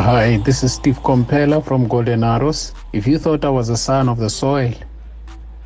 Hi, 0.00 0.36
this 0.36 0.62
is 0.62 0.74
Steve 0.74 1.00
Komphela 1.02 1.60
from 1.62 1.88
Golden 1.88 2.22
Arrows. 2.22 2.72
If 2.92 3.04
you 3.04 3.18
thought 3.18 3.44
I 3.44 3.50
was 3.50 3.68
a 3.68 3.76
son 3.76 4.08
of 4.08 4.18
the 4.18 4.30
soil, 4.30 4.72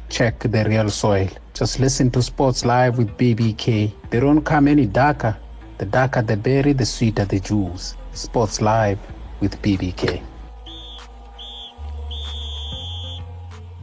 check 0.09 0.39
the 0.39 0.65
real 0.65 0.89
soil. 0.89 1.29
Just 1.53 1.79
listen 1.79 2.11
to 2.13 2.23
Sports 2.23 2.65
Live 2.65 2.97
with 2.97 3.09
BBK. 3.19 3.93
They 4.09 4.21
don't 4.21 4.41
come 4.41 4.69
any 4.69 4.87
darker. 4.87 5.37
The 5.77 5.85
darker 5.85 6.23
the 6.23 6.39
berry, 6.39 6.73
the 6.73 6.87
sweeter 6.87 7.27
the 7.27 7.41
juice. 7.41 7.95
Sports 8.15 8.63
Live 8.63 8.99
with 9.41 9.61
BBK. 9.61 10.23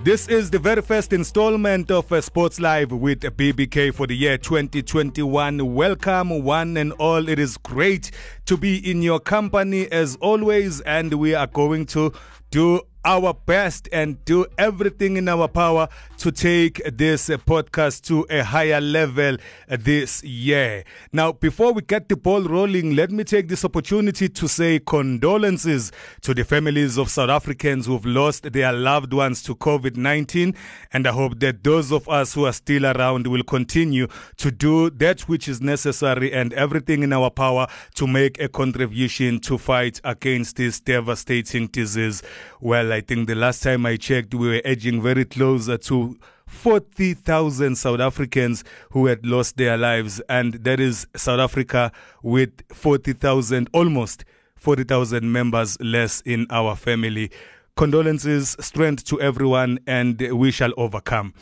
This 0.02 0.29
is 0.29 0.50
the 0.50 0.59
very 0.59 0.81
first 0.81 1.11
installment 1.11 1.91
of 1.91 2.09
uh, 2.09 2.21
Sports 2.21 2.57
Live 2.61 2.93
with 2.93 3.20
BBK 3.20 3.93
for 3.93 4.07
the 4.07 4.16
year 4.16 4.38
2021. 4.38 5.76
Welcome, 5.76 6.41
one 6.41 6.77
and 6.77 6.94
all. 6.94 7.27
It 7.27 7.38
is 7.38 7.57
great 7.57 8.12
to 8.45 8.55
be 8.55 8.77
in 8.90 9.02
your 9.02 9.20
company 9.20 9.91
as 9.91 10.16
always, 10.21 10.80
and 10.81 11.13
we 11.16 11.35
are 11.35 11.48
going 11.48 11.85
to 11.88 12.13
do 12.49 12.80
our 13.05 13.34
best 13.34 13.88
and 13.91 14.23
do 14.26 14.45
everything 14.58 15.17
in 15.17 15.30
our 15.30 15.48
power 15.48 15.88
to 16.17 16.31
take 16.31 16.81
this 16.98 17.30
podcast 17.30 18.02
to 18.03 18.26
a 18.30 18.44
higher 18.44 18.81
level 18.81 19.38
this 19.67 20.23
year. 20.23 20.84
Now, 21.13 21.31
before 21.31 21.71
we 21.71 21.81
get 21.81 22.09
the 22.09 22.17
ball 22.17 22.43
rolling, 22.43 22.95
let 22.95 23.09
me 23.12 23.23
take 23.23 23.48
this 23.48 23.63
opportunity 23.63 24.27
to 24.27 24.48
say 24.48 24.80
condolences 24.80 25.91
to 26.21 26.34
the 26.34 26.43
families 26.43 26.98
of 26.98 27.09
South 27.09 27.30
Africans 27.30 27.85
who've 27.85 28.05
lost 28.05 28.52
their 28.52 28.73
loved 28.73 29.13
ones 29.13 29.41
to 29.43 29.55
COVID 29.55 29.95
19. 29.95 30.54
And 30.91 31.07
I 31.07 31.12
hope 31.12 31.40
that 31.40 31.63
those 31.63 31.91
of 31.91 32.07
us 32.09 32.34
who 32.34 32.45
are 32.45 32.54
still 32.54 32.85
around 32.85 33.27
will 33.27 33.43
continue 33.43 34.07
to 34.38 34.52
do 34.52 34.90
that 34.90 35.21
which 35.21 35.48
is 35.48 35.62
necessary 35.62 36.34
and 36.34 36.52
everything 36.54 37.04
in 37.04 37.13
our 37.13 37.29
power 37.29 37.68
to 37.96 38.07
make 38.07 38.40
a 38.41 38.49
contribution 38.49 39.40
to 39.41 39.57
fight 39.57 40.02
against 40.04 40.57
this 40.57 40.79
devastating 40.79 41.68
disease. 41.68 42.21
Well, 42.59 42.88
I 42.91 43.01
think 43.01 43.27
the 43.27 43.35
last 43.35 43.63
time 43.63 43.85
I 43.85 43.95
checked, 43.98 44.34
we 44.34 44.48
were 44.48 44.62
edging 44.65 45.01
very 45.01 45.26
close 45.26 45.68
to 45.68 46.20
40,000 46.48 47.76
South 47.76 47.99
Africans 47.99 48.63
who 48.91 49.05
had 49.05 49.26
lost 49.26 49.57
their 49.57 49.77
lives, 49.77 50.20
and 50.29 50.55
that 50.55 50.79
is 50.79 51.07
South 51.15 51.40
Africa 51.40 51.91
with 52.23 52.51
40,000, 52.73 53.70
almost 53.73 54.26
40,000 54.55 55.31
members 55.31 55.79
less 55.79 56.21
in 56.21 56.48
our 56.49 56.76
family. 56.76 57.31
Condolences, 57.76 58.57
strength 58.59 59.05
to 59.05 59.21
everyone, 59.21 59.79
and 59.87 60.20
we 60.34 60.51
shall 60.51 60.74
overcome. 60.76 61.34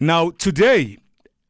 Now, 0.00 0.30
today, 0.30 0.98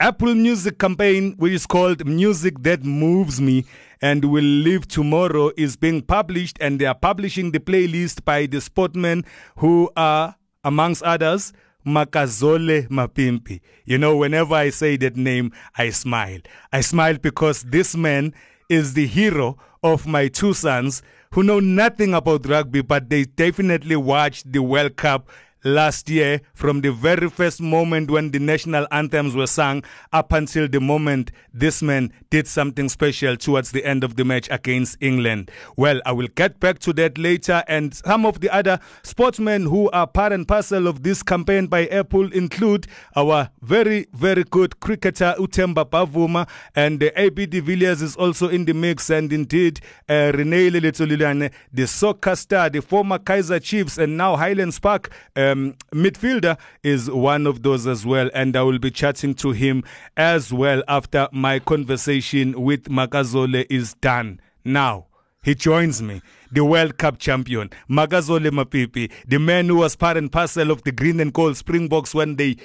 Apple 0.00 0.36
Music 0.36 0.78
campaign, 0.78 1.34
which 1.38 1.52
is 1.52 1.66
called 1.66 2.06
Music 2.06 2.62
That 2.62 2.84
Moves 2.84 3.41
Me 3.41 3.64
and 4.00 4.24
Will 4.24 4.44
Live 4.44 4.86
Tomorrow, 4.86 5.50
is 5.56 5.77
being 5.77 6.02
published, 6.02 6.56
and 6.60 6.80
they 6.80 6.84
are 6.84 6.94
publishing 6.94 7.50
the 7.50 7.58
playlist 7.58 8.24
by 8.24 8.46
the 8.46 8.58
sportmen 8.58 9.24
who 9.56 9.90
are, 9.96 10.36
amongst 10.62 11.02
others, 11.02 11.52
Makazole 11.84 12.86
Mapimpi. 12.86 13.60
You 13.86 13.98
know, 13.98 14.16
whenever 14.16 14.55
I 14.55 14.70
say 14.70 14.96
that 14.98 15.16
name, 15.16 15.50
I 15.77 15.90
smile. 15.90 16.38
I 16.72 16.80
smile 16.80 17.18
because 17.18 17.64
this 17.64 17.96
man 17.96 18.34
is 18.68 18.94
the 18.94 19.06
hero 19.08 19.58
of 19.83 20.06
my 20.06 20.28
two 20.28 20.55
sons 20.55 21.02
who 21.33 21.42
know 21.42 21.58
nothing 21.58 22.14
about 22.14 22.46
rugby, 22.46 22.83
but 22.83 23.10
they 23.10 23.24
definitely 23.24 23.96
watched 23.96 24.52
the 24.52 24.62
World 24.62 24.96
Cup 24.96 25.28
last 25.64 26.09
year 26.09 26.41
from 26.55 26.81
the 26.81 26.92
very 26.92 27.28
first 27.28 27.61
moment 27.61 28.11
when 28.11 28.31
the 28.31 28.39
national 28.39 28.87
anthems 28.91 29.34
were 29.34 29.47
sung 29.47 29.83
up 30.12 30.33
until 30.33 30.69
the 30.69 30.81
moment 30.81 31.31
this 31.53 31.83
man 31.83 32.12
did 32.31 32.47
something 32.47 32.89
special 32.89 33.37
towards 33.37 33.73
the 33.73 33.84
end 33.84 34.05
of 34.05 34.17
the 34.17 34.25
match 34.25 34.48
against 34.51 34.97
England. 35.01 35.51
Well, 35.77 36.01
I 36.06 36.12
will 36.12 36.29
get 36.29 36.61
back 36.61 36.79
to 36.81 36.92
that 36.95 37.19
later. 37.19 37.64
And 37.67 37.95
some 37.95 38.24
of 38.24 38.41
the 38.41 38.51
other 38.51 38.79
sportsmen 39.02 39.63
who 39.63 39.91
are 39.91 40.07
part 40.07 40.33
and 40.33 40.47
parcel 40.47 40.86
of 40.86 41.02
this 41.02 41.23
campaign 41.23 41.67
by 41.67 41.86
Apple 41.86 42.33
include 42.33 42.86
our 43.17 43.51
very, 43.63 44.07
very 44.13 44.45
good 44.45 44.80
cricketer 44.80 45.35
Uthemba 45.39 45.85
Bavuma 45.85 46.48
and 46.74 47.02
uh, 47.02 47.11
AB 47.17 47.47
de 47.47 47.61
Villiers 47.61 48.02
is 48.02 48.17
also 48.17 48.48
in 48.48 48.64
the 48.64 48.74
mix. 48.74 49.11
And 49.11 49.33
indeed, 49.33 49.80
uh, 50.08 50.33
Rene 50.35 50.70
Letsholonyane, 50.70 51.51
the 51.73 51.86
soccer 51.86 52.36
star, 52.36 52.70
the 52.70 52.83
former 52.83 53.18
Kaizer 53.18 53.63
Chiefs 53.63 53.98
and 53.98 54.17
now 54.17 54.36
Highlands 54.36 54.79
Park. 54.79 55.11
Uh, 55.35 55.48
um, 55.53 55.75
midfielder 55.92 56.59
is 56.83 57.11
one 57.11 57.47
of 57.47 57.63
those 57.63 57.86
as 57.86 58.05
well, 58.05 58.31
and 58.35 58.57
I 58.57 58.63
will 58.63 58.79
be 58.79 58.91
chatting 58.91 59.35
to 59.35 59.53
him 59.53 59.85
as 60.17 60.53
well 60.53 60.83
after 60.89 61.29
my 61.33 61.59
conversation 61.59 62.63
with 62.63 62.85
Makazole 62.85 63.67
is 63.70 63.95
done. 63.95 64.41
Now, 64.64 65.07
he 65.42 65.55
joins 65.55 66.03
me, 66.03 66.20
the 66.51 66.64
World 66.64 66.98
Cup 66.98 67.19
champion, 67.19 67.70
Makazole 67.89 68.51
Mapimpi, 68.51 69.11
the 69.27 69.39
man 69.39 69.67
who 69.67 69.77
was 69.77 69.97
part 69.97 70.17
and 70.17 70.31
parcel 70.31 70.70
of 70.70 70.83
the 70.83 70.92
green 70.92 71.20
and 71.20 71.33
gold 71.33 71.57
Springboks 71.57 72.15
when 72.15 72.36
they 72.36 72.57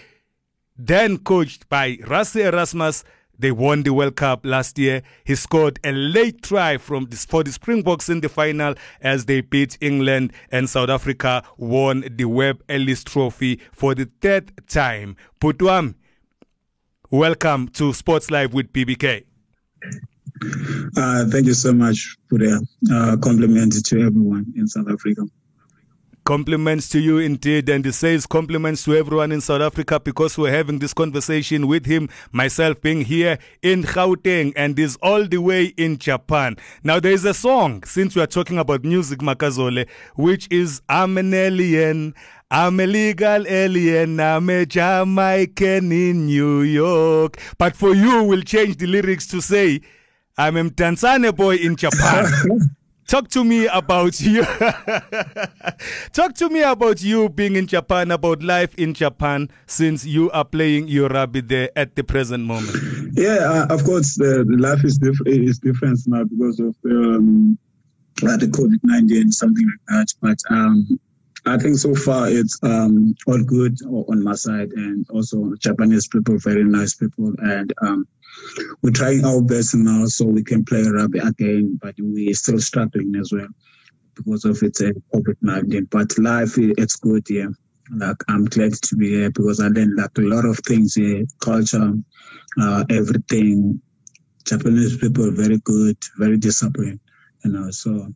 then 0.78 1.18
coached 1.18 1.70
by 1.70 1.98
Rassie 1.98 2.46
Erasmus 2.46 3.04
they 3.38 3.52
won 3.52 3.84
the 3.84 3.94
World 3.94 4.16
Cup 4.16 4.46
last 4.46 4.78
year. 4.78 5.02
He 5.24 5.36
scored 5.36 5.80
a 5.84 5.92
late 5.92 6.42
try 6.42 6.78
from 6.78 7.06
this, 7.06 7.26
for 7.26 7.44
the 7.44 7.52
Springboks 7.52 8.10
in 8.10 8.22
the 8.22 8.30
final 8.30 8.76
as 9.02 9.26
they 9.26 9.42
beat 9.42 9.78
England 9.82 10.34
and 10.52 10.70
South 10.70 10.90
Africa 10.90 11.44
won 11.58 12.04
the 12.10 12.26
Webb 12.26 12.64
Ellis 12.70 13.04
Trophy 13.04 13.60
for 13.72 13.96
the 13.96 14.10
third 14.22 14.52
time. 14.68 15.16
Putwam, 15.42 15.96
welcome 17.10 17.68
to 17.70 17.94
Sports 17.94 18.32
Live 18.32 18.54
with 18.54 18.72
BBK. 18.72 19.26
Uh, 20.98 21.26
thank 21.30 21.46
you 21.46 21.54
so 21.54 21.74
much 21.74 22.18
for 22.30 22.40
the 22.40 22.66
uh, 22.92 23.18
compliment 23.18 23.74
to 23.86 24.02
everyone 24.02 24.52
in 24.56 24.68
South 24.68 24.90
Africa. 24.90 25.24
Compliments 26.26 26.88
to 26.88 27.02
you 27.02 27.18
indeed, 27.18 27.68
and 27.68 27.84
he 27.84 27.92
says 27.92 28.26
compliments 28.26 28.86
to 28.86 28.96
everyone 28.96 29.34
in 29.34 29.42
South 29.42 29.60
Africa 29.62 30.00
because 30.00 30.38
we're 30.38 30.54
having 30.54 30.80
this 30.80 30.94
conversation 30.94 31.68
with 31.68 31.86
him, 31.86 32.08
myself 32.32 32.80
being 32.82 33.02
here 33.02 33.38
in 33.62 33.84
Gauteng, 33.84 34.54
and 34.56 34.80
is 34.80 34.96
all 35.02 35.28
the 35.28 35.40
way 35.40 35.66
in 35.76 35.98
Japan. 35.98 36.56
Now, 36.82 37.02
there 37.02 37.12
is 37.12 37.26
a 37.26 37.34
song, 37.34 37.84
since 37.84 38.16
we 38.16 38.22
are 38.22 38.28
talking 38.28 38.58
about 38.58 38.86
music, 38.86 39.20
Makazole, 39.20 39.86
which 40.16 40.48
is 40.50 40.82
I'm 40.88 41.18
an 41.18 41.34
alien. 41.34 42.16
I'm 42.50 42.80
a 42.80 42.88
legal 42.88 43.46
alien. 43.46 44.22
I'm 44.22 44.50
a 44.50 44.66
Jamaican 44.66 45.92
in 45.92 46.28
New 46.28 46.62
York. 46.62 47.38
But 47.58 47.76
for 47.76 47.94
you, 47.94 48.24
we'll 48.24 48.44
change 48.44 48.78
the 48.78 48.88
lyrics 48.88 49.28
to 49.28 49.42
say, 49.42 49.82
I'm 50.38 50.56
a 50.56 50.64
Tanzania 50.64 51.36
boy 51.36 51.56
in 51.58 51.76
Japan. 51.76 52.26
Talk 53.14 53.28
to 53.30 53.44
me 53.44 53.68
about 53.68 54.20
you. 54.20 54.44
Talk 56.14 56.34
to 56.34 56.50
me 56.50 56.64
about 56.64 57.04
you 57.04 57.30
being 57.30 57.56
in 57.56 57.68
Japan, 57.68 58.10
about 58.10 58.42
life 58.42 58.74
in 58.74 58.96
Japan, 58.96 59.52
since 59.68 60.04
you 60.04 60.32
are 60.32 60.44
playing 60.44 60.88
your 60.88 61.10
rugby 61.10 61.42
there 61.42 61.70
at 61.76 61.96
the 61.96 62.04
present 62.04 62.44
moment. 62.44 62.76
Yeah, 63.14 63.68
uh, 63.70 63.76
of 63.76 63.84
course, 63.84 64.16
the, 64.16 64.44
the 64.50 64.58
life 64.58 64.84
is, 64.84 65.00
is 65.28 65.60
different 65.60 66.00
now 66.08 66.24
because 66.24 66.60
of 66.60 66.76
um, 66.86 67.56
uh, 68.24 68.36
the 68.38 68.48
COVID 68.48 68.80
19, 68.82 69.32
something 69.32 69.64
like 69.64 69.86
that. 69.90 70.08
But 70.20 70.40
um, 70.50 71.00
I 71.46 71.58
think 71.58 71.78
so 71.78 71.94
far 71.94 72.30
it's 72.30 72.58
um, 72.64 73.16
all 73.28 73.44
good 73.44 73.78
on 73.84 74.24
my 74.24 74.36
side, 74.36 74.72
and 74.72 75.06
also 75.10 75.54
Japanese 75.60 76.08
people, 76.08 76.38
very 76.38 76.64
nice 76.64 76.96
people, 76.96 77.34
and 77.40 77.74
um, 77.82 78.08
we're 78.82 78.92
trying 78.92 79.26
our 79.26 79.42
best 79.42 79.76
now 79.76 80.06
so 80.06 80.26
we 80.26 80.44
can 80.44 80.64
play 80.64 80.84
rugby 80.84 81.20
again, 81.20 81.80
but 81.82 81.96
we're 82.00 82.34
still 82.34 82.60
struggling 82.60 83.14
as 83.16 83.32
well 83.34 83.48
because 84.16 84.46
of 84.46 84.62
it's 84.64 84.82
a 84.82 84.94
COVID 85.14 85.36
nineteen. 85.42 85.86
But 85.92 86.18
life, 86.18 86.54
it's 86.58 86.96
good 86.96 87.26
here. 87.28 87.54
Like 87.92 88.18
I'm 88.30 88.46
glad 88.46 88.74
to 88.74 88.96
be 88.96 89.10
here 89.10 89.30
because 89.30 89.60
I 89.60 89.68
learned 89.68 89.98
like 89.98 90.18
a 90.18 90.22
lot 90.22 90.46
of 90.46 90.58
things 90.60 90.96
here, 90.96 91.26
culture, 91.42 91.94
uh, 92.62 92.86
everything. 92.90 93.82
Japanese 94.46 94.98
people 94.98 95.32
very 95.32 95.58
good, 95.60 95.98
very 96.18 96.38
disciplined, 96.38 97.00
you 97.46 97.52
know. 97.52 97.72
So 97.72 98.10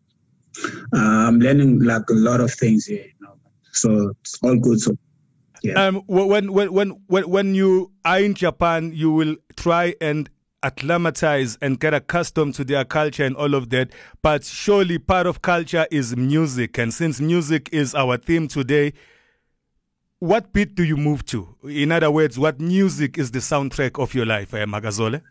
uh, 0.94 0.98
I'm 0.98 1.40
learning 1.40 1.80
like 1.80 2.10
a 2.10 2.14
lot 2.14 2.42
of 2.42 2.54
things 2.54 2.86
here. 2.86 3.06
So 3.82 4.12
it's 4.22 4.40
all 4.44 4.58
good. 4.58 4.80
So 4.80 4.98
yeah. 5.64 5.88
Um, 5.88 6.04
when, 6.08 6.52
when, 6.52 6.72
when, 6.72 6.90
when, 7.08 7.30
when 7.30 7.56
you 7.56 7.92
are 8.06 8.20
in 8.20 8.34
Japan, 8.36 8.92
you 8.94 9.12
will 9.12 9.36
try 9.56 9.96
and 10.00 10.30
acclimatize 10.64 11.58
and 11.62 11.80
get 11.80 11.94
accustomed 11.94 12.56
to 12.56 12.64
their 12.64 12.84
culture 12.86 13.24
and 13.24 13.36
all 13.36 13.54
of 13.54 13.70
that. 13.70 13.92
But 14.22 14.44
surely 14.44 14.98
part 15.00 15.28
of 15.28 15.42
culture 15.42 15.88
is 15.92 16.16
music. 16.16 16.78
And 16.78 16.94
since 16.94 17.20
music 17.20 17.70
is 17.72 17.96
our 17.96 18.18
theme 18.18 18.48
today, 18.48 18.94
what 20.20 20.52
beat 20.52 20.76
do 20.76 20.84
you 20.84 20.98
move 20.98 21.26
to? 21.28 21.56
In 21.64 21.92
other 21.92 22.10
words, 22.10 22.40
what 22.40 22.60
music 22.60 23.18
is 23.18 23.32
the 23.32 23.40
soundtrack 23.40 24.02
of 24.02 24.14
your 24.16 24.26
life, 24.26 24.54
eh, 24.54 24.66
Makazole? 24.66 25.22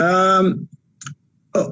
Um, 0.00 0.68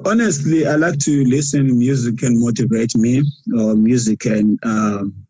honestly, 0.05 0.65
I 0.65 0.75
like 0.75 0.99
to 0.99 1.25
listen 1.25 1.77
music 1.77 2.23
and 2.23 2.39
motivate 2.39 2.95
me, 2.95 3.23
or 3.57 3.75
music 3.75 4.19
can 4.19 4.57
um, 4.63 5.22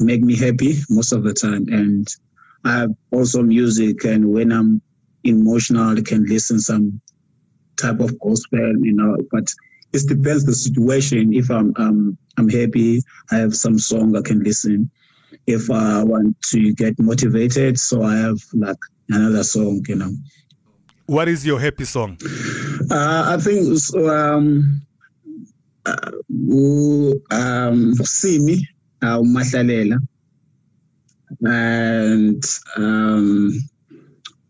make 0.00 0.22
me 0.22 0.36
happy 0.36 0.76
most 0.90 1.12
of 1.12 1.24
the 1.24 1.32
time. 1.32 1.66
And 1.68 2.08
I 2.64 2.78
have 2.78 2.90
also 3.10 3.42
music, 3.42 4.04
and 4.04 4.32
when 4.32 4.52
I'm 4.52 4.80
emotional, 5.24 5.98
I 5.98 6.02
can 6.02 6.24
listen 6.24 6.58
some 6.60 7.00
type 7.76 8.00
of 8.00 8.18
gospel, 8.20 8.72
you 8.80 8.92
know. 8.92 9.16
But 9.30 9.52
it 9.92 10.08
depends 10.08 10.44
the 10.44 10.54
situation. 10.54 11.32
If 11.32 11.50
I'm 11.50 11.72
um, 11.76 12.18
I'm 12.36 12.48
happy, 12.48 13.02
I 13.30 13.36
have 13.36 13.54
some 13.56 13.78
song 13.78 14.16
I 14.16 14.22
can 14.22 14.42
listen. 14.42 14.90
If 15.46 15.70
I 15.70 16.02
want 16.02 16.40
to 16.50 16.72
get 16.74 16.98
motivated, 16.98 17.78
so 17.78 18.02
I 18.02 18.16
have 18.16 18.38
like 18.54 18.76
another 19.08 19.44
song, 19.44 19.84
you 19.88 19.96
know. 19.96 20.12
What 21.06 21.28
is 21.28 21.46
your 21.46 21.58
happy 21.58 21.84
song? 21.84 22.18
Uh, 22.90 23.24
I 23.34 23.38
think 23.40 23.78
so, 23.78 24.08
um, 24.08 24.82
uh, 25.86 26.10
um, 27.30 27.94
see 27.94 28.38
me, 28.38 28.66
uh, 29.02 29.18
Mahlalela, 29.20 29.98
and 31.42 32.42
um, 32.76 33.58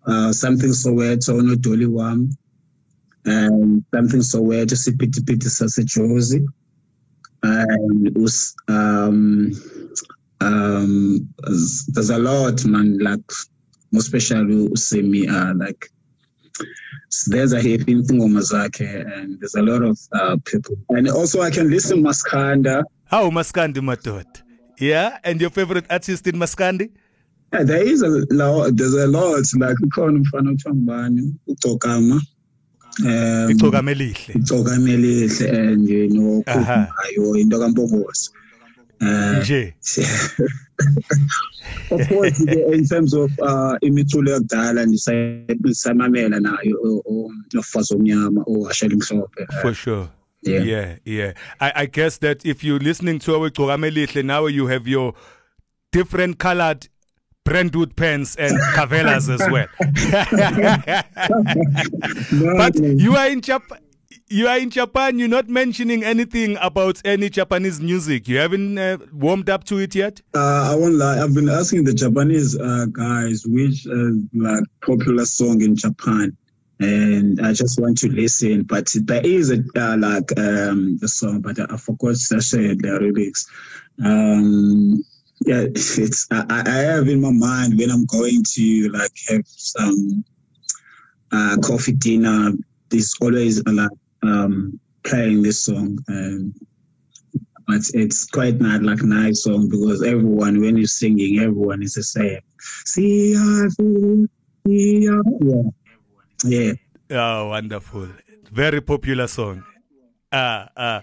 uh, 0.06 0.32
something 0.32 0.70
Soweto, 0.70 1.42
no 1.42 1.54
Dolly 1.54 1.86
Wam, 1.86 2.30
and 3.24 3.84
something 3.94 4.20
Soweto, 4.20 4.74
Sipitipiti 4.74 5.48
Sasejozi, 5.48 6.44
and 7.42 8.16
was, 8.16 8.54
um, 8.68 9.52
um, 10.40 11.28
there's 11.88 12.10
a 12.10 12.18
lot, 12.18 12.64
man, 12.64 12.98
like, 12.98 13.20
most 13.92 14.06
especially 14.06 14.68
Usemi, 14.68 15.28
uh, 15.28 15.54
like, 15.56 15.90
there's 17.26 17.52
a 17.52 17.56
happy 17.56 17.94
ngoma 17.94 18.42
zakhe 18.42 19.06
and 19.16 19.40
there's 19.40 19.54
a 19.54 19.62
lot 19.62 19.82
of 19.82 19.98
uh, 20.12 20.36
people. 20.44 20.76
And 20.90 21.08
also 21.08 21.40
i 21.40 21.50
can 21.50 21.70
listen 21.70 22.02
maskanda 22.02 22.84
how 23.08 23.30
maskandi 23.30 23.80
matot. 23.80 24.42
Yeah? 24.78 25.18
And 25.24 25.40
your 25.40 25.50
favorite 25.50 25.86
artist 25.90 26.26
in 26.26 26.36
maskandi? 26.36 26.90
Yeah, 27.52 27.64
there 27.64 27.82
is 27.82 28.02
a 28.02 28.08
lot 28.30 28.76
there's 28.76 28.94
a 28.94 29.06
lot 29.06 29.42
like 29.56 29.76
ukhona 29.82 30.18
umfana 30.18 30.50
othiwa 30.50 30.74
ngubani 30.74 31.34
ugcokama 31.46 32.22
um 33.00 33.88
elihle. 33.88 34.34
Elihle 34.34 35.48
and 35.48 35.88
nokhuphayo 35.88 37.40
into 37.40 37.58
kampombosi 37.58 38.30
uh, 39.00 39.38
nje. 39.38 39.74
Of 41.90 42.08
course 42.08 42.40
in 42.40 42.86
terms 42.86 43.14
of 43.14 43.30
uh 43.38 43.76
imiculo 43.80 44.30
yakudala 44.30 44.86
ndisamamela 44.86 46.40
nayo 46.40 47.02
nofazi 47.52 47.94
omnyama 47.94 48.44
owashela 48.46 48.94
imhlophe 48.94 49.46
for 49.62 49.74
sure 49.74 50.08
Yeah. 50.42 50.60
yeah, 50.60 50.96
yeah. 51.04 51.32
I, 51.60 51.72
I 51.74 51.86
guess 51.86 52.18
that 52.18 52.46
if 52.46 52.62
you're 52.62 52.78
listening 52.78 53.18
to 53.20 53.34
our 53.34 53.50
Elihle 53.50 54.24
now, 54.24 54.46
you 54.46 54.66
have 54.66 54.86
your 54.86 55.14
different 55.92 56.38
colored 56.38 56.88
Brentwood 57.44 57.96
pens 57.96 58.36
and 58.36 58.56
Cavelas 58.74 59.28
as 59.28 59.40
well. 59.50 59.66
but 62.56 62.76
you 62.76 63.16
are 63.16 63.28
in 63.28 63.40
Japan 63.40 63.78
you 64.30 64.46
are 64.46 64.58
in 64.58 64.70
Japan. 64.70 65.18
You're 65.18 65.28
not 65.28 65.48
mentioning 65.48 66.04
anything 66.04 66.56
about 66.60 67.00
any 67.04 67.30
Japanese 67.30 67.80
music. 67.80 68.28
You 68.28 68.38
haven't 68.38 68.78
uh, 68.78 68.98
warmed 69.12 69.48
up 69.48 69.64
to 69.64 69.78
it 69.78 69.94
yet. 69.94 70.20
Uh, 70.34 70.70
I 70.72 70.74
won't 70.74 70.94
lie. 70.94 71.20
I've 71.22 71.34
been 71.34 71.48
asking 71.48 71.84
the 71.84 71.94
Japanese 71.94 72.58
uh, 72.58 72.86
guys 72.92 73.44
which 73.46 73.86
uh, 73.86 74.10
like 74.34 74.64
popular 74.82 75.24
song 75.24 75.62
in 75.62 75.76
Japan, 75.76 76.36
and 76.80 77.40
I 77.44 77.52
just 77.52 77.80
want 77.80 77.98
to 77.98 78.08
listen. 78.08 78.62
But 78.62 78.92
there 79.02 79.24
is 79.24 79.50
a 79.50 79.62
uh, 79.76 79.96
like 79.98 80.38
um, 80.38 80.98
the 80.98 81.08
song, 81.08 81.40
but 81.40 81.58
I 81.58 81.76
forgot 81.76 82.16
to 82.16 82.40
say 82.40 82.74
the 82.74 82.98
lyrics. 83.00 83.46
Um, 84.04 85.02
yeah, 85.44 85.62
it's 85.74 86.26
I, 86.30 86.62
I 86.66 86.78
have 86.78 87.08
in 87.08 87.20
my 87.20 87.32
mind 87.32 87.78
when 87.78 87.90
I'm 87.90 88.06
going 88.06 88.42
to 88.54 88.90
like 88.92 89.16
have 89.28 89.46
some 89.46 90.24
uh, 91.32 91.56
coffee 91.62 91.92
dinner. 91.92 92.52
There's 92.90 93.14
always 93.20 93.62
lot 93.66 93.90
um, 94.22 94.78
playing 95.04 95.42
this 95.42 95.64
song. 95.64 95.98
Um, 96.08 96.54
but 97.66 97.82
it's 97.92 98.24
quite 98.24 98.58
not 98.60 98.82
like 98.82 99.02
nice 99.02 99.44
song 99.44 99.68
because 99.68 100.02
everyone, 100.02 100.58
when 100.60 100.78
you're 100.78 100.86
singing, 100.86 101.38
everyone 101.38 101.82
is 101.82 101.92
the 101.94 102.02
same. 102.02 102.40
See, 102.86 103.32
yeah, 105.44 105.62
yeah. 106.44 106.72
Oh, 107.10 107.48
wonderful! 107.48 108.08
Very 108.50 108.80
popular 108.80 109.26
song. 109.26 109.64
Ah, 110.32 110.68
ah. 110.76 111.02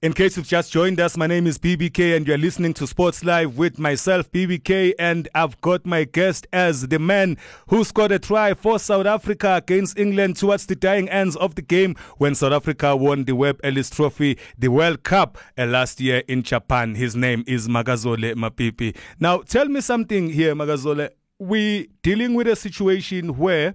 In 0.00 0.12
case 0.12 0.36
you've 0.36 0.46
just 0.46 0.70
joined 0.70 1.00
us, 1.00 1.16
my 1.16 1.26
name 1.26 1.48
is 1.48 1.58
BBK 1.58 2.16
and 2.16 2.24
you're 2.24 2.38
listening 2.38 2.72
to 2.74 2.86
Sports 2.86 3.24
Live 3.24 3.58
with 3.58 3.80
myself, 3.80 4.30
BBK, 4.30 4.92
and 4.96 5.28
I've 5.34 5.60
got 5.60 5.84
my 5.84 6.04
guest 6.04 6.46
as 6.52 6.86
the 6.86 7.00
man 7.00 7.36
who 7.66 7.82
scored 7.82 8.12
a 8.12 8.20
try 8.20 8.54
for 8.54 8.78
South 8.78 9.06
Africa 9.06 9.56
against 9.56 9.98
England 9.98 10.36
towards 10.36 10.66
the 10.66 10.76
dying 10.76 11.08
ends 11.08 11.34
of 11.34 11.56
the 11.56 11.62
game 11.62 11.96
when 12.18 12.36
South 12.36 12.52
Africa 12.52 12.94
won 12.94 13.24
the 13.24 13.34
Webb 13.34 13.58
Ellis 13.64 13.90
Trophy, 13.90 14.38
the 14.56 14.68
World 14.68 15.02
Cup 15.02 15.36
uh, 15.58 15.66
last 15.66 16.00
year 16.00 16.22
in 16.28 16.44
Japan. 16.44 16.94
His 16.94 17.16
name 17.16 17.42
is 17.48 17.66
Makazole 17.66 18.34
Mapimpi. 18.34 18.96
Now, 19.18 19.38
tell 19.38 19.66
me 19.66 19.80
something 19.80 20.30
here, 20.30 20.54
Makazole. 20.54 21.10
We 21.40 21.88
dealing 22.02 22.34
with 22.34 22.46
a 22.46 22.54
situation 22.54 23.36
where 23.36 23.74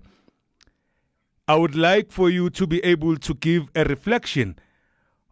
I 1.48 1.56
would 1.56 1.76
like 1.76 2.12
for 2.12 2.30
you 2.30 2.50
to 2.52 2.66
be 2.66 2.80
able 2.86 3.18
to 3.18 3.34
give 3.34 3.68
a 3.76 3.84
reflection 3.84 4.58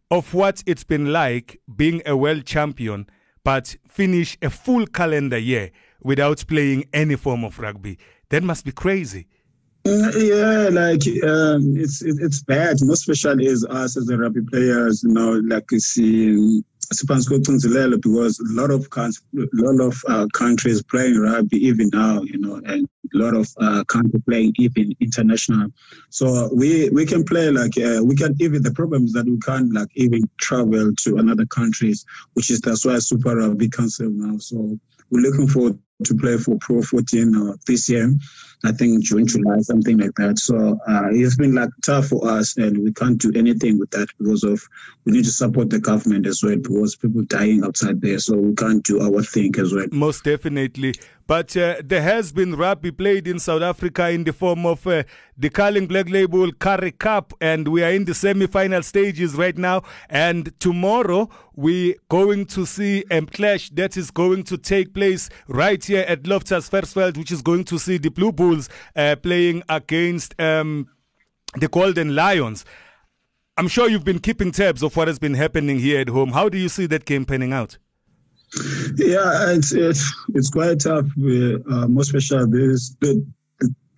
of 0.09 0.33
what 0.33 0.61
it's 0.65 0.83
been 0.83 1.13
like 1.13 1.61
being 1.73 2.01
a 2.05 2.17
world 2.17 2.45
champion, 2.45 3.07
but 3.45 3.77
finish 3.87 4.37
a 4.41 4.49
full 4.49 4.85
calendar 4.87 5.37
year 5.37 5.71
without 6.03 6.45
playing 6.47 6.83
any 6.91 7.15
form 7.15 7.45
of 7.45 7.59
rugby. 7.59 7.97
That 8.27 8.43
must 8.43 8.65
be 8.65 8.73
crazy. 8.73 9.27
Uh, 9.85 10.11
yeah, 10.17 10.69
like 10.69 11.01
um, 11.23 11.75
it's 11.77 12.01
it's 12.03 12.43
bad, 12.43 12.77
most 12.81 13.07
especially 13.09 13.47
as 13.47 13.65
us 13.65 13.95
as 13.97 14.05
the 14.05 14.17
rugby 14.17 14.41
players. 14.41 15.03
You 15.03 15.13
know, 15.13 15.31
like 15.31 15.65
you 15.71 16.63
because 16.91 18.39
a 18.39 18.53
lot 18.53 18.71
of 18.71 18.87
lot 19.53 19.79
of 19.79 20.03
uh, 20.07 20.27
countries 20.33 20.83
playing 20.83 21.19
rugby 21.19 21.57
even 21.57 21.89
now, 21.93 22.21
you 22.21 22.37
know, 22.37 22.55
and 22.65 22.87
a 23.13 23.17
lot 23.17 23.35
of 23.35 23.47
uh, 23.57 23.83
countries 23.85 24.21
playing 24.27 24.53
even 24.59 24.93
international. 24.99 25.69
So 26.09 26.49
we 26.53 26.89
we 26.89 27.05
can 27.05 27.23
play 27.23 27.49
like 27.49 27.77
uh, 27.77 28.01
we 28.03 28.15
can 28.15 28.35
even 28.39 28.61
the 28.61 28.71
problem 28.71 29.05
is 29.05 29.13
that 29.13 29.25
we 29.25 29.39
can't 29.39 29.73
like 29.73 29.89
even 29.95 30.29
travel 30.39 30.93
to 31.03 31.17
another 31.17 31.45
countries, 31.45 32.05
which 32.33 32.49
is 32.49 32.61
that's 32.61 32.85
why 32.85 32.99
Super 32.99 33.35
Rugby 33.37 33.69
cancelled 33.69 34.13
now. 34.13 34.37
So 34.37 34.77
we're 35.09 35.21
looking 35.21 35.47
forward 35.47 35.79
to 36.03 36.15
play 36.15 36.37
for 36.37 36.57
Pro 36.59 36.81
14 36.81 37.35
uh, 37.35 37.55
this 37.67 37.89
year. 37.89 38.11
I 38.63 38.71
think 38.71 39.03
June, 39.03 39.25
July, 39.25 39.59
something 39.61 39.97
like 39.97 40.13
that. 40.15 40.37
So 40.37 40.79
uh, 40.87 41.09
it's 41.11 41.35
been 41.35 41.55
like 41.55 41.69
tough 41.83 42.07
for 42.07 42.27
us, 42.27 42.57
and 42.57 42.83
we 42.83 42.93
can't 42.93 43.17
do 43.17 43.31
anything 43.35 43.79
with 43.79 43.89
that 43.91 44.07
because 44.19 44.43
of 44.43 44.61
we 45.05 45.13
need 45.13 45.25
to 45.25 45.31
support 45.31 45.69
the 45.69 45.79
government 45.79 46.27
as 46.27 46.43
well 46.43 46.57
because 46.57 46.95
people 46.95 47.23
dying 47.23 47.63
outside 47.63 48.01
there. 48.01 48.19
So 48.19 48.35
we 48.35 48.53
can't 48.55 48.83
do 48.83 49.01
our 49.01 49.23
thing 49.23 49.53
as 49.57 49.73
well. 49.73 49.87
Most 49.91 50.23
definitely. 50.23 50.93
But 51.31 51.55
uh, 51.55 51.75
there 51.81 52.01
has 52.01 52.33
been 52.33 52.57
rugby 52.57 52.91
played 52.91 53.25
in 53.25 53.39
South 53.39 53.61
Africa 53.61 54.09
in 54.09 54.25
the 54.25 54.33
form 54.33 54.65
of 54.65 54.85
uh, 54.85 55.03
the 55.37 55.49
Carling 55.49 55.87
Black 55.87 56.09
Label 56.09 56.51
Currie 56.51 56.91
Cup, 56.91 57.33
and 57.39 57.69
we 57.69 57.81
are 57.85 57.91
in 57.91 58.03
the 58.03 58.13
semi-final 58.13 58.83
stages 58.83 59.35
right 59.35 59.57
now. 59.57 59.83
And 60.09 60.51
tomorrow 60.59 61.29
we're 61.55 61.95
going 62.09 62.47
to 62.47 62.65
see 62.65 63.05
a 63.09 63.21
clash 63.21 63.69
that 63.69 63.95
is 63.95 64.11
going 64.11 64.43
to 64.43 64.57
take 64.57 64.93
place 64.93 65.29
right 65.47 65.81
here 65.81 66.03
at 66.05 66.27
Loftus 66.27 66.69
Versfeld, 66.69 67.15
which 67.15 67.31
is 67.31 67.41
going 67.41 67.63
to 67.63 67.79
see 67.79 67.97
the 67.97 68.11
Blue 68.11 68.33
Bulls 68.33 68.67
uh, 68.97 69.15
playing 69.15 69.63
against 69.69 70.37
um, 70.37 70.89
the 71.55 71.69
Golden 71.69 72.13
Lions. 72.13 72.65
I'm 73.55 73.69
sure 73.69 73.89
you've 73.89 74.03
been 74.03 74.19
keeping 74.19 74.51
tabs 74.51 74.83
of 74.83 74.97
what 74.97 75.07
has 75.07 75.17
been 75.17 75.35
happening 75.35 75.79
here 75.79 76.01
at 76.01 76.09
home. 76.09 76.33
How 76.33 76.49
do 76.49 76.57
you 76.57 76.67
see 76.67 76.87
that 76.87 77.05
game 77.05 77.23
panning 77.23 77.53
out? 77.53 77.77
Yeah, 78.97 79.51
it's 79.51 79.71
it's, 79.71 80.13
it's 80.35 80.49
quite 80.49 80.81
tough. 80.81 81.05
Uh, 81.05 81.87
most 81.87 82.13
especially 82.13 82.51
this 82.51 82.95
the, 82.99 83.25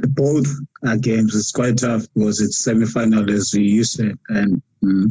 both 0.10 0.48
uh, 0.86 0.98
games. 0.98 1.36
It's 1.36 1.52
quite 1.52 1.78
tough 1.78 2.06
because 2.14 2.42
it's 2.42 2.60
semi-final 2.60 3.32
as 3.32 3.54
you 3.54 3.84
said, 3.84 4.18
and 4.30 4.62
um, 4.84 5.10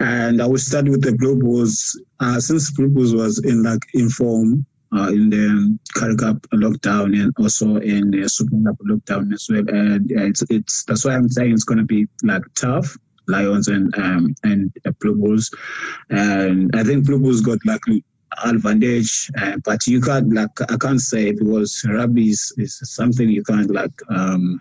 and 0.00 0.42
I 0.42 0.46
will 0.46 0.58
start 0.58 0.88
with 0.88 1.02
the 1.02 1.16
Blue 1.16 1.38
Bulls. 1.38 2.00
Uh, 2.18 2.40
since 2.40 2.70
Blue 2.72 2.88
Bulls 2.88 3.14
was 3.14 3.38
in 3.44 3.62
like 3.62 3.82
in 3.94 4.08
form 4.08 4.66
uh, 4.96 5.08
in 5.08 5.30
the 5.30 5.78
Currie 5.94 6.16
Cup 6.16 6.38
lockdown 6.54 7.20
and 7.20 7.32
also 7.38 7.76
in 7.76 8.10
the 8.10 8.28
Super 8.28 8.56
Cup 8.64 8.78
lockdown 8.88 9.32
as 9.32 9.46
well, 9.48 9.68
and 9.68 10.10
it's 10.10 10.42
it's 10.50 10.84
that's 10.84 11.04
why 11.04 11.14
I'm 11.14 11.28
saying 11.28 11.52
it's 11.52 11.64
to 11.64 11.84
be 11.84 12.06
like 12.22 12.42
tough. 12.54 12.96
Lions 13.28 13.66
and 13.66 13.92
um, 13.98 14.36
and 14.44 14.72
uh, 14.86 14.92
Blue 15.00 15.16
Bulls, 15.16 15.50
and 16.10 16.70
I 16.76 16.84
think 16.84 17.04
Blue 17.06 17.18
Bulls 17.18 17.40
got 17.40 17.58
like 17.66 17.80
advantage, 18.44 19.30
uh, 19.38 19.56
but 19.64 19.86
you 19.86 20.00
can't 20.00 20.32
like 20.32 20.60
I 20.70 20.76
can't 20.76 21.00
say 21.00 21.32
because 21.32 21.84
rugby 21.88 22.30
is, 22.30 22.52
is 22.56 22.80
something 22.84 23.28
you 23.28 23.42
can't 23.42 23.70
like 23.70 23.92
um, 24.08 24.60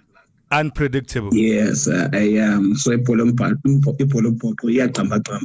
unpredictable. 0.52 1.34
Yes, 1.34 1.88
uh, 1.88 2.10
I 2.14 2.38
am. 2.40 2.76
So 2.76 2.92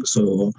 so 0.04 0.52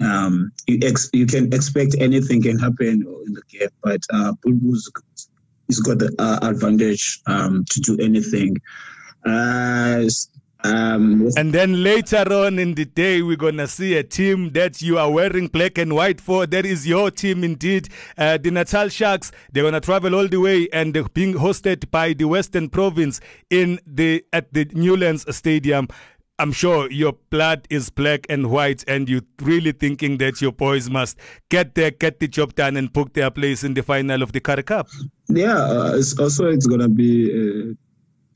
um, 0.00 0.52
you 0.66 0.78
ex- 0.82 1.10
you 1.12 1.26
can 1.26 1.52
expect 1.52 1.96
anything 1.98 2.42
can 2.42 2.58
happen 2.58 3.04
in 3.26 3.32
the 3.32 3.42
game, 3.50 3.68
but 3.82 4.00
uh, 4.12 4.32
Blue 4.42 4.54
Bulls 4.54 4.90
he's 5.68 5.80
got 5.80 5.98
the 5.98 6.14
uh, 6.18 6.38
advantage 6.42 7.20
um, 7.26 7.64
to 7.70 7.80
do 7.80 7.98
anything. 8.00 8.56
Uh, 9.24 10.04
Um, 10.64 11.28
and 11.36 11.52
then 11.52 11.82
later 11.82 12.24
on 12.32 12.58
in 12.58 12.74
the 12.74 12.86
day, 12.86 13.20
we're 13.20 13.36
going 13.36 13.58
to 13.58 13.68
see 13.68 13.96
a 13.96 14.02
team 14.02 14.52
that 14.52 14.80
you 14.80 14.98
are 14.98 15.10
wearing 15.10 15.48
black 15.48 15.76
and 15.76 15.94
white 15.94 16.22
for. 16.22 16.46
That 16.46 16.64
is 16.64 16.86
your 16.86 17.10
team 17.10 17.44
indeed. 17.44 17.90
Uh, 18.16 18.38
the 18.38 18.50
Natal 18.50 18.88
Sharks, 18.88 19.30
they're 19.52 19.62
going 19.62 19.74
to 19.74 19.80
travel 19.80 20.14
all 20.14 20.26
the 20.26 20.40
way 20.40 20.68
and 20.72 20.94
they're 20.94 21.04
being 21.04 21.34
hosted 21.34 21.90
by 21.90 22.14
the 22.14 22.24
Western 22.24 22.70
Province 22.70 23.20
in 23.50 23.78
the 23.86 24.24
at 24.32 24.54
the 24.54 24.64
Newlands 24.72 25.24
Stadium. 25.36 25.86
I'm 26.38 26.50
sure 26.50 26.90
your 26.90 27.12
blood 27.30 27.66
is 27.70 27.90
black 27.90 28.26
and 28.28 28.50
white, 28.50 28.82
and 28.88 29.08
you're 29.08 29.22
really 29.40 29.70
thinking 29.70 30.18
that 30.18 30.42
your 30.42 30.50
boys 30.50 30.90
must 30.90 31.16
get 31.48 31.76
there, 31.76 31.92
get 31.92 32.18
the 32.18 32.26
job 32.26 32.56
done, 32.56 32.76
and 32.76 32.92
book 32.92 33.12
their 33.12 33.30
place 33.30 33.62
in 33.62 33.74
the 33.74 33.84
final 33.84 34.20
of 34.20 34.32
the 34.32 34.40
Currie 34.40 34.64
Cup. 34.64 34.88
Yeah, 35.28 35.56
uh, 35.56 35.92
it's 35.94 36.18
also 36.18 36.46
it's 36.46 36.66
gonna 36.66 36.88
be 36.88 37.76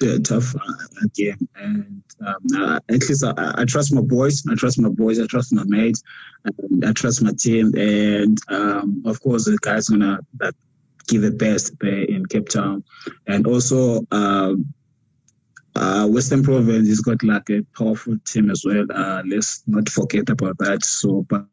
uh, 0.02 0.18
tough 0.20 0.54
uh, 0.54 1.06
game, 1.14 1.48
and 1.56 2.02
um, 2.26 2.34
uh, 2.56 2.80
at 2.88 3.08
least 3.08 3.24
I, 3.24 3.54
I, 3.56 3.64
trust 3.64 3.92
my 3.92 4.00
boys. 4.00 4.42
I 4.50 4.54
trust 4.54 4.78
my 4.78 4.88
boys. 4.88 5.20
I 5.20 5.26
trust 5.26 5.52
my 5.52 5.64
mates. 5.64 6.02
I 6.84 6.92
trust 6.92 7.22
my 7.22 7.32
team, 7.38 7.72
and 7.76 8.38
um, 8.48 9.02
of 9.06 9.20
course 9.20 9.44
the 9.44 9.58
guys 9.60 9.88
gonna 9.88 10.20
give 11.06 11.22
the 11.22 11.30
best 11.30 11.72
in 11.82 12.26
Cape 12.26 12.48
Town, 12.48 12.84
and 13.26 13.46
also. 13.46 14.00
Um, 14.10 14.72
uh, 15.76 16.08
Western 16.08 16.42
Province 16.42 16.88
has 16.88 17.00
got 17.00 17.22
like 17.22 17.48
a 17.50 17.62
powerful 17.76 18.16
team 18.24 18.50
as 18.50 18.64
well. 18.64 18.84
Uh, 18.92 19.22
let's 19.24 19.62
not 19.68 19.88
forget 19.88 20.28
about 20.28 20.58
that. 20.58 20.84
So, 20.84 21.24
but 21.28 21.46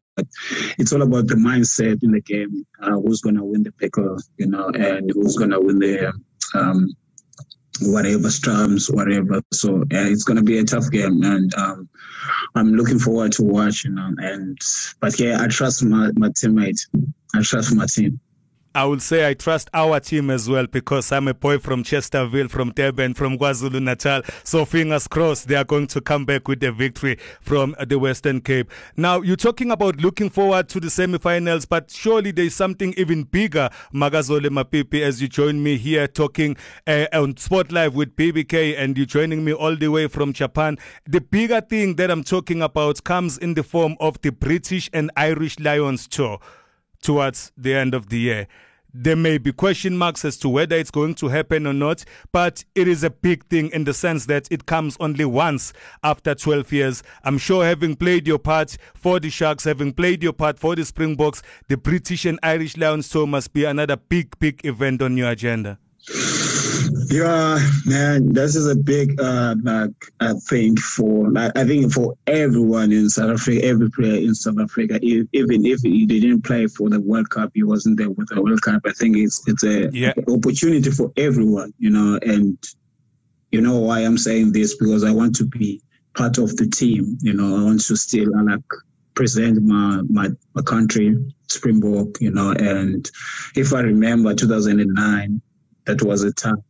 it's 0.78 0.92
all 0.92 1.02
about 1.02 1.28
the 1.28 1.36
mindset 1.36 2.02
in 2.02 2.10
the 2.10 2.20
game. 2.20 2.66
Uh, 2.82 2.98
who's 2.98 3.20
going 3.20 3.36
to 3.36 3.44
win 3.44 3.62
the 3.62 3.70
pickle, 3.72 4.16
you 4.38 4.46
know, 4.46 4.68
and 4.70 5.10
who's 5.14 5.36
going 5.36 5.50
to 5.50 5.60
win 5.60 5.78
the 5.78 6.12
um, 6.54 6.92
whatever 7.82 8.30
storms, 8.30 8.90
whatever. 8.90 9.40
So 9.52 9.84
yeah, 9.90 10.06
it's 10.06 10.24
going 10.24 10.36
to 10.36 10.42
be 10.42 10.58
a 10.58 10.64
tough 10.64 10.90
game, 10.90 11.22
and 11.22 11.54
um, 11.54 11.88
I'm 12.54 12.74
looking 12.74 12.98
forward 12.98 13.32
to 13.32 13.42
watching. 13.42 13.94
Know, 13.94 14.12
and 14.18 14.58
but 15.00 15.18
yeah, 15.18 15.38
I 15.40 15.48
trust 15.48 15.84
my 15.84 16.10
my 16.16 16.28
teammate. 16.30 16.80
I 17.34 17.42
trust 17.42 17.74
my 17.74 17.86
team. 17.86 18.20
I 18.76 18.84
would 18.84 19.00
say 19.00 19.26
I 19.26 19.32
trust 19.32 19.70
our 19.72 20.00
team 20.00 20.28
as 20.28 20.50
well 20.50 20.66
because 20.66 21.10
I'm 21.10 21.28
a 21.28 21.32
boy 21.32 21.56
from 21.56 21.82
Chesterville, 21.82 22.50
from 22.50 22.72
Durban, 22.72 23.14
from 23.14 23.38
KwaZulu 23.38 23.82
Natal. 23.82 24.20
So 24.44 24.66
fingers 24.66 25.08
crossed 25.08 25.48
they 25.48 25.54
are 25.54 25.64
going 25.64 25.86
to 25.86 26.02
come 26.02 26.26
back 26.26 26.46
with 26.46 26.62
a 26.62 26.72
victory 26.72 27.16
from 27.40 27.74
the 27.86 27.98
Western 27.98 28.42
Cape. 28.42 28.70
Now 28.94 29.22
you're 29.22 29.34
talking 29.36 29.70
about 29.70 29.96
looking 29.96 30.28
forward 30.28 30.68
to 30.68 30.78
the 30.78 30.90
semi-finals, 30.90 31.64
but 31.64 31.90
surely 31.90 32.32
there's 32.32 32.54
something 32.54 32.92
even 32.98 33.22
bigger, 33.22 33.70
Makazole 33.94 34.50
Mapimpi, 34.50 35.00
as 35.00 35.22
you 35.22 35.28
join 35.28 35.62
me 35.62 35.78
here 35.78 36.06
talking 36.06 36.54
uh, 36.86 37.06
on 37.14 37.34
Sport 37.38 37.72
Live 37.72 37.94
with 37.94 38.14
BBK, 38.14 38.78
and 38.78 38.94
you're 38.98 39.06
joining 39.06 39.42
me 39.42 39.54
all 39.54 39.74
the 39.74 39.88
way 39.88 40.06
from 40.06 40.34
Japan. 40.34 40.76
The 41.06 41.22
bigger 41.22 41.62
thing 41.62 41.96
that 41.96 42.10
I'm 42.10 42.22
talking 42.22 42.60
about 42.60 43.02
comes 43.04 43.38
in 43.38 43.54
the 43.54 43.62
form 43.62 43.96
of 44.00 44.20
the 44.20 44.32
British 44.32 44.90
and 44.92 45.10
Irish 45.16 45.58
Lions 45.58 46.06
tour 46.06 46.40
towards 47.00 47.52
the 47.56 47.72
end 47.72 47.94
of 47.94 48.08
the 48.08 48.18
year. 48.18 48.48
There 48.98 49.14
may 49.14 49.36
be 49.36 49.52
question 49.52 49.98
marks 49.98 50.24
as 50.24 50.38
to 50.38 50.48
whether 50.48 50.74
it's 50.74 50.90
going 50.90 51.16
to 51.16 51.28
happen 51.28 51.66
or 51.66 51.74
not, 51.74 52.02
but 52.32 52.64
it 52.74 52.88
is 52.88 53.04
a 53.04 53.10
big 53.10 53.44
thing 53.44 53.68
in 53.74 53.84
the 53.84 53.92
sense 53.92 54.24
that 54.24 54.48
it 54.50 54.64
comes 54.64 54.96
only 54.98 55.26
once 55.26 55.74
after 56.02 56.34
12 56.34 56.72
years. 56.72 57.02
I'm 57.22 57.36
sure 57.36 57.66
having 57.66 57.96
played 57.96 58.26
your 58.26 58.38
part 58.38 58.78
for 58.94 59.20
the 59.20 59.28
Sharks, 59.28 59.64
having 59.64 59.92
played 59.92 60.22
your 60.22 60.32
part 60.32 60.58
for 60.58 60.74
the 60.74 60.82
Springboks, 60.82 61.42
the 61.68 61.76
British 61.76 62.24
and 62.24 62.40
Irish 62.42 62.78
Lions 62.78 63.10
tour 63.10 63.26
must 63.26 63.52
be 63.52 63.66
another 63.66 63.98
big, 63.98 64.38
big 64.38 64.64
event 64.64 65.02
on 65.02 65.18
your 65.18 65.28
agenda. 65.28 65.78
Yeah, 67.08 67.58
man, 67.84 68.32
this 68.32 68.56
is 68.56 68.66
a 68.66 68.74
big 68.74 69.20
uh, 69.20 69.54
I 70.20 70.32
think 70.48 70.80
for 70.80 71.30
like, 71.30 71.56
I 71.56 71.64
think 71.64 71.92
for 71.92 72.14
everyone 72.26 72.90
in 72.90 73.08
South 73.10 73.30
Africa, 73.30 73.64
every 73.64 73.90
player 73.90 74.16
in 74.16 74.34
South 74.34 74.58
Africa, 74.58 74.98
even 75.02 75.66
if 75.66 75.80
he 75.82 76.04
didn't 76.04 76.42
play 76.42 76.66
for 76.66 76.90
the 76.90 77.00
World 77.00 77.30
Cup, 77.30 77.50
he 77.54 77.62
wasn't 77.62 77.98
there 77.98 78.10
with 78.10 78.28
the 78.28 78.42
World 78.42 78.62
Cup. 78.62 78.82
I 78.84 78.92
think 78.92 79.16
it's 79.16 79.42
it's 79.46 79.62
a 79.62 79.88
yeah. 79.92 80.14
opportunity 80.28 80.90
for 80.90 81.12
everyone, 81.16 81.72
you 81.78 81.90
know. 81.90 82.18
And 82.22 82.58
you 83.52 83.60
know 83.60 83.78
why 83.78 84.00
I'm 84.00 84.18
saying 84.18 84.52
this 84.52 84.76
because 84.76 85.04
I 85.04 85.12
want 85.12 85.36
to 85.36 85.44
be 85.44 85.80
part 86.14 86.38
of 86.38 86.56
the 86.56 86.66
team. 86.66 87.18
You 87.20 87.34
know, 87.34 87.56
I 87.56 87.64
want 87.64 87.84
to 87.84 87.96
still 87.96 88.34
uh, 88.34 88.42
like 88.42 88.60
present 89.14 89.62
my 89.62 90.02
my, 90.08 90.30
my 90.54 90.62
country, 90.62 91.16
Springbok. 91.48 92.20
You 92.20 92.32
know, 92.32 92.50
and 92.50 93.08
if 93.54 93.72
I 93.72 93.80
remember 93.80 94.34
2009 94.34 95.40
that 95.86 96.02
was 96.02 96.22
a 96.22 96.32
time 96.32 96.62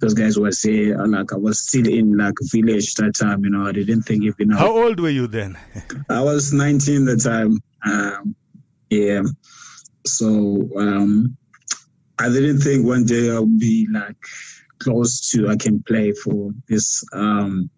those 0.00 0.14
guys 0.14 0.38
were 0.38 0.52
say 0.52 0.94
like 0.94 1.32
I 1.32 1.36
was 1.36 1.66
still 1.66 1.88
in 1.88 2.16
like 2.16 2.34
village 2.52 2.94
that 2.94 3.16
time, 3.16 3.44
you 3.44 3.50
know, 3.50 3.66
I 3.66 3.72
didn't 3.72 4.02
think 4.02 4.22
even 4.22 4.50
How 4.50 4.70
old 4.70 5.00
were 5.00 5.10
you 5.10 5.26
then? 5.26 5.58
I 6.08 6.22
was 6.22 6.52
19 6.52 7.04
the 7.04 7.16
time. 7.16 7.58
Um, 7.84 8.34
yeah. 8.90 9.22
So 10.06 10.68
um, 10.78 11.36
I 12.18 12.28
didn't 12.28 12.60
think 12.60 12.86
one 12.86 13.04
day 13.04 13.30
I'll 13.30 13.46
be 13.46 13.88
like 13.92 14.16
close 14.78 15.30
to 15.30 15.48
I 15.48 15.56
can 15.56 15.82
play 15.82 16.12
for 16.12 16.52
this 16.68 17.04
um, 17.12 17.68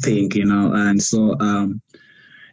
thing, 0.00 0.30
you 0.34 0.46
know. 0.46 0.72
And 0.72 1.02
so 1.02 1.38
um, 1.40 1.82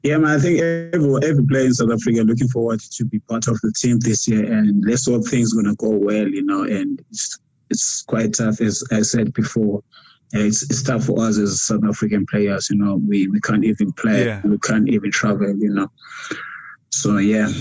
yeah, 0.04 0.18
man, 0.18 0.38
I 0.38 0.40
think 0.40 0.60
every, 0.60 1.30
every 1.30 1.46
player 1.46 1.66
in 1.66 1.74
South 1.74 1.92
Africa 1.92 2.24
looking 2.24 2.48
forward 2.48 2.80
to 2.80 3.06
be 3.06 3.20
part 3.20 3.48
of 3.48 3.60
the 3.62 3.72
team 3.72 4.00
this 4.00 4.28
year, 4.28 4.52
and 4.52 4.84
let's 4.86 5.08
hope 5.08 5.28
things 5.28 5.54
gonna 5.54 5.76
go 5.76 5.90
well, 5.90 6.28
you 6.28 6.44
know. 6.44 6.64
And 6.64 7.00
it's, 7.12 7.38
it's 7.70 8.02
quite 8.04 8.34
tough, 8.34 8.62
as 8.62 8.84
I 8.92 9.02
said 9.02 9.34
before. 9.34 9.84
It's, 10.34 10.64
it's 10.64 10.82
tough 10.82 11.06
for 11.06 11.22
us 11.26 11.38
as 11.38 11.62
South 11.62 11.84
African 11.88 12.26
players, 12.26 12.70
you 12.70 12.78
know. 12.78 12.96
We 12.96 13.28
we 13.28 13.40
can't 13.42 13.64
even 13.64 13.92
play, 13.94 14.26
yeah. 14.26 14.42
we 14.44 14.58
can't 14.60 14.90
even 14.90 15.12
travel, 15.12 15.56
you 15.56 15.70
know. 15.70 15.92
So 16.90 17.18
yeah, 17.18 17.52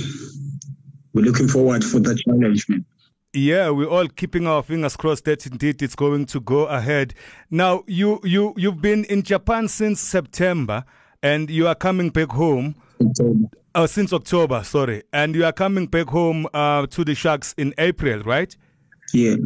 we're 1.13 1.25
looking 1.25 1.49
forward 1.49 1.85
for 1.85 1.99
the 2.01 2.19
challenge, 2.25 2.69
man. 2.69 2.87
Yeah, 3.33 3.71
we're 3.71 3.89
all 3.89 4.09
keeping 4.09 4.47
our 4.47 4.63
fingers 4.63 4.97
crossed 4.97 5.25
that 5.27 5.47
indeed 5.47 5.83
it's 5.83 5.95
going 5.95 6.27
to 6.27 6.41
go 6.41 6.67
ahead. 6.67 7.15
Now, 7.51 7.85
you 7.87 8.21
you 8.25 8.55
you've 8.57 8.81
been 8.81 9.05
in 9.05 9.23
Japan 9.25 9.69
since 9.69 10.01
September 10.01 10.85
and 11.23 11.51
you 11.51 11.67
are 11.67 11.75
coming 11.75 12.11
back 12.11 12.31
home. 12.31 12.75
Uh, 13.73 13.87
since 13.87 14.13
October, 14.13 14.65
sorry, 14.65 15.05
and 15.13 15.35
you 15.35 15.45
are 15.45 15.53
coming 15.53 15.87
back 15.87 16.09
home 16.09 16.47
uh, 16.53 16.87
to 16.89 17.05
the 17.05 17.15
Sharks 17.15 17.55
in 17.57 17.73
April, 17.79 18.21
right? 18.23 18.57
Yeah. 19.13 19.37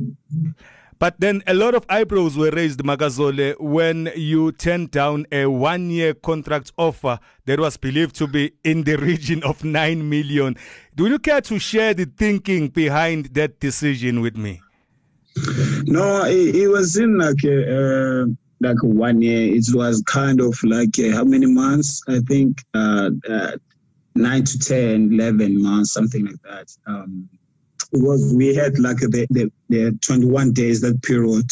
But 0.98 1.20
then 1.20 1.42
a 1.46 1.52
lot 1.52 1.74
of 1.74 1.84
eyebrows 1.90 2.36
were 2.36 2.50
raised, 2.50 2.82
Makazole, 2.82 3.60
when 3.60 4.10
you 4.16 4.52
turned 4.52 4.90
down 4.90 5.26
a 5.30 5.46
one 5.46 5.90
year 5.90 6.14
contract 6.14 6.72
offer 6.78 7.18
that 7.44 7.60
was 7.60 7.76
believed 7.76 8.16
to 8.16 8.26
be 8.26 8.52
in 8.64 8.84
the 8.84 8.96
region 8.96 9.42
of 9.42 9.62
9 9.62 10.08
million. 10.08 10.56
Do 10.94 11.06
you 11.06 11.18
care 11.18 11.42
to 11.42 11.58
share 11.58 11.92
the 11.92 12.06
thinking 12.06 12.68
behind 12.68 13.26
that 13.34 13.60
decision 13.60 14.20
with 14.20 14.36
me? 14.36 14.62
No, 15.84 16.24
it, 16.24 16.54
it 16.54 16.68
was 16.68 16.96
in 16.96 17.18
like 17.18 17.42
a, 17.44 18.22
uh, 18.22 18.26
like 18.60 18.82
one 18.82 19.22
year. 19.22 19.54
It 19.54 19.66
was 19.72 20.02
kind 20.06 20.40
of 20.40 20.58
like 20.64 20.98
uh, 20.98 21.12
how 21.12 21.24
many 21.24 21.46
months? 21.46 22.02
I 22.08 22.20
think 22.20 22.62
uh, 22.74 23.10
uh, 23.28 23.52
nine 24.14 24.44
to 24.44 24.58
10, 24.58 25.12
11 25.12 25.62
months, 25.62 25.92
something 25.92 26.26
like 26.26 26.42
that. 26.42 26.76
Um, 26.86 27.28
because 27.92 28.34
we 28.34 28.54
had 28.54 28.78
like 28.78 28.98
the, 28.98 29.26
the, 29.30 29.52
the 29.68 29.98
21 30.04 30.52
days, 30.52 30.80
that 30.80 31.02
period, 31.02 31.50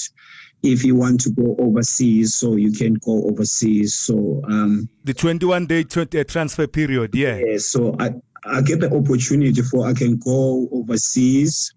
if 0.63 0.85
you 0.85 0.95
want 0.95 1.21
to 1.23 1.31
go 1.31 1.57
overseas, 1.59 2.35
so 2.35 2.57
you 2.57 2.73
can 2.73 2.95
go 2.95 3.25
overseas. 3.25 3.95
So 3.95 4.43
um, 4.49 4.89
the 5.05 5.15
21 5.15 5.67
day 5.67 5.85
uh, 5.97 6.25
transfer 6.25 6.67
period, 6.67 7.15
yeah. 7.15 7.39
Yeah. 7.39 7.59
So 7.59 7.95
I, 7.99 8.15
I 8.45 8.61
get 8.63 8.81
the 8.81 8.93
opportunity 8.95 9.63
for 9.63 9.87
I 9.87 9.93
can 9.93 10.19
go 10.19 10.69
overseas 10.73 11.73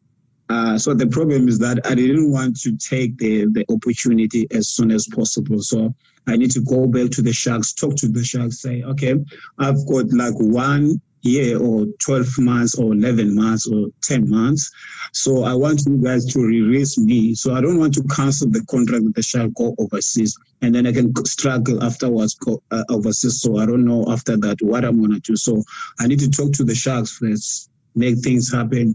uh, 0.50 0.78
so 0.78 0.94
the 0.94 1.08
problem 1.08 1.48
is 1.48 1.60
that 1.60 1.80
I 1.86 1.96
didn't 1.96 2.32
want 2.32 2.60
to 2.62 2.78
take 2.78 3.18
the, 3.18 3.46
the 3.46 3.66
opportunity 3.70 4.48
as 4.52 4.68
soon 4.70 4.92
as 4.92 5.08
possible. 5.08 5.60
So 5.62 5.94
I 6.28 6.36
need 6.38 6.52
to 6.52 6.62
go 6.62 6.88
back 6.88 7.12
to 7.12 7.22
the 7.22 7.34
Sharks, 7.34 7.74
talk 7.74 7.96
to 7.98 8.08
the 8.08 8.24
Sharks, 8.24 8.62
say, 8.62 8.84
okay, 8.84 9.16
I've 9.58 9.86
got 9.88 10.12
like 10.14 10.36
one 10.36 11.02
year 11.22 11.60
or 11.60 11.88
12 12.00 12.28
months 12.38 12.78
or 12.78 12.94
11 12.94 13.34
months 13.34 13.68
or 13.68 13.88
10 14.04 14.30
months. 14.30 14.70
So 15.14 15.44
I 15.44 15.56
want 15.56 15.82
you 15.88 15.98
guys 15.98 16.26
to 16.34 16.40
release 16.40 17.00
me. 17.00 17.34
So 17.34 17.56
I 17.56 17.62
don't 17.62 17.80
want 17.80 17.96
to 17.96 18.04
cancel 18.16 18.48
the 18.48 18.64
contract 18.70 19.04
with 19.04 19.16
the 19.16 19.24
Shark, 19.24 19.52
go 19.56 19.74
overseas. 19.80 20.38
And 20.62 20.76
then 20.76 20.86
I 20.86 20.92
can 20.92 21.14
struggle 21.26 21.84
afterwards, 21.84 22.36
go 22.36 22.62
uh, 22.70 22.84
overseas. 22.90 23.42
So 23.42 23.58
I 23.58 23.66
don't 23.66 23.86
know 23.86 24.06
after 24.10 24.38
that 24.38 24.62
what 24.62 24.86
I'm 24.86 25.00
going 25.00 25.14
to 25.14 25.20
do. 25.20 25.36
So 25.36 25.64
I 26.00 26.06
need 26.06 26.20
to 26.20 26.30
talk 26.30 26.54
to 26.54 26.64
the 26.64 26.76
Sharks 26.76 27.18
first, 27.18 27.72
make 27.96 28.20
things 28.20 28.54
happen 28.54 28.94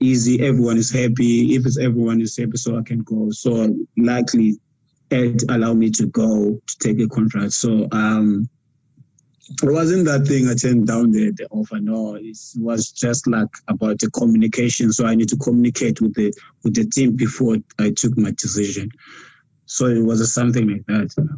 easy, 0.00 0.44
everyone 0.46 0.76
is 0.76 0.90
happy. 0.90 1.54
If 1.54 1.66
it's 1.66 1.78
everyone 1.78 2.20
is 2.20 2.36
happy, 2.36 2.56
so 2.56 2.78
I 2.78 2.82
can 2.82 3.00
go. 3.00 3.30
So 3.30 3.74
likely 3.96 4.58
Ed 5.10 5.42
allowed 5.48 5.78
me 5.78 5.90
to 5.90 6.06
go 6.06 6.60
to 6.66 6.78
take 6.78 7.00
a 7.00 7.08
contract. 7.08 7.52
So 7.52 7.88
um 7.92 8.48
it 9.62 9.70
wasn't 9.70 10.06
that 10.06 10.26
thing 10.26 10.48
I 10.48 10.54
turned 10.54 10.88
down 10.88 11.12
the, 11.12 11.30
the 11.30 11.46
offer. 11.50 11.78
No, 11.78 12.16
it 12.16 12.36
was 12.56 12.90
just 12.90 13.28
like 13.28 13.48
about 13.68 14.00
the 14.00 14.10
communication. 14.10 14.92
So 14.92 15.06
I 15.06 15.14
need 15.14 15.28
to 15.28 15.36
communicate 15.36 16.00
with 16.00 16.14
the 16.14 16.34
with 16.64 16.74
the 16.74 16.84
team 16.84 17.14
before 17.14 17.56
I 17.78 17.92
took 17.96 18.18
my 18.18 18.32
decision. 18.32 18.90
So 19.66 19.86
it 19.86 20.04
was 20.04 20.32
something 20.32 20.68
like 20.68 20.86
that. 20.86 21.28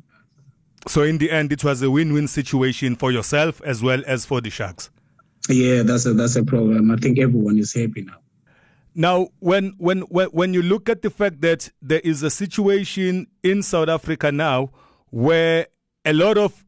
So 0.86 1.02
in 1.02 1.18
the 1.18 1.30
end, 1.30 1.52
it 1.52 1.64
was 1.64 1.82
a 1.82 1.90
win-win 1.90 2.28
situation 2.28 2.96
for 2.96 3.12
yourself 3.12 3.60
as 3.62 3.82
well 3.82 4.02
as 4.06 4.24
for 4.24 4.40
the 4.40 4.48
Sharks. 4.48 4.90
Yeah, 5.48 5.82
that's 5.82 6.06
a 6.06 6.14
that's 6.14 6.36
a 6.36 6.44
problem. 6.44 6.90
I 6.90 6.96
think 6.96 7.18
everyone 7.18 7.58
is 7.58 7.74
happy 7.74 8.02
now. 8.02 8.18
Now, 8.94 9.28
when 9.38 9.74
when 9.78 10.00
when 10.02 10.28
when 10.28 10.54
you 10.54 10.62
look 10.62 10.88
at 10.88 11.02
the 11.02 11.10
fact 11.10 11.40
that 11.42 11.70
there 11.80 12.00
is 12.00 12.22
a 12.22 12.30
situation 12.30 13.26
in 13.42 13.62
South 13.62 13.88
Africa 13.88 14.32
now 14.32 14.70
where 15.10 15.66
a 16.04 16.12
lot 16.12 16.38
of 16.38 16.64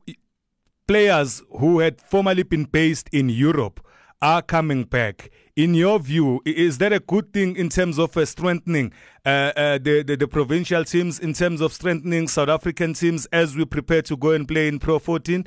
players 0.87 1.43
who 1.59 1.79
had 1.79 2.01
formerly 2.01 2.43
been 2.43 2.65
based 2.65 3.09
in 3.13 3.29
Europe 3.29 3.81
are 4.23 4.43
coming 4.43 4.85
back. 4.85 5.31
In 5.57 5.75
your 5.75 5.99
view, 5.99 6.41
is 6.45 6.79
that 6.79 6.93
a 6.93 7.01
good 7.01 7.33
thing 7.33 7.57
in 7.57 7.69
terms 7.69 7.99
of 7.99 8.17
uh, 8.17 8.25
strengthening 8.25 8.93
uh, 9.25 9.53
uh, 9.57 9.79
the, 9.79 10.03
the, 10.03 10.17
the 10.17 10.29
provincial 10.29 10.85
teams, 10.85 11.19
in 11.19 11.33
terms 11.33 11.61
of 11.61 11.73
strengthening 11.73 12.29
South 12.29 12.49
African 12.49 12.95
teams 12.95 13.27
as 13.27 13.57
we 13.57 13.65
prepare 13.65 14.03
to 14.03 14.17
go 14.17 14.31
and 14.31 14.47
play 14.47 14.69
in 14.69 14.79
Pro 14.79 14.99
14? 14.99 15.47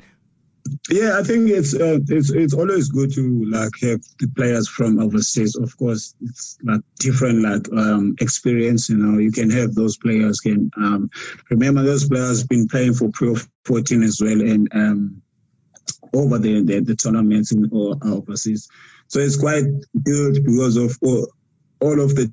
Yeah, 0.90 1.18
I 1.18 1.22
think 1.22 1.50
it's 1.50 1.74
uh, 1.74 1.98
it's 2.08 2.30
it's 2.30 2.54
always 2.54 2.88
good 2.88 3.12
to 3.14 3.44
like 3.50 3.72
have 3.82 4.00
the 4.18 4.28
players 4.34 4.68
from 4.68 4.98
overseas. 4.98 5.56
Of 5.56 5.76
course, 5.76 6.14
it's 6.22 6.58
like 6.64 6.80
different 6.98 7.42
like 7.42 7.70
um, 7.78 8.14
experience. 8.20 8.88
You 8.88 8.96
know, 8.96 9.18
you 9.18 9.30
can 9.30 9.50
have 9.50 9.74
those 9.74 9.98
players 9.98 10.40
can 10.40 10.70
um, 10.78 11.10
remember 11.50 11.82
those 11.82 12.08
players 12.08 12.44
been 12.44 12.66
playing 12.66 12.94
for 12.94 13.10
Pro 13.10 13.34
14 13.66 14.02
as 14.02 14.20
well, 14.22 14.40
and 14.40 14.68
um, 14.72 15.22
over 16.14 16.38
the, 16.38 16.62
the, 16.62 16.80
the 16.80 16.96
tournaments 16.96 17.52
in 17.52 17.68
or 17.72 17.96
overseas. 18.04 18.68
So 19.08 19.20
it's 19.20 19.38
quite 19.38 19.64
good 20.02 20.44
because 20.44 20.76
of 20.76 20.96
all, 21.02 21.28
all 21.80 22.00
of 22.00 22.14
the 22.14 22.32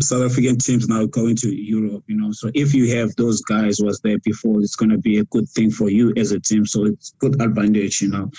South 0.00 0.22
African 0.22 0.58
teams 0.58 0.88
now 0.88 1.04
going 1.06 1.36
to 1.36 1.54
Europe, 1.54 2.04
you 2.06 2.16
know. 2.16 2.32
So 2.32 2.50
if 2.54 2.72
you 2.72 2.96
have 2.96 3.14
those 3.16 3.42
guys 3.42 3.80
was 3.80 4.00
there 4.00 4.18
before, 4.20 4.60
it's 4.60 4.76
going 4.76 4.90
to 4.90 4.98
be 4.98 5.18
a 5.18 5.24
good 5.24 5.48
thing 5.50 5.70
for 5.70 5.90
you 5.90 6.12
as 6.16 6.32
a 6.32 6.40
team. 6.40 6.64
So 6.64 6.86
it's 6.86 7.14
good 7.18 7.40
advantage, 7.42 8.00
you 8.00 8.08
know. 8.08 8.30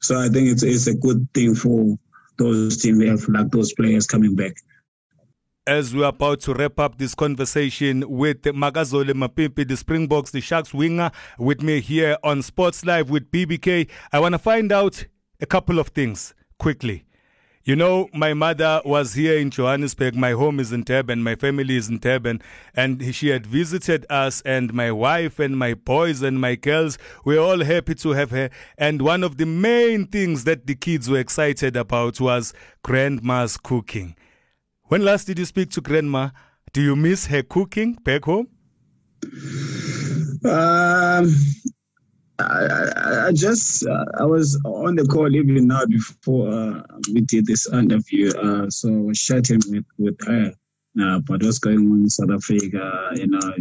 So 0.00 0.18
I 0.18 0.28
think 0.28 0.48
it's 0.48 0.62
it's 0.62 0.86
a 0.86 0.94
good 0.94 1.28
thing 1.34 1.54
for 1.54 1.98
those 2.38 2.78
teams. 2.78 2.98
They 2.98 3.08
have 3.08 3.28
like 3.28 3.50
those 3.50 3.74
players 3.74 4.06
coming 4.06 4.34
back 4.34 4.54
as 5.66 5.94
we're 5.94 6.04
about 6.04 6.40
to 6.40 6.54
wrap 6.54 6.80
up 6.80 6.98
this 6.98 7.14
conversation 7.14 8.02
with 8.08 8.42
Makazole 8.42 9.12
Mapimpi, 9.12 9.68
the 9.68 9.76
Springboks, 9.76 10.32
the 10.32 10.40
Sharks 10.40 10.74
winger, 10.74 11.12
with 11.38 11.62
me 11.62 11.80
here 11.80 12.16
on 12.24 12.42
Sports 12.42 12.84
Live 12.84 13.08
with 13.08 13.30
BBK. 13.30 13.88
I 14.12 14.18
want 14.18 14.32
to 14.32 14.38
find 14.38 14.72
out 14.72 15.04
a 15.40 15.46
couple 15.46 15.78
of 15.78 15.88
things 15.88 16.34
quickly. 16.58 17.04
You 17.70 17.76
know, 17.76 18.08
my 18.12 18.34
mother 18.34 18.82
was 18.84 19.14
here 19.14 19.38
in 19.38 19.50
Johannesburg. 19.52 20.16
My 20.16 20.32
home 20.32 20.58
is 20.58 20.72
in 20.72 20.82
Durban. 20.82 21.22
My 21.22 21.36
family 21.36 21.76
is 21.76 21.88
in 21.88 21.98
Durban. 21.98 22.42
And 22.74 23.14
she 23.14 23.28
had 23.28 23.46
visited 23.46 24.04
us, 24.10 24.40
and 24.40 24.74
my 24.74 24.90
wife 24.90 25.38
and 25.38 25.56
my 25.56 25.74
boys 25.74 26.20
and 26.20 26.40
my 26.40 26.56
girls 26.56 26.98
were 27.24 27.38
all 27.38 27.62
happy 27.62 27.94
to 27.94 28.10
have 28.10 28.32
her. 28.32 28.50
And 28.76 29.00
one 29.00 29.22
of 29.22 29.36
the 29.36 29.46
main 29.46 30.08
things 30.08 30.42
that 30.42 30.66
the 30.66 30.74
kids 30.74 31.08
were 31.08 31.20
excited 31.20 31.76
about 31.76 32.20
was 32.20 32.52
grandma's 32.82 33.56
cooking. 33.56 34.16
When 34.86 35.04
last 35.04 35.28
did 35.28 35.38
you 35.38 35.44
speak 35.44 35.70
to 35.70 35.80
grandma? 35.80 36.30
Do 36.72 36.82
you 36.82 36.96
miss 36.96 37.26
her 37.26 37.44
cooking 37.44 37.94
back 38.02 38.24
home? 38.24 38.48
Um, 40.44 41.36
I, 42.40 42.90
I, 43.30 43.32
just 43.32 43.86
uh, 43.86 44.04
I 44.18 44.24
was 44.24 44.60
on 44.64 44.96
the 44.96 45.04
call 45.04 45.32
even 45.34 45.68
now 45.68 45.86
before 45.86 46.48
uh, 46.48 46.82
we 47.12 47.20
did 47.20 47.46
this 47.46 47.72
interview. 47.72 48.30
Uh, 48.30 48.68
so 48.68 48.88
I 48.88 49.00
was 49.02 49.20
chatting 49.20 49.60
with 49.68 49.84
with 49.98 50.18
her. 50.26 50.52
Uh, 51.00 51.20
but 51.20 51.40
what's 51.42 51.58
going 51.58 51.78
on 51.78 52.02
in 52.02 52.10
South 52.10 52.30
Africa? 52.32 53.10
You 53.14 53.28
know, 53.28 53.54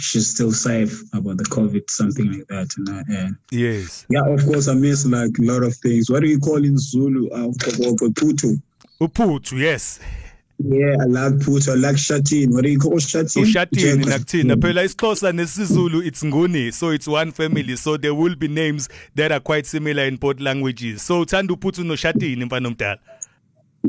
she's 0.00 0.34
still 0.34 0.50
safe 0.50 1.00
about 1.14 1.36
the 1.36 1.44
COVID, 1.44 1.88
something 1.88 2.32
like 2.32 2.46
that. 2.48 2.68
You 2.76 2.84
know, 2.84 3.02
and 3.08 3.36
yes, 3.52 4.06
yeah, 4.10 4.26
of 4.26 4.44
course 4.44 4.66
I 4.66 4.74
miss 4.74 5.06
like 5.06 5.38
a 5.38 5.42
lot 5.42 5.62
of 5.62 5.76
things. 5.76 6.10
What 6.10 6.22
do 6.22 6.28
you 6.28 6.40
call 6.40 6.64
in 6.64 6.76
Zulu? 6.76 7.30
Uh, 7.30 7.52
Putu. 7.58 8.60
Uputhu, 9.00 9.58
yes. 9.58 10.00
Yeah, 10.64 10.96
I 11.00 11.04
like 11.04 11.32
puthu, 11.34 11.72
I 11.72 11.74
like 11.74 11.98
shatin. 11.98 12.52
What 12.52 12.64
do 12.64 12.70
you 12.70 12.78
call 12.78 12.98
shatin? 12.98 13.42
Oh, 13.42 13.46
Ushatin 13.46 14.04
nakuthina. 14.04 14.56
Phela 14.56 14.84
isiXhosa 14.84 15.32
nesizulu 15.32 16.06
it's 16.06 16.22
nguni, 16.22 16.72
so 16.72 16.90
it's 16.90 17.08
one 17.08 17.32
family. 17.32 17.76
So 17.76 17.96
there 17.96 18.14
will 18.14 18.36
be 18.36 18.48
names 18.48 18.88
that 19.14 19.32
are 19.32 19.40
quite 19.40 19.66
similar 19.66 20.04
in 20.04 20.16
both 20.16 20.40
languages. 20.40 21.02
So 21.02 21.24
uthanda 21.24 21.54
uputhu 21.54 21.84
no 21.84 21.94
shatin 21.96 22.44
mfana 22.44 22.68
omdala. 22.68 22.98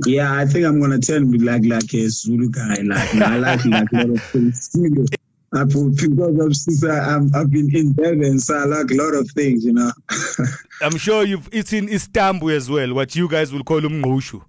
Yeah, 0.05 0.33
I 0.33 0.45
think 0.45 0.65
I'm 0.65 0.81
gonna 0.81 0.99
turn 0.99 1.29
me 1.29 1.37
like 1.37 1.65
like 1.65 1.93
a 1.93 2.09
Zulu 2.09 2.49
guy. 2.49 2.77
Like 2.83 3.15
I 3.15 3.37
like 3.37 3.65
like 3.65 3.91
a 3.93 3.97
lot 3.97 4.09
of 4.09 4.23
things. 4.23 4.69
I 5.55 5.65
because 5.65 6.83
I'm, 6.83 7.29
I've 7.35 7.51
been 7.51 7.75
in 7.75 7.93
Durban, 7.93 8.39
so 8.39 8.57
I 8.57 8.65
like 8.65 8.89
a 8.89 8.95
lot 8.95 9.13
of 9.13 9.29
things, 9.31 9.63
you 9.63 9.73
know. 9.73 9.91
I'm 10.81 10.97
sure 10.97 11.23
you've 11.23 11.47
eaten 11.53 11.89
Istanbul 11.89 12.49
as 12.49 12.71
well, 12.71 12.95
what 12.95 13.15
you 13.15 13.27
guys 13.27 13.53
will 13.53 13.63
call 13.63 13.81
umngqushu. 13.81 14.41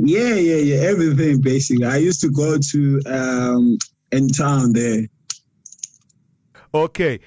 Yeah, 0.00 0.34
yeah, 0.34 0.56
yeah. 0.56 0.88
Everything 0.88 1.40
basically. 1.40 1.84
I 1.84 1.96
used 1.96 2.20
to 2.20 2.30
go 2.30 2.58
to 2.58 3.02
um 3.06 3.78
in 4.12 4.28
town 4.28 4.72
there. 4.72 5.06
Okay. 6.74 7.20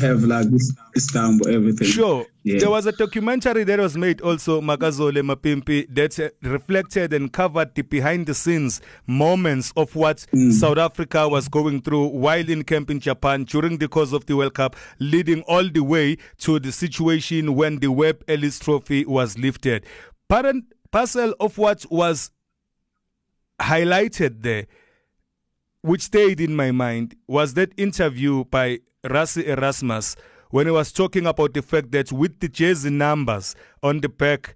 Have 0.00 0.22
like 0.22 0.46
Istanbul, 0.94 1.48
everything. 1.48 1.88
Sure. 1.88 2.26
Yeah. 2.44 2.58
There 2.60 2.70
was 2.70 2.86
a 2.86 2.92
documentary 2.92 3.64
that 3.64 3.78
was 3.78 3.96
made 3.96 4.20
also, 4.20 4.60
Makazole 4.60 5.22
Mapimpi, 5.22 5.86
that 5.94 6.34
reflected 6.42 7.12
and 7.14 7.32
covered 7.32 7.74
the 7.74 7.82
behind 7.82 8.26
the 8.26 8.34
scenes 8.34 8.80
moments 9.06 9.72
of 9.76 9.96
what 9.96 10.26
mm. 10.32 10.52
South 10.52 10.78
Africa 10.78 11.28
was 11.28 11.48
going 11.48 11.80
through 11.80 12.08
while 12.08 12.48
in 12.48 12.64
camp 12.64 12.90
in 12.90 13.00
Japan 13.00 13.44
during 13.44 13.78
the 13.78 13.88
course 13.88 14.12
of 14.12 14.26
the 14.26 14.36
World 14.36 14.54
Cup, 14.54 14.76
leading 14.98 15.42
all 15.42 15.68
the 15.68 15.82
way 15.82 16.16
to 16.38 16.60
the 16.60 16.70
situation 16.70 17.54
when 17.54 17.78
the 17.78 17.90
Webb 17.90 18.22
Ellis 18.28 18.58
Trophy 18.58 19.04
was 19.06 19.38
lifted. 19.38 19.86
Parent 20.28 20.64
parcel 20.90 21.34
of 21.40 21.58
what 21.58 21.84
was 21.90 22.30
highlighted 23.60 24.42
there, 24.42 24.66
which 25.82 26.02
stayed 26.02 26.40
in 26.40 26.54
my 26.54 26.70
mind, 26.70 27.14
was 27.26 27.54
that 27.54 27.72
interview 27.76 28.44
by 28.44 28.78
Rassie 29.04 29.46
Erasmus 29.46 30.16
when 30.50 30.66
he 30.66 30.72
was 30.72 30.92
talking 30.92 31.26
about 31.26 31.54
the 31.54 31.62
fact 31.62 31.90
that 31.92 32.10
with 32.10 32.40
the 32.40 32.48
jersey 32.48 32.90
numbers 32.90 33.54
on 33.82 34.00
the 34.00 34.08
back, 34.08 34.54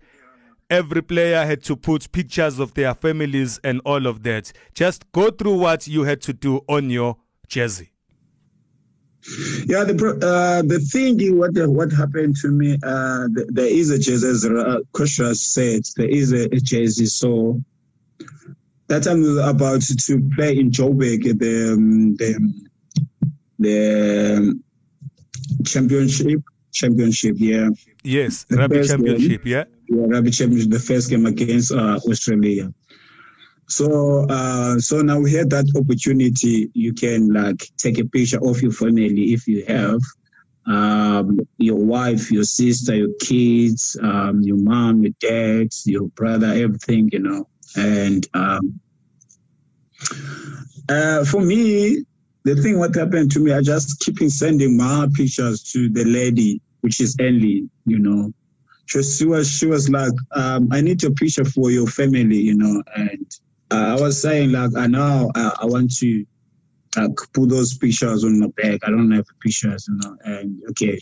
every 0.71 1.03
player 1.03 1.45
had 1.45 1.62
to 1.64 1.77
put 1.77 2.11
pictures 2.12 2.59
of 2.59 2.75
their 2.75 2.95
families 2.95 3.61
and 3.62 3.81
all 3.85 4.07
of 4.07 4.23
that. 4.23 4.53
Just 4.75 5.11
go 5.12 5.31
through 5.31 5.59
what 5.59 5.87
you 5.87 6.05
had 6.05 6.23
to 6.23 6.33
do 6.33 6.62
on 6.68 6.90
your 6.90 7.16
jersey. 7.47 7.92
Yeah, 9.67 9.85
the 9.85 9.95
uh, 10.21 10.63
the 10.63 10.81
thing 10.81 11.17
what 11.39 11.53
what 11.69 11.93
happened 11.93 12.37
to 12.43 12.49
me, 12.49 12.77
uh, 12.83 13.29
there 13.31 13.67
is 13.67 13.91
a 13.91 13.99
jersey, 13.99 14.27
as 14.27 14.45
uh, 14.45 15.35
said, 15.35 15.83
there 15.97 16.09
is 16.09 16.33
a, 16.33 16.47
a 16.47 16.59
jersey. 16.59 17.07
So 17.07 17.63
that 18.89 19.05
time 19.05 19.23
were 19.23 19.49
about 19.49 19.83
to 19.83 20.31
play 20.35 20.59
in 20.59 20.71
Joburg, 20.73 21.23
the 21.39 21.73
um, 21.73 22.17
the 22.17 22.53
the 23.61 24.61
championship, 25.65 26.43
championship, 26.73 27.37
yeah. 27.39 27.69
Yes, 28.03 28.45
the 28.45 28.57
rugby 28.57 28.87
championship, 28.87 29.45
game, 29.45 29.53
yeah. 29.53 29.65
Yeah, 29.89 30.07
rugby 30.09 30.31
championship, 30.33 30.71
the 30.71 30.81
first 30.81 31.11
game 31.11 31.27
against 31.27 31.71
uh, 31.71 32.01
Australia. 32.09 32.73
So, 33.68 34.27
uh, 34.29 34.79
so 34.79 35.01
now 35.03 35.20
we 35.20 35.33
had 35.33 35.51
that 35.51 35.72
opportunity. 35.77 36.70
You 36.75 36.92
can 36.92 37.33
like 37.33 37.66
take 37.79 37.98
a 37.98 38.05
picture 38.05 38.38
of 38.46 38.61
your 38.61 38.72
family 38.72 39.33
if 39.33 39.46
you 39.46 39.64
have 39.66 40.01
um, 40.66 41.40
your 41.59 41.79
wife, 41.79 42.31
your 42.31 42.44
sister, 42.44 42.94
your 42.94 43.12
kids, 43.20 43.96
um, 44.03 44.40
your 44.42 44.57
mom, 44.57 45.03
your 45.03 45.12
dad, 45.20 45.68
your 45.85 46.09
brother, 46.09 46.48
everything, 46.48 47.09
you 47.12 47.18
know. 47.20 47.48
And 47.77 48.27
um, 48.35 48.81
uh, 50.88 51.25
for 51.25 51.40
me, 51.40 52.05
the 52.44 52.57
thing 52.57 52.79
what 52.79 52.94
happened 52.94 53.31
to 53.33 53.40
me, 53.40 53.53
I 53.53 53.61
just 53.62 54.01
keeping 54.01 54.29
sending 54.29 54.77
my 54.77 55.07
pictures 55.14 55.62
to 55.72 55.88
the 55.88 56.05
lady, 56.05 56.61
which 56.81 57.01
is 57.01 57.16
Ellie, 57.20 57.68
you 57.87 57.98
know. 57.98 58.33
She 58.87 59.25
was 59.25 59.51
she 59.51 59.66
was 59.66 59.88
like, 59.88 60.12
um, 60.33 60.68
I 60.70 60.81
need 60.83 61.03
a 61.05 61.11
picture 61.11 61.44
for 61.44 61.70
your 61.70 61.87
family, 61.87 62.37
you 62.37 62.55
know, 62.55 62.83
and 62.94 63.27
I 63.73 64.01
was 64.01 64.21
saying 64.21 64.53
like 64.53 64.71
I 64.77 64.87
know 64.87 65.31
I, 65.35 65.65
want 65.65 65.95
to 65.97 66.25
like 66.97 67.17
put 67.33 67.49
those 67.49 67.77
pictures 67.77 68.25
on 68.25 68.39
my 68.41 68.49
back. 68.57 68.81
I 68.85 68.91
don't 68.91 69.11
have 69.13 69.27
pictures, 69.41 69.87
you 69.89 69.97
know. 69.97 70.17
And 70.25 70.63
okay, 70.71 70.99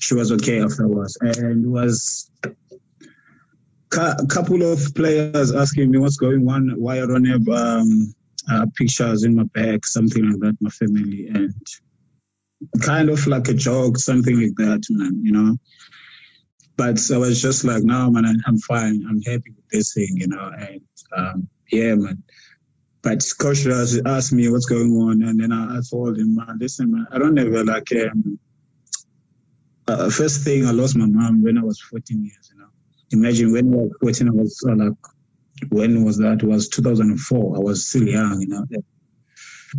she 0.00 0.14
was 0.14 0.32
okay 0.32 0.62
afterwards, 0.62 1.16
and 1.20 1.64
it 1.64 1.68
was 1.68 2.30
a 2.42 4.26
couple 4.28 4.62
of 4.62 4.94
players 4.94 5.54
asking 5.54 5.90
me 5.90 5.98
what's 5.98 6.16
going 6.16 6.48
on, 6.48 6.70
why 6.80 7.02
I 7.02 7.06
don't 7.06 7.24
have 7.24 7.48
um, 7.48 8.14
uh, 8.50 8.66
pictures 8.76 9.24
in 9.24 9.36
my 9.36 9.44
bag, 9.54 9.86
something 9.86 10.30
like 10.30 10.40
that, 10.40 10.56
my 10.60 10.70
family, 10.70 11.28
and 11.28 11.54
kind 12.82 13.10
of 13.10 13.26
like 13.26 13.48
a 13.48 13.54
joke, 13.54 13.98
something 13.98 14.40
like 14.40 14.54
that, 14.56 14.82
man, 14.90 15.20
you 15.22 15.32
know. 15.32 15.56
But 16.76 17.00
I 17.10 17.16
was 17.16 17.40
just 17.40 17.64
like, 17.64 17.84
no, 17.84 18.10
man, 18.10 18.42
I'm 18.46 18.58
fine. 18.58 19.02
I'm 19.08 19.22
happy 19.22 19.50
with 19.56 19.68
this 19.72 19.94
thing, 19.94 20.14
you 20.16 20.28
know, 20.28 20.50
and 20.58 20.80
um, 21.16 21.48
yeah, 21.70 21.94
man. 21.94 22.22
But 23.02 23.24
coach 23.38 23.66
asked 23.66 24.32
me 24.32 24.48
what's 24.48 24.66
going 24.66 24.90
on, 24.96 25.22
and 25.22 25.38
then 25.38 25.52
I, 25.52 25.78
I 25.78 25.80
told 25.88 26.18
him, 26.18 26.34
man, 26.34 26.58
listen, 26.58 26.90
man, 26.90 27.06
I 27.12 27.18
don't 27.18 27.38
ever 27.38 27.64
like 27.64 27.92
um, 27.92 28.38
uh, 29.88 30.10
first 30.10 30.42
thing, 30.42 30.66
I 30.66 30.72
lost 30.72 30.96
my 30.96 31.06
mom 31.06 31.42
when 31.42 31.58
I 31.58 31.62
was 31.62 31.80
14 31.80 32.24
years. 32.24 32.50
You 32.52 32.60
know, 32.60 32.68
imagine 33.12 33.52
when 33.52 33.72
I 33.72 33.76
was 33.76 33.92
14, 34.00 34.28
I 34.28 34.32
was 34.32 34.64
uh, 34.68 34.74
like, 34.74 34.92
when 35.70 36.04
was 36.04 36.18
that? 36.18 36.42
It 36.42 36.46
was 36.46 36.68
2004. 36.68 37.56
I 37.56 37.60
was 37.60 37.86
still 37.86 38.06
young. 38.06 38.40
You 38.40 38.48
know, 38.48 38.66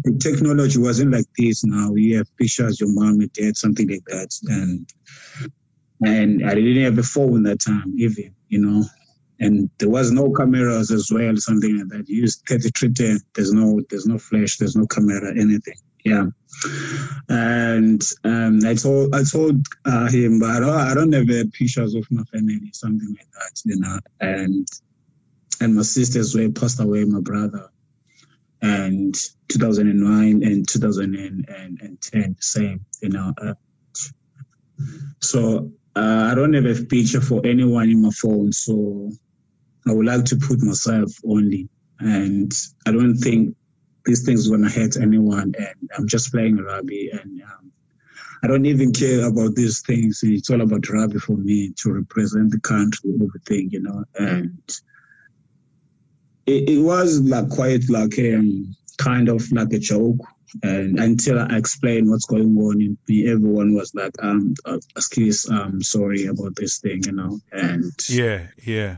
the 0.03 0.17
technology 0.19 0.79
wasn't 0.79 1.11
like 1.11 1.25
this. 1.37 1.63
Now 1.63 1.93
you 1.95 2.17
have 2.17 2.37
pictures, 2.37 2.79
your 2.79 2.91
mom, 2.91 3.19
your 3.19 3.29
dad, 3.33 3.57
something 3.57 3.87
like 3.89 4.03
that, 4.07 4.29
and 4.47 4.89
and 6.03 6.49
I 6.49 6.55
didn't 6.55 6.83
have 6.83 6.97
a 6.97 7.03
phone 7.03 7.43
that 7.43 7.59
time, 7.59 7.93
even. 7.97 8.33
You 8.47 8.59
know, 8.59 8.85
and 9.39 9.69
there 9.77 9.89
was 9.89 10.11
no 10.11 10.31
cameras 10.31 10.91
as 10.91 11.11
well, 11.11 11.35
something 11.37 11.77
like 11.77 11.89
that. 11.89 12.09
You 12.09 12.21
used 12.21 12.43
3310. 12.47 13.19
There's 13.35 13.53
no, 13.53 13.81
there's 13.89 14.07
no 14.07 14.17
flash, 14.17 14.57
there's 14.57 14.75
no 14.75 14.87
camera, 14.87 15.31
anything. 15.31 15.77
Yeah. 16.03 16.25
And 17.29 18.01
um, 18.23 18.59
I 18.65 18.73
told, 18.73 19.13
I 19.13 19.23
told 19.23 19.65
uh, 19.85 20.09
him, 20.09 20.39
but 20.39 20.49
I 20.49 20.59
don't, 20.59 20.69
I 20.69 20.93
don't 20.93 21.11
have 21.11 21.51
pictures 21.51 21.93
of 21.93 22.05
my 22.09 22.23
family, 22.31 22.71
something 22.73 23.09
like 23.09 23.29
that, 23.31 23.61
you 23.65 23.79
know. 23.79 23.99
And 24.21 24.67
and 25.59 25.75
my 25.75 25.81
sisters 25.81 26.35
were 26.35 26.49
passed 26.49 26.79
away, 26.79 27.03
my 27.03 27.19
brother, 27.19 27.69
and 28.61 29.15
2009 29.49 30.43
and 30.43 30.67
2010, 30.67 32.35
same, 32.39 32.85
you 33.01 33.09
know. 33.09 33.33
Uh, 33.41 33.53
so 35.19 35.71
uh, 35.95 36.29
I 36.31 36.35
don't 36.35 36.53
have 36.53 36.65
a 36.65 36.85
picture 36.85 37.21
for 37.21 37.45
anyone 37.45 37.89
in 37.89 38.01
my 38.01 38.11
phone, 38.11 38.51
so 38.51 39.11
I 39.87 39.93
would 39.93 40.05
like 40.05 40.25
to 40.25 40.35
put 40.35 40.61
myself 40.61 41.11
only. 41.25 41.69
And 41.99 42.51
I 42.85 42.91
don't 42.91 43.15
think 43.15 43.55
these 44.05 44.25
things 44.25 44.47
are 44.47 44.57
going 44.57 44.69
to 44.69 44.79
hurt 44.79 44.97
anyone. 44.97 45.53
And 45.57 45.89
I'm 45.97 46.07
just 46.07 46.31
playing 46.31 46.57
rugby 46.57 47.09
and 47.11 47.41
um, 47.43 47.71
I 48.43 48.47
don't 48.47 48.65
even 48.65 48.93
care 48.93 49.27
about 49.27 49.55
these 49.55 49.81
things. 49.81 50.21
It's 50.23 50.49
all 50.49 50.61
about 50.61 50.89
rugby 50.89 51.19
for 51.19 51.37
me 51.37 51.73
to 51.77 51.93
represent 51.93 52.51
the 52.51 52.59
country, 52.59 53.11
everything, 53.15 53.69
you 53.71 53.81
know. 53.81 54.03
And 54.19 54.61
it, 56.45 56.69
it 56.69 56.81
was 56.81 57.19
like 57.21 57.49
quite 57.49 57.89
like 57.89 58.17
um, 58.19 58.75
kind 58.97 59.29
of 59.29 59.51
like 59.51 59.73
a 59.73 59.79
joke. 59.79 60.19
And 60.63 60.99
until 60.99 61.39
I 61.39 61.57
explained 61.57 62.09
what's 62.09 62.25
going 62.25 62.57
on 62.57 62.97
everyone 63.09 63.73
was 63.73 63.93
like, 63.93 64.13
um, 64.21 64.53
uh, 64.65 64.77
excuse, 64.95 65.49
um, 65.49 65.81
sorry 65.83 66.25
about 66.27 66.55
this 66.55 66.79
thing, 66.79 67.03
you 67.05 67.11
know. 67.11 67.39
And 67.51 67.91
yeah, 68.07 68.47
yeah. 68.63 68.97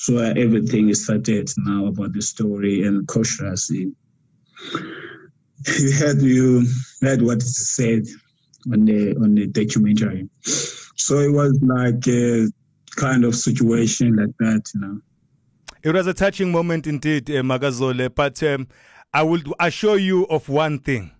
So 0.00 0.16
everything 0.16 0.88
is 0.88 1.04
started 1.04 1.50
now 1.58 1.84
about 1.84 2.14
the 2.14 2.22
story 2.22 2.84
and 2.84 3.06
Coach 3.06 3.38
You 3.38 3.92
heard 5.92 6.22
you 6.22 6.66
heard 7.02 7.20
what 7.20 7.42
is 7.42 7.74
said 7.76 8.06
on 8.72 8.86
the 8.86 9.14
on 9.16 9.34
the 9.34 9.46
documentary. 9.48 10.26
So 10.40 11.18
it 11.18 11.30
was 11.30 11.60
like 11.60 12.08
a 12.08 12.48
kind 12.96 13.26
of 13.26 13.34
situation 13.34 14.16
like 14.16 14.34
that, 14.38 14.70
you 14.74 14.80
know. 14.80 15.00
It 15.82 15.92
was 15.92 16.06
a 16.06 16.14
touching 16.14 16.50
moment 16.50 16.86
indeed, 16.86 17.30
uh, 17.30 17.42
Makazole. 17.42 18.14
But 18.14 18.42
um, 18.42 18.68
I 19.12 19.22
will 19.22 19.42
assure 19.60 19.98
you 19.98 20.24
of 20.28 20.48
one 20.48 20.78
thing: 20.78 21.10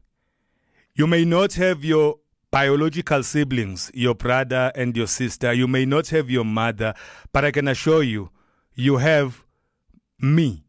you 0.94 1.06
may 1.06 1.26
not 1.26 1.52
have 1.52 1.84
your 1.84 2.18
biological 2.50 3.22
siblings, 3.24 3.90
your 3.92 4.14
brother 4.14 4.72
and 4.74 4.96
your 4.96 5.06
sister. 5.06 5.52
You 5.52 5.68
may 5.68 5.84
not 5.84 6.08
have 6.08 6.30
your 6.30 6.46
mother, 6.46 6.94
but 7.30 7.44
I 7.44 7.50
can 7.50 7.68
assure 7.68 8.02
you 8.02 8.30
you 8.80 8.96
have 8.96 9.44
me 10.18 10.64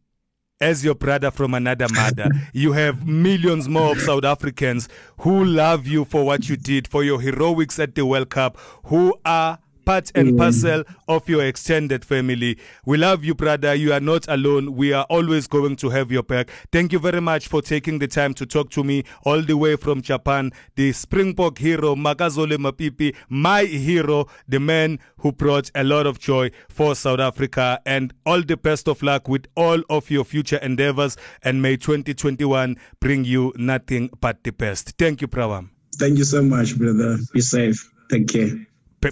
as 0.59 0.85
your 0.85 0.95
brother 0.95 1.31
from 1.31 1.53
another 1.53 1.87
mother. 1.93 2.29
you 2.53 2.73
have 2.73 3.07
millions 3.07 3.67
more 3.67 3.93
of 3.93 3.99
South 3.99 4.23
Africans 4.23 4.87
who 5.19 5.43
love 5.43 5.87
you 5.87 6.05
for 6.05 6.23
what 6.23 6.47
you 6.47 6.55
did, 6.55 6.87
for 6.87 7.03
your 7.03 7.19
heroics 7.19 7.79
at 7.79 7.95
the 7.95 8.05
World 8.05 8.29
Cup, 8.29 8.57
who 8.85 9.15
are 9.25 9.59
part 9.85 10.11
and 10.15 10.33
mm. 10.33 10.37
parcel 10.37 10.83
of 11.07 11.27
your 11.27 11.45
extended 11.45 12.05
family. 12.05 12.57
We 12.85 12.97
love 12.97 13.23
you, 13.23 13.35
brother. 13.35 13.73
You 13.73 13.93
are 13.93 13.99
not 13.99 14.27
alone. 14.27 14.75
We 14.75 14.93
are 14.93 15.05
always 15.09 15.47
going 15.47 15.75
to 15.77 15.89
have 15.89 16.11
your 16.11 16.23
back. 16.23 16.49
Thank 16.71 16.91
you 16.93 16.99
very 16.99 17.21
much 17.21 17.47
for 17.47 17.61
taking 17.61 17.99
the 17.99 18.07
time 18.07 18.33
to 18.35 18.45
talk 18.45 18.69
to 18.71 18.83
me 18.83 19.03
all 19.25 19.41
the 19.41 19.57
way 19.57 19.75
from 19.75 20.01
Japan. 20.01 20.51
The 20.75 20.91
Springbok 20.91 21.57
hero, 21.57 21.95
Makazole 21.95 22.57
Mapimpi, 22.57 23.15
my 23.29 23.63
hero, 23.63 24.27
the 24.47 24.59
man 24.59 24.99
who 25.17 25.31
brought 25.31 25.69
a 25.75 25.83
lot 25.83 26.07
of 26.07 26.19
joy 26.19 26.51
for 26.69 26.95
South 26.95 27.19
Africa. 27.19 27.81
And 27.85 28.13
all 28.25 28.41
the 28.41 28.57
best 28.57 28.87
of 28.87 29.01
luck 29.03 29.27
with 29.27 29.45
all 29.55 29.81
of 29.89 30.09
your 30.09 30.23
future 30.23 30.57
endeavors. 30.57 31.17
And 31.43 31.61
may 31.61 31.77
2021 31.77 32.77
bring 32.99 33.25
you 33.25 33.53
nothing 33.55 34.09
but 34.19 34.43
the 34.43 34.51
best. 34.51 34.93
Thank 34.97 35.21
you, 35.21 35.27
Prawam. 35.27 35.69
Thank 35.95 36.17
you 36.17 36.23
so 36.23 36.41
much, 36.41 36.77
brother. 36.77 37.17
Be 37.33 37.41
safe. 37.41 37.91
Thank 38.09 38.33
you 38.33 38.65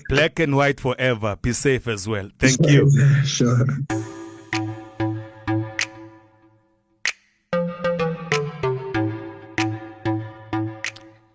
black 0.10 0.40
and 0.40 0.56
white 0.56 0.80
forever. 0.80 1.38
Be 1.42 1.54
safe 1.54 1.88
as 1.88 2.08
well. 2.08 2.30
Thank 2.40 2.70
you. 2.70 2.90
Sure. 3.26 3.66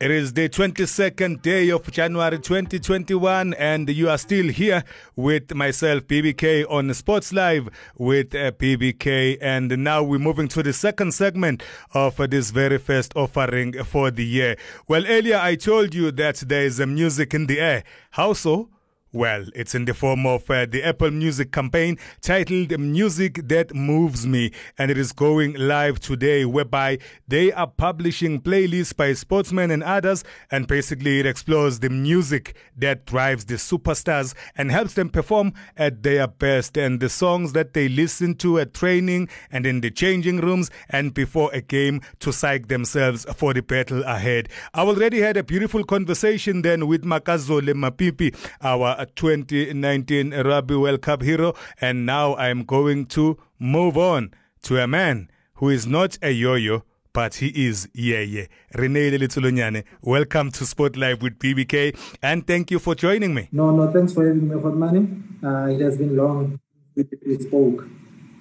It 0.04 0.10
is 0.10 0.34
the 0.34 0.50
22nd 0.50 1.40
day 1.40 1.70
of 1.70 1.90
January 1.90 2.38
2021, 2.38 3.54
and 3.54 3.88
you 3.88 4.10
are 4.10 4.18
still 4.18 4.48
here 4.48 4.84
with 5.16 5.54
myself, 5.54 6.02
BBK, 6.02 6.70
on 6.70 6.92
Sports 6.92 7.32
Live 7.32 7.70
with 7.96 8.34
uh, 8.34 8.52
BBK. 8.52 9.38
And 9.40 9.78
now 9.78 10.02
we're 10.02 10.18
moving 10.18 10.46
to 10.48 10.62
the 10.62 10.74
second 10.74 11.14
segment 11.14 11.62
of 11.94 12.20
uh, 12.20 12.26
this 12.26 12.50
very 12.50 12.76
first 12.76 13.16
offering 13.16 13.82
for 13.82 14.10
the 14.10 14.26
year. 14.26 14.56
Well, 14.86 15.06
earlier 15.06 15.38
I 15.38 15.54
told 15.54 15.94
you 15.94 16.10
that 16.10 16.36
there 16.36 16.66
is 16.66 16.78
a 16.80 16.86
music 16.86 17.32
in 17.32 17.46
the 17.46 17.58
air. 17.58 17.84
How 18.10 18.34
so? 18.34 18.68
Well, 19.14 19.46
it's 19.54 19.76
in 19.76 19.84
the 19.84 19.94
form 19.94 20.26
of 20.26 20.50
uh, 20.50 20.66
the 20.66 20.82
Apple 20.82 21.12
Music 21.12 21.52
campaign 21.52 21.98
titled 22.20 22.76
Music 22.80 23.46
That 23.46 23.72
Moves 23.72 24.26
Me, 24.26 24.50
and 24.76 24.90
it 24.90 24.98
is 24.98 25.12
going 25.12 25.54
live 25.54 26.00
today, 26.00 26.44
whereby 26.44 26.98
they 27.28 27.52
are 27.52 27.68
publishing 27.68 28.40
playlists 28.40 28.96
by 28.96 29.12
sportsmen 29.12 29.70
and 29.70 29.84
others, 29.84 30.24
and 30.50 30.66
basically 30.66 31.20
it 31.20 31.26
explores 31.26 31.78
the 31.78 31.90
music 31.90 32.56
that 32.76 33.06
drives 33.06 33.44
the 33.44 33.54
superstars 33.54 34.34
and 34.56 34.72
helps 34.72 34.94
them 34.94 35.10
perform 35.10 35.52
at 35.76 36.02
their 36.02 36.26
best, 36.26 36.76
and 36.76 36.98
the 36.98 37.08
songs 37.08 37.52
that 37.52 37.72
they 37.72 37.88
listen 37.88 38.34
to 38.34 38.58
at 38.58 38.74
training 38.74 39.28
and 39.48 39.64
in 39.64 39.80
the 39.80 39.92
changing 39.92 40.40
rooms 40.40 40.72
and 40.90 41.14
before 41.14 41.50
a 41.52 41.60
game 41.60 42.00
to 42.18 42.32
psych 42.32 42.66
themselves 42.66 43.24
for 43.36 43.54
the 43.54 43.62
battle 43.62 44.02
ahead. 44.02 44.48
I 44.74 44.80
already 44.80 45.20
had 45.20 45.36
a 45.36 45.44
beautiful 45.44 45.84
conversation 45.84 46.62
then 46.62 46.88
with 46.88 47.04
Makazole 47.04 47.74
Mapimpi, 47.74 48.34
our 48.60 49.03
2019 49.06 50.32
Rugby 50.32 50.76
World 50.76 51.02
Cup 51.02 51.22
hero. 51.22 51.54
And 51.80 52.06
now 52.06 52.36
I'm 52.36 52.64
going 52.64 53.06
to 53.06 53.38
move 53.58 53.96
on 53.96 54.32
to 54.62 54.82
a 54.82 54.86
man 54.86 55.30
who 55.54 55.68
is 55.68 55.86
not 55.86 56.18
a 56.22 56.30
yo-yo, 56.30 56.82
but 57.12 57.36
he 57.36 57.48
is 57.66 57.88
yeah 57.94 58.20
yeah. 58.20 58.46
Rene 58.74 59.10
Letsholonyane, 59.10 59.84
welcome 60.02 60.50
to 60.50 60.66
Sport 60.66 60.96
Live 60.96 61.22
with 61.22 61.38
BBK, 61.38 61.96
and 62.22 62.46
thank 62.46 62.70
you 62.70 62.78
for 62.78 62.94
joining 62.94 63.34
me. 63.34 63.48
No, 63.52 63.70
no, 63.70 63.92
thanks 63.92 64.12
for 64.12 64.26
having 64.26 64.48
me, 64.48 64.56
Hotmani. 64.56 65.44
Uh, 65.44 65.72
it 65.72 65.80
has 65.80 65.96
been 65.96 66.16
long 66.16 66.58
we 66.96 67.38
spoke. 67.38 67.86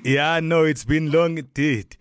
Yeah, 0.03 0.39
no, 0.39 0.63
it's 0.63 0.85
been 0.85 1.11
long 1.11 1.37
indeed. 1.37 1.97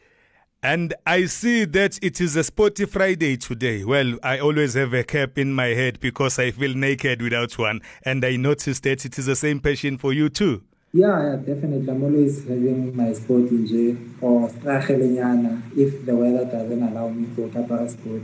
And 0.64 0.94
I 1.05 1.25
see 1.25 1.64
that 1.64 1.98
it 2.03 2.20
is 2.20 2.37
a 2.37 2.44
sporty 2.44 2.85
Friday 2.85 3.37
today. 3.37 3.85
Well, 3.85 4.16
I 4.22 4.38
always 4.38 4.75
have 4.75 4.94
a 4.94 5.03
cap 5.03 5.37
in 5.37 5.53
my 5.53 5.68
head 5.68 5.98
because 5.98 6.38
I 6.38 6.53
feel 6.53 6.75
naked 6.75 7.20
without 7.20 7.59
one. 7.59 7.81
And 8.05 8.25
I 8.25 8.37
noticed 8.37 8.85
that 8.85 9.05
it 9.05 9.18
is 9.18 9.27
the 9.27 9.35
same 9.35 9.59
passion 9.59 9.98
for 9.98 10.12
you 10.12 10.29
too. 10.29 10.62
Yeah, 10.92 11.31
yeah, 11.31 11.37
definitely. 11.37 11.88
I'm 11.88 12.05
always 12.05 12.44
having 12.44 12.94
my 12.94 13.12
sport 13.12 13.51
in 13.51 13.66
J 13.66 13.96
or 14.20 14.44
if 14.46 16.07
the 16.07 16.14
weather 16.14 16.44
doesn't 16.44 16.83
allow 16.83 17.09
me 17.09 17.35
to 17.35 17.48
kapara 17.48 17.90
sport. 17.90 18.22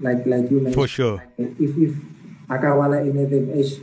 Like 0.00 0.26
like 0.26 0.50
you 0.50 0.60
mentioned. 0.60 0.74
For 0.74 0.88
sure. 0.88 1.22
If 1.38 1.60
if 1.60 1.94
akawala 2.48 3.02
anything, 3.02 3.50
it 3.50 3.78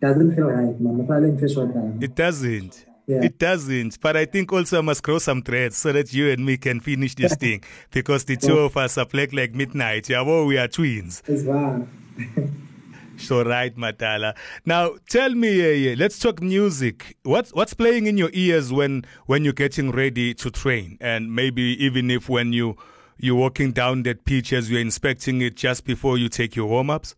doesn't 0.00 0.34
feel 0.34 0.46
right. 0.46 2.02
It 2.02 2.14
doesn't. 2.16 2.86
Yeah. 3.06 3.22
It 3.22 3.38
doesn't. 3.38 4.00
But 4.00 4.16
I 4.16 4.24
think 4.24 4.52
also 4.52 4.78
I 4.78 4.80
must 4.80 5.02
cross 5.02 5.24
some 5.24 5.42
threads 5.42 5.76
so 5.76 5.92
that 5.92 6.12
you 6.12 6.30
and 6.30 6.44
me 6.44 6.56
can 6.56 6.80
finish 6.80 7.14
this 7.14 7.36
thing. 7.40 7.62
Because 7.90 8.24
the 8.24 8.36
two 8.36 8.58
of 8.58 8.76
us 8.76 8.96
are 8.98 9.06
black 9.06 9.32
like 9.32 9.54
midnight. 9.54 10.08
Yeah, 10.08 10.22
well, 10.22 10.46
we 10.46 10.56
are 10.58 10.68
twins. 10.68 11.22
It's 11.26 11.42
wow. 11.44 11.86
so 13.16 13.44
right, 13.44 13.74
Matala. 13.76 14.34
Now 14.64 14.96
tell 15.08 15.30
me, 15.30 15.92
uh, 15.92 15.96
let's 15.96 16.18
talk 16.18 16.40
music. 16.42 17.16
What's 17.24 17.52
what's 17.52 17.74
playing 17.74 18.06
in 18.06 18.16
your 18.16 18.30
ears 18.32 18.72
when 18.72 19.04
when 19.26 19.44
you're 19.44 19.52
getting 19.52 19.90
ready 19.90 20.34
to 20.34 20.50
train, 20.50 20.96
and 21.00 21.34
maybe 21.34 21.62
even 21.84 22.10
if 22.10 22.28
when 22.28 22.52
you 22.52 22.76
you're 23.18 23.36
walking 23.36 23.72
down 23.72 24.02
that 24.04 24.24
pitch 24.24 24.52
as 24.52 24.70
you're 24.70 24.80
inspecting 24.80 25.40
it 25.40 25.56
just 25.56 25.84
before 25.84 26.18
you 26.18 26.28
take 26.28 26.56
your 26.56 26.66
warm 26.66 26.90
ups. 26.90 27.14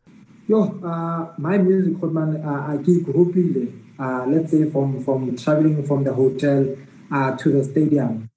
Yo, 0.49 0.62
uh, 0.85 1.33
my 1.38 1.59
music, 1.59 2.01
man, 2.03 2.40
uh, 2.44 2.72
I 2.72 2.83
keep 2.85 3.07
hoping 3.07 3.55
uh, 3.57 3.86
let's 4.27 4.51
say 4.51 4.69
from 4.71 5.03
from 5.05 5.37
traveling 5.37 5.85
from 5.87 6.05
the 6.05 6.13
hotel 6.13 6.77
uh, 7.13 7.37
to 7.37 7.51
the 7.51 7.65
stadium. 7.65 8.31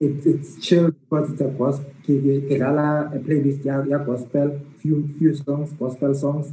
It's 0.00 0.26
it's 0.26 0.66
chill 0.66 0.90
because 0.90 1.32
it's 1.32 1.40
a 1.40 1.48
gospel. 1.48 1.90
Kerala 2.06 3.14
a 3.14 3.18
playlist 3.18 3.64
yeah, 3.64 4.04
gospel, 4.04 4.60
few 4.78 5.08
few 5.18 5.34
songs, 5.34 5.72
gospel 5.72 6.14
songs. 6.14 6.52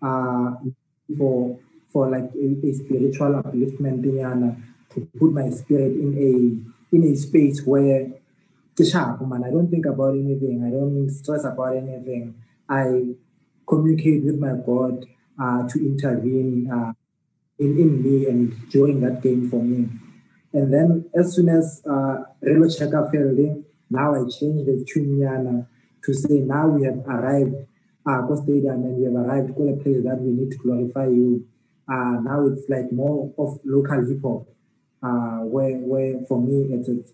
Uh, 0.00 0.54
for 1.18 1.58
for 1.92 2.10
like 2.10 2.30
a, 2.34 2.66
a 2.66 2.72
spiritual 2.72 3.42
upliftment 3.42 4.02
to 4.90 5.00
put 5.18 5.32
my 5.32 5.50
spirit 5.50 5.92
in 5.92 6.12
a 6.18 6.96
in 6.96 7.04
a 7.04 7.16
space 7.16 7.62
where 7.64 8.08
man, 8.78 9.44
I 9.44 9.50
don't 9.50 9.70
think 9.70 9.86
about 9.86 10.14
anything. 10.14 10.64
I 10.66 10.70
don't 10.70 11.08
stress 11.10 11.44
about 11.44 11.76
anything. 11.76 12.34
I 12.68 13.14
communicate 13.68 14.24
with 14.24 14.38
my 14.38 14.54
God 14.66 15.06
uh, 15.40 15.68
to 15.68 15.78
intervene 15.78 16.70
uh, 16.70 16.92
in, 17.58 17.78
in 17.78 18.02
me 18.02 18.26
and 18.26 18.68
during 18.70 19.00
that 19.00 19.22
game 19.22 19.48
for 19.50 19.62
me. 19.62 19.88
And 20.52 20.72
then 20.72 21.10
as 21.14 21.34
soon 21.34 21.48
as 21.48 21.82
uh, 21.84 22.24
Relo 22.42 23.38
in, 23.38 23.64
now 23.90 24.14
I 24.14 24.28
changed 24.28 24.66
the 24.66 24.84
tune 24.86 25.66
to 26.04 26.14
say 26.14 26.40
now 26.40 26.68
we 26.68 26.84
have 26.84 26.98
arrived 27.06 27.54
uh, 28.06 28.20
Go 28.22 28.36
Stadium 28.36 28.84
and 28.84 28.96
we 28.98 29.04
have 29.04 29.14
arrived 29.14 29.50
at 29.50 29.56
a 29.56 29.76
place 29.82 30.02
that 30.04 30.18
we 30.20 30.32
need 30.32 30.50
to 30.52 30.58
glorify 30.58 31.06
you. 31.06 31.46
Uh, 31.88 32.20
now 32.22 32.46
it's 32.46 32.68
like 32.68 32.92
more 32.92 33.32
of 33.38 33.58
local 33.64 34.06
hip 34.06 34.20
hop, 34.22 34.46
uh, 35.02 35.44
where 35.44 35.76
where 35.78 36.20
for 36.28 36.40
me 36.40 36.74
it's, 36.74 36.88
it's 36.88 37.12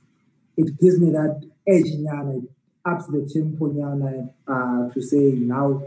it 0.56 0.78
gives 0.78 0.98
me 1.00 1.10
that 1.10 1.42
edge 1.66 1.92
nyana, 1.98 2.46
ups 2.84 3.06
the 3.06 3.28
tempo 3.32 3.68
nyana, 3.68 4.30
uh, 4.46 4.92
to 4.92 5.00
say 5.00 5.32
now 5.36 5.82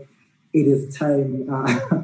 it 0.54 0.68
is 0.68 0.96
time 0.96 1.48
uh, 1.50 1.66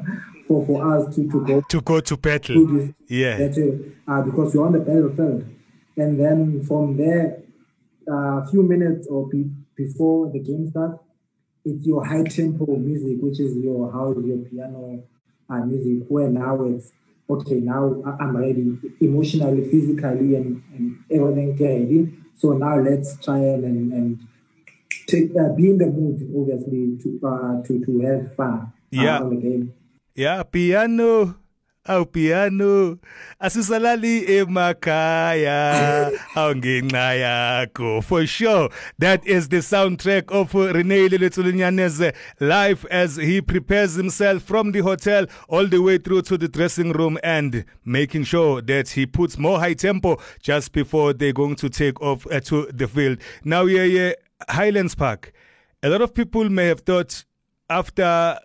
for, 0.50 0.66
for 0.66 0.96
us 0.96 1.14
to, 1.14 1.30
to 1.30 1.46
go 1.46 1.60
to 1.60 1.80
go 1.80 2.00
to 2.00 2.16
battle. 2.16 2.56
To 2.56 2.94
yeah, 3.06 3.38
battle, 3.38 3.78
uh, 4.08 4.22
because 4.22 4.52
you're 4.52 4.66
on 4.66 4.72
the 4.72 4.80
battlefield, 4.80 5.44
and 5.96 6.18
then 6.18 6.64
from 6.64 6.96
there, 6.96 7.42
a 8.08 8.12
uh, 8.12 8.50
few 8.50 8.64
minutes 8.64 9.06
or 9.06 9.28
be, 9.28 9.48
before 9.76 10.28
the 10.32 10.40
game 10.40 10.68
starts, 10.68 10.98
it's 11.64 11.86
your 11.86 12.04
high 12.04 12.24
tempo 12.24 12.66
music, 12.74 13.18
which 13.20 13.38
is 13.38 13.56
your 13.58 13.92
house, 13.92 14.16
your 14.24 14.38
piano 14.38 15.04
uh, 15.48 15.58
music, 15.58 16.08
where 16.08 16.28
now 16.28 16.64
it's 16.64 16.90
okay, 17.28 17.60
now 17.60 18.02
I'm 18.18 18.36
ready 18.36 18.76
emotionally, 19.00 19.70
physically, 19.70 20.34
and, 20.34 20.64
and 20.74 21.04
everything 21.12 21.56
ready. 21.56 22.12
So 22.34 22.54
now 22.54 22.76
let's 22.80 23.16
try 23.24 23.38
and, 23.38 23.92
and 23.92 24.26
take, 25.06 25.30
uh, 25.36 25.50
be 25.50 25.70
in 25.70 25.78
the 25.78 25.86
mood, 25.86 26.28
obviously, 26.36 26.98
to 27.04 27.20
uh, 27.24 27.62
to 27.62 27.84
to 27.84 28.00
have 28.00 28.34
fun 28.34 28.52
uh, 28.52 28.70
yeah. 28.90 29.18
on 29.20 29.30
the 29.30 29.36
game. 29.36 29.74
Yeah, 30.14 30.42
piano. 30.42 31.36
aw 31.88 32.04
piano 32.04 32.98
asisalali 33.40 34.24
emakhaya 34.36 36.12
awungenxa 36.34 37.14
yakho 37.16 38.04
for 38.04 38.26
sure 38.26 38.68
that 38.98 39.26
is 39.26 39.48
the 39.48 39.56
soundtrack 39.56 40.30
of 40.30 40.52
Rene 40.54 41.08
Letsholonyane's 41.08 42.12
life 42.38 42.84
as 42.90 43.16
he 43.16 43.40
prepares 43.40 43.94
himself 43.94 44.42
from 44.42 44.72
the 44.72 44.80
hotel 44.80 45.24
all 45.48 45.66
the 45.66 45.80
way 45.80 45.96
through 45.96 46.20
to 46.22 46.36
the 46.36 46.48
dressing 46.48 46.92
room 46.92 47.18
and 47.24 47.64
making 47.86 48.24
sure 48.24 48.60
that 48.60 48.90
he 48.90 49.06
puts 49.06 49.38
more 49.38 49.58
high 49.58 49.74
tempo 49.74 50.18
just 50.42 50.72
before 50.72 51.14
they're 51.14 51.32
going 51.32 51.56
to 51.56 51.70
take 51.70 52.00
off 52.02 52.26
uh, 52.30 52.40
to 52.40 52.66
the 52.74 52.86
field 52.86 53.18
now 53.42 53.64
yeah 53.64 53.84
yeah 53.84 54.12
Highlands 54.50 54.94
Park 54.94 55.32
a 55.82 55.88
lot 55.88 56.02
of 56.02 56.12
people 56.12 56.50
may 56.50 56.66
have 56.66 56.80
thought 56.80 57.24
after 57.70 58.38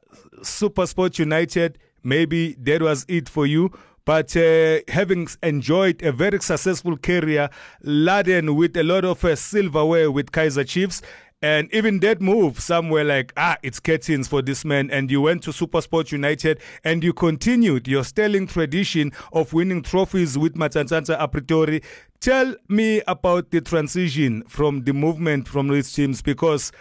Super 0.46 0.86
Sport 0.86 1.20
United 1.20 1.78
maybe 2.06 2.54
that 2.54 2.82
was 2.82 3.06
it 3.10 3.28
for 3.28 3.46
you. 3.46 3.72
But 4.06 4.38
uh, 4.38 4.82
having 4.88 5.28
enjoyed 5.42 6.04
a 6.04 6.12
very 6.12 6.40
successful 6.40 6.96
career 6.96 7.50
laden 7.82 8.56
with 8.56 8.78
a 8.78 8.84
lot 8.84 9.04
of 9.04 9.26
uh, 9.26 9.36
silverware 9.36 10.12
with 10.12 10.32
Kaizer 10.32 10.66
Chiefs, 10.68 11.02
and 11.42 11.74
even 11.74 12.00
that 12.02 12.22
move 12.22 12.60
somewhere 12.60 13.04
like, 13.04 13.34
ah, 13.36 13.58
it's 13.64 13.80
curtains 13.80 14.28
for 14.28 14.44
this 14.44 14.64
man. 14.64 14.92
And 14.92 15.10
you 15.10 15.22
went 15.22 15.42
to 15.44 15.50
Supersport 15.50 16.12
United 16.12 16.60
and 16.84 17.04
you 17.04 17.14
continued 17.14 17.88
your 17.88 18.04
sterling 18.04 18.48
tradition 18.48 19.12
of 19.34 19.54
winning 19.54 19.82
trophies 19.82 20.38
with 20.38 20.54
Matsatsantsa 20.54 21.20
Apritori. 21.20 21.84
Tell 22.20 22.56
me 22.70 23.02
about 23.06 23.52
the 23.52 23.62
transition 23.62 24.44
from 24.48 24.86
the 24.86 24.94
movement 24.94 25.48
from 25.48 25.68
these 25.68 25.92
teams 25.92 26.22
because 26.22 26.72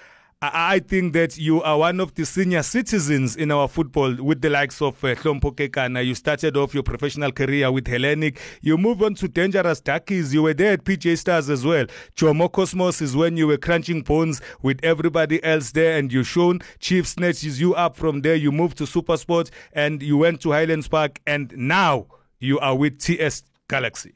I 0.52 0.80
think 0.80 1.12
that 1.12 1.38
you 1.38 1.62
are 1.62 1.78
one 1.78 2.00
of 2.00 2.14
the 2.14 2.26
senior 2.26 2.62
citizens 2.62 3.36
in 3.36 3.50
our 3.50 3.68
football 3.68 4.14
with 4.14 4.40
the 4.40 4.50
likes 4.50 4.82
of 4.82 5.02
uh, 5.04 5.14
Hlompo 5.14 5.54
Kekana. 5.54 6.04
You 6.04 6.14
started 6.14 6.56
off 6.56 6.74
your 6.74 6.82
professional 6.82 7.30
career 7.30 7.70
with 7.70 7.86
Hellenic. 7.86 8.40
You 8.60 8.76
moved 8.76 9.02
on 9.02 9.14
to 9.14 9.28
Dangerous 9.28 9.80
Darkies. 9.80 10.34
You 10.34 10.42
were 10.42 10.54
there 10.54 10.72
at 10.72 10.84
PJ 10.84 11.18
Stars 11.18 11.48
as 11.48 11.64
well. 11.64 11.86
Jomo 12.16 12.50
Cosmos 12.50 13.00
is 13.00 13.14
when 13.14 13.36
you 13.36 13.46
were 13.46 13.56
crunching 13.56 14.02
bones 14.02 14.40
with 14.60 14.80
everybody 14.82 15.42
else 15.44 15.70
there 15.70 15.96
and 15.96 16.12
you 16.12 16.24
shown 16.24 16.60
Chief 16.80 17.06
snatches 17.06 17.60
you 17.60 17.74
up 17.74 17.96
from 17.96 18.22
there. 18.22 18.34
You 18.34 18.50
moved 18.50 18.76
to 18.78 18.86
Super 18.86 19.16
Sports 19.16 19.50
and 19.72 20.02
you 20.02 20.16
went 20.16 20.40
to 20.42 20.52
Highlands 20.52 20.88
Park 20.88 21.20
and 21.26 21.54
now 21.56 22.06
you 22.40 22.58
are 22.58 22.76
with 22.76 22.98
TS 22.98 23.44
Galaxy. 23.68 24.12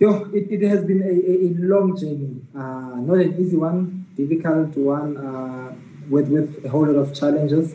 Yo, 0.00 0.30
it, 0.32 0.46
it 0.48 0.62
has 0.62 0.84
been 0.84 1.02
a, 1.02 1.10
a, 1.10 1.66
long 1.66 1.96
journey, 1.98 2.40
uh, 2.54 3.00
not 3.00 3.18
an 3.18 3.34
easy 3.36 3.56
one, 3.56 4.06
difficult 4.16 4.76
one, 4.76 5.16
uh, 5.16 5.74
with 6.08 6.28
with 6.28 6.64
a 6.64 6.68
whole 6.68 6.86
lot 6.86 6.94
of 6.94 7.12
challenges, 7.12 7.72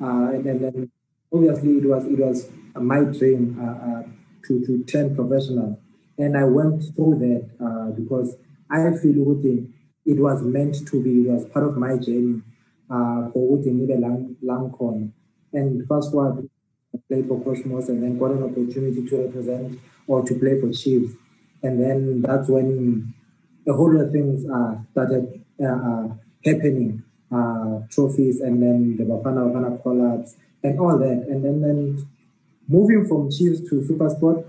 uh, 0.00 0.30
and, 0.30 0.46
and 0.46 0.60
then 0.60 0.90
obviously 1.32 1.78
it 1.78 1.84
was 1.84 2.06
it 2.06 2.20
was 2.20 2.48
my 2.76 3.00
dream 3.02 3.58
uh, 3.60 3.98
uh, 3.98 4.02
to 4.46 4.64
to 4.64 4.84
turn 4.84 5.16
professional, 5.16 5.76
and 6.16 6.36
I 6.36 6.44
went 6.44 6.84
through 6.94 7.18
that 7.26 7.50
uh, 7.58 7.90
because 7.98 8.36
I 8.70 8.96
feel 9.02 9.16
Uti, 9.16 9.66
it 10.04 10.20
was 10.20 10.42
meant 10.42 10.86
to 10.86 11.02
be. 11.02 11.28
It 11.28 11.32
was 11.32 11.46
part 11.46 11.66
of 11.66 11.76
my 11.76 11.96
journey 11.96 12.42
uh 12.88 13.28
for 13.32 13.58
Uti 13.58 13.70
Nibe 13.70 14.36
Langcon, 14.40 15.10
and 15.52 15.84
first 15.88 16.14
one 16.14 16.48
I 16.94 16.98
played 17.08 17.26
for 17.26 17.42
Cosmos, 17.42 17.88
and 17.88 18.04
then 18.04 18.20
got 18.20 18.30
an 18.30 18.44
opportunity 18.44 19.04
to 19.04 19.26
represent 19.26 19.80
or 20.06 20.22
to 20.22 20.34
play 20.38 20.60
for 20.60 20.70
Chiefs 20.70 21.16
and 21.62 21.82
then 21.82 22.22
that's 22.22 22.48
when 22.48 23.14
a 23.68 23.72
whole 23.72 23.92
lot 23.92 24.06
of 24.06 24.12
things 24.12 24.48
uh, 24.48 24.76
started 24.92 25.44
uh, 25.62 25.66
uh, 25.66 26.08
happening, 26.44 27.02
uh, 27.32 27.80
trophies, 27.90 28.40
and 28.40 28.62
then 28.62 28.96
the 28.96 29.04
Bafana 29.04 29.50
Bafana 29.50 29.82
collabs, 29.82 30.34
and 30.62 30.78
all 30.78 30.98
that. 30.98 31.26
And 31.28 31.44
then, 31.44 31.60
then 31.60 32.08
moving 32.68 33.06
from 33.06 33.30
Chiefs 33.30 33.68
to 33.70 33.84
Super 33.84 34.10
Sport, 34.10 34.46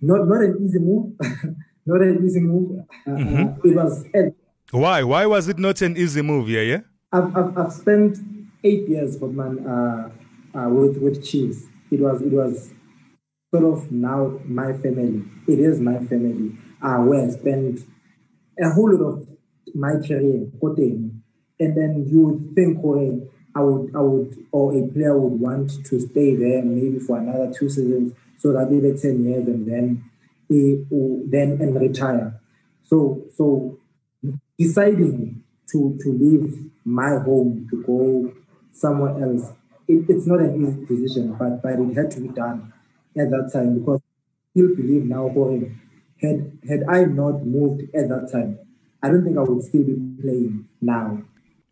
not 0.00 0.26
not 0.26 0.42
an 0.42 0.56
easy 0.64 0.78
move, 0.78 1.12
not 1.86 2.00
an 2.00 2.24
easy 2.24 2.40
move. 2.40 2.80
Uh, 3.06 3.10
uh, 3.10 3.16
mm-hmm. 3.16 3.68
it 3.68 3.76
was. 3.76 4.04
Why? 4.72 5.02
Why 5.02 5.26
was 5.26 5.48
it 5.48 5.58
not 5.58 5.82
an 5.82 5.96
easy 5.96 6.22
move? 6.22 6.48
Yeah, 6.48 6.62
yeah. 6.62 6.80
I've, 7.12 7.36
I've, 7.36 7.58
I've 7.58 7.72
spent 7.72 8.18
eight 8.62 8.88
years, 8.88 9.16
but 9.16 9.32
man, 9.32 10.12
with 10.54 10.98
with 10.98 11.24
Chiefs. 11.24 11.66
It 11.90 12.00
was 12.00 12.22
it 12.22 12.32
was 12.32 12.70
sort 13.50 13.64
of 13.64 13.90
now 13.90 14.38
my 14.44 14.72
family. 14.72 15.24
It 15.48 15.58
is 15.58 15.80
my 15.80 15.98
family 15.98 16.56
uh, 16.82 16.98
where 16.98 17.26
I 17.26 17.30
spent 17.30 17.80
a 18.62 18.70
whole 18.70 18.92
lot 18.94 19.04
of 19.12 19.28
my 19.74 19.94
career, 20.06 20.48
and 20.62 21.76
then 21.76 22.06
you 22.08 22.20
would 22.20 22.54
think, 22.54 22.78
oh, 22.84 23.28
I 23.54 23.60
would, 23.60 23.94
I 23.94 24.00
would, 24.00 24.46
or 24.52 24.72
a 24.76 24.86
player 24.88 25.18
would 25.18 25.40
want 25.40 25.70
to 25.86 26.00
stay 26.00 26.36
there 26.36 26.62
maybe 26.62 26.98
for 27.00 27.18
another 27.18 27.52
two 27.52 27.68
seasons, 27.68 28.12
so 28.38 28.52
that 28.52 28.70
maybe 28.70 28.96
ten 28.96 29.24
years, 29.24 29.46
and 29.46 29.66
then, 29.66 30.04
he, 30.48 30.84
then 31.28 31.58
and 31.60 31.80
retire. 31.80 32.40
So, 32.84 33.22
so 33.36 33.78
deciding 34.58 35.42
to 35.72 35.98
to 36.02 36.12
leave 36.12 36.70
my 36.84 37.18
home 37.18 37.66
to 37.70 37.82
go 37.82 38.32
somewhere 38.72 39.22
else, 39.22 39.50
it, 39.88 40.06
it's 40.08 40.26
not 40.26 40.40
an 40.40 40.54
easy 40.60 40.86
decision, 40.86 41.36
but 41.38 41.62
but 41.62 41.72
it 41.72 41.96
had 41.96 42.10
to 42.12 42.20
be 42.20 42.28
done 42.28 42.72
at 43.18 43.30
that 43.30 43.50
time 43.52 43.78
because 43.78 44.00
I 44.00 44.50
still 44.52 44.74
believe 44.76 45.04
now, 45.04 45.28
Jorge, 45.28 45.72
had 46.20 46.58
had 46.68 46.84
I 46.88 47.04
not 47.04 47.44
moved 47.44 47.82
at 47.94 48.08
that 48.08 48.30
time, 48.30 48.58
I 49.02 49.08
don't 49.08 49.24
think 49.24 49.38
I 49.38 49.42
would 49.42 49.62
still 49.62 49.82
be 49.82 49.96
playing 50.20 50.68
now. 50.80 51.22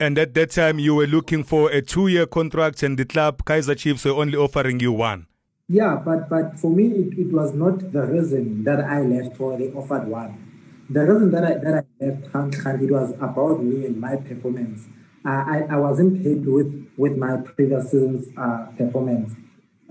And 0.01 0.17
at 0.19 0.35
that 0.35 0.53
time, 0.53 0.79
you 0.79 0.95
were 0.95 1.09
looking 1.09 1.43
for 1.43 1.71
a 1.71 1.83
two-year 1.83 2.27
contract, 2.27 2.85
and 2.85 2.97
the 2.97 3.05
club 3.05 3.45
Kaizer 3.45 3.77
Chiefs 3.77 4.05
were 4.05 4.13
only 4.13 4.37
offering 4.37 4.79
you 4.79 4.93
one. 4.93 5.27
Yeah, 5.69 6.01
but 6.03 6.31
but 6.31 6.59
for 6.59 6.71
me, 6.71 6.87
it, 6.87 7.19
it 7.19 7.33
was 7.33 7.53
not 7.53 7.93
the 7.93 8.07
reason 8.07 8.65
that 8.65 8.81
I 8.81 9.03
left 9.03 9.39
or 9.41 9.59
they 9.59 9.71
offered 9.73 10.09
one. 10.09 10.45
The 10.89 11.05
reason 11.05 11.31
that 11.33 11.45
I 11.45 11.55
that 11.55 11.85
I 12.03 12.05
left 12.05 12.83
it 12.83 12.91
was 12.91 13.11
about 13.21 13.63
me 13.63 13.85
and 13.85 14.01
my 14.01 14.17
performance. 14.17 14.87
Uh, 15.27 15.45
I, 15.47 15.67
I 15.71 15.77
wasn't 15.77 16.23
paid 16.23 16.47
with 16.47 16.87
with 16.97 17.19
my 17.19 17.37
previous 17.39 17.91
season's 17.91 18.29
uh, 18.39 18.67
performance. 18.79 19.35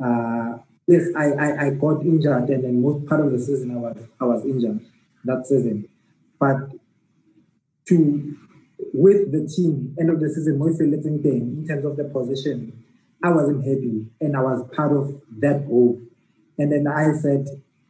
Uh, 0.03 0.57
Yes, 0.87 1.07
I, 1.17 1.31
I, 1.31 1.65
I 1.65 1.69
got 1.71 2.01
injured 2.01 2.49
and 2.49 2.63
then 2.63 2.81
most 2.81 3.05
part 3.07 3.25
of 3.25 3.31
the 3.31 3.39
season 3.39 3.71
I 3.71 3.75
was 3.75 3.97
I 4.21 4.25
was 4.25 4.45
injured 4.45 4.79
that 5.25 5.45
season. 5.45 5.87
But 6.39 6.69
to 7.87 8.35
with 8.93 9.31
the 9.31 9.47
team, 9.47 9.95
end 9.99 10.09
of 10.09 10.19
the 10.19 10.29
season, 10.29 10.59
most 10.59 10.79
letting 10.81 11.21
thing 11.21 11.57
in 11.59 11.67
terms 11.67 11.85
of 11.85 11.97
the 11.97 12.05
position, 12.05 12.83
I 13.23 13.31
wasn't 13.31 13.65
happy 13.65 14.05
and 14.21 14.35
I 14.35 14.41
was 14.41 14.69
part 14.75 14.95
of 14.95 15.21
that 15.39 15.65
group. 15.67 15.99
And 16.57 16.71
then 16.71 16.87
I 16.87 17.11
said, 17.13 17.47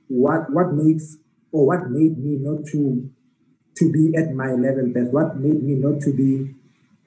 what 0.07 0.51
what 0.51 0.73
makes 0.73 1.17
or 1.51 1.67
what 1.67 1.89
made 1.89 2.17
me 2.17 2.37
not 2.39 2.65
to 2.71 3.09
to 3.77 3.91
be 3.91 4.15
at 4.17 4.33
my 4.33 4.51
level 4.51 4.87
best? 4.93 5.11
What 5.11 5.37
made 5.37 5.63
me 5.63 5.75
not 5.75 6.01
to 6.01 6.13
be 6.13 6.55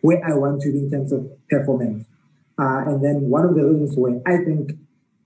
where 0.02 0.22
I 0.24 0.34
want 0.36 0.62
to 0.62 0.72
be 0.72 0.78
in 0.78 0.90
terms 0.90 1.12
of 1.12 1.28
performance? 1.48 2.06
Uh, 2.58 2.84
and 2.86 3.04
then 3.04 3.30
one 3.30 3.44
of 3.46 3.54
the 3.54 3.64
reasons 3.64 3.96
where 3.96 4.20
I 4.26 4.44
think 4.44 4.72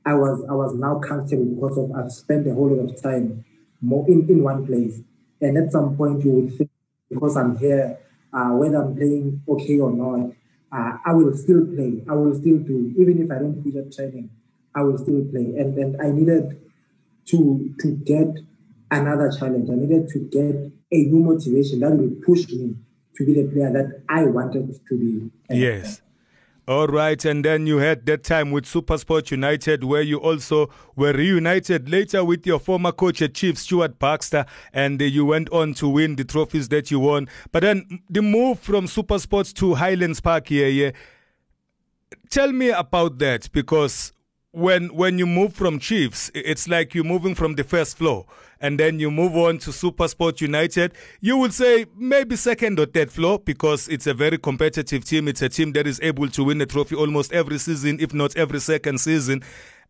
I 0.06 0.14
was 0.14 0.44
I 0.48 0.52
was 0.52 0.74
now 0.74 0.98
comfortable 0.98 1.44
because 1.44 1.78
of 1.78 1.92
I've 1.92 2.12
spent 2.12 2.46
a 2.46 2.54
whole 2.54 2.68
lot 2.68 2.90
of 2.90 3.02
time 3.02 3.44
more 3.80 4.06
in, 4.08 4.28
in 4.28 4.42
one 4.42 4.66
place. 4.66 5.00
And 5.40 5.56
at 5.58 5.72
some 5.72 5.96
point 5.96 6.24
you 6.24 6.30
would 6.32 6.56
think 6.56 6.70
because 7.10 7.36
I'm 7.36 7.56
here, 7.58 7.98
uh, 8.32 8.50
whether 8.50 8.82
I'm 8.82 8.96
playing 8.96 9.42
okay 9.48 9.78
or 9.78 9.92
not, 9.92 10.32
uh, 10.72 10.98
I 11.04 11.12
will 11.12 11.34
still 11.36 11.66
play. 11.66 12.02
I 12.08 12.14
will 12.14 12.34
still 12.34 12.58
do, 12.58 12.94
even 12.98 13.22
if 13.22 13.30
I 13.30 13.38
don't 13.38 13.62
push 13.62 13.76
at 13.76 13.92
training, 13.92 14.30
I 14.74 14.82
will 14.82 14.98
still 14.98 15.24
play. 15.30 15.54
And 15.56 15.78
and 15.78 16.00
I 16.00 16.10
needed 16.10 16.60
to 17.26 17.74
to 17.80 17.90
get 17.92 18.38
another 18.90 19.30
challenge. 19.30 19.70
I 19.70 19.74
needed 19.74 20.08
to 20.08 20.18
get 20.18 20.72
a 20.92 21.04
new 21.04 21.20
motivation 21.20 21.80
that 21.80 21.92
will 21.92 22.14
push 22.24 22.48
me 22.48 22.76
to 23.16 23.24
be 23.24 23.34
the 23.34 23.48
player 23.48 23.72
that 23.72 24.02
I 24.08 24.24
wanted 24.24 24.78
to 24.88 24.98
be. 24.98 25.30
Yes. 25.50 26.00
All 26.66 26.86
right, 26.86 27.22
and 27.26 27.44
then 27.44 27.66
you 27.66 27.76
had 27.76 28.06
that 28.06 28.24
time 28.24 28.50
with 28.50 28.64
Supersport 28.64 29.30
United 29.30 29.84
where 29.84 30.00
you 30.00 30.16
also 30.16 30.70
were 30.96 31.12
reunited 31.12 31.90
later 31.90 32.24
with 32.24 32.46
your 32.46 32.58
former 32.58 32.90
coach 32.90 33.20
at 33.20 33.34
Chiefs, 33.34 33.60
Stuart 33.62 33.98
Baxter, 33.98 34.46
and 34.72 34.98
you 34.98 35.26
went 35.26 35.50
on 35.50 35.74
to 35.74 35.86
win 35.86 36.16
the 36.16 36.24
trophies 36.24 36.70
that 36.70 36.90
you 36.90 37.00
won. 37.00 37.28
But 37.52 37.64
then 37.64 38.00
the 38.08 38.22
move 38.22 38.60
from 38.60 38.86
Supersport 38.86 39.52
to 39.56 39.74
Highlands 39.74 40.22
Park 40.22 40.48
here, 40.48 40.68
yeah, 40.68 40.92
tell 42.30 42.50
me 42.50 42.70
about 42.70 43.18
that 43.18 43.52
because 43.52 44.14
when 44.52 44.88
when 44.94 45.18
you 45.18 45.26
move 45.26 45.52
from 45.52 45.78
Chiefs, 45.78 46.30
it's 46.34 46.66
like 46.66 46.94
you're 46.94 47.04
moving 47.04 47.34
from 47.34 47.56
the 47.56 47.64
first 47.64 47.98
floor 47.98 48.24
and 48.64 48.80
then 48.80 48.98
you 48.98 49.10
move 49.10 49.36
on 49.36 49.58
to 49.58 49.70
Supersport 49.70 50.40
United. 50.40 50.94
You 51.20 51.36
would 51.36 51.52
say 51.52 51.84
maybe 51.94 52.34
second 52.34 52.80
or 52.80 52.86
third 52.86 53.12
floor 53.12 53.38
because 53.38 53.88
it's 53.88 54.06
a 54.06 54.14
very 54.14 54.38
competitive 54.38 55.04
team. 55.04 55.28
It's 55.28 55.42
a 55.42 55.50
team 55.50 55.72
that 55.72 55.86
is 55.86 56.00
able 56.02 56.30
to 56.30 56.44
win 56.44 56.62
a 56.62 56.66
trophy 56.66 56.96
almost 56.96 57.30
every 57.34 57.58
season, 57.58 57.98
if 58.00 58.14
not 58.14 58.34
every 58.38 58.60
second 58.60 59.02
season. 59.02 59.42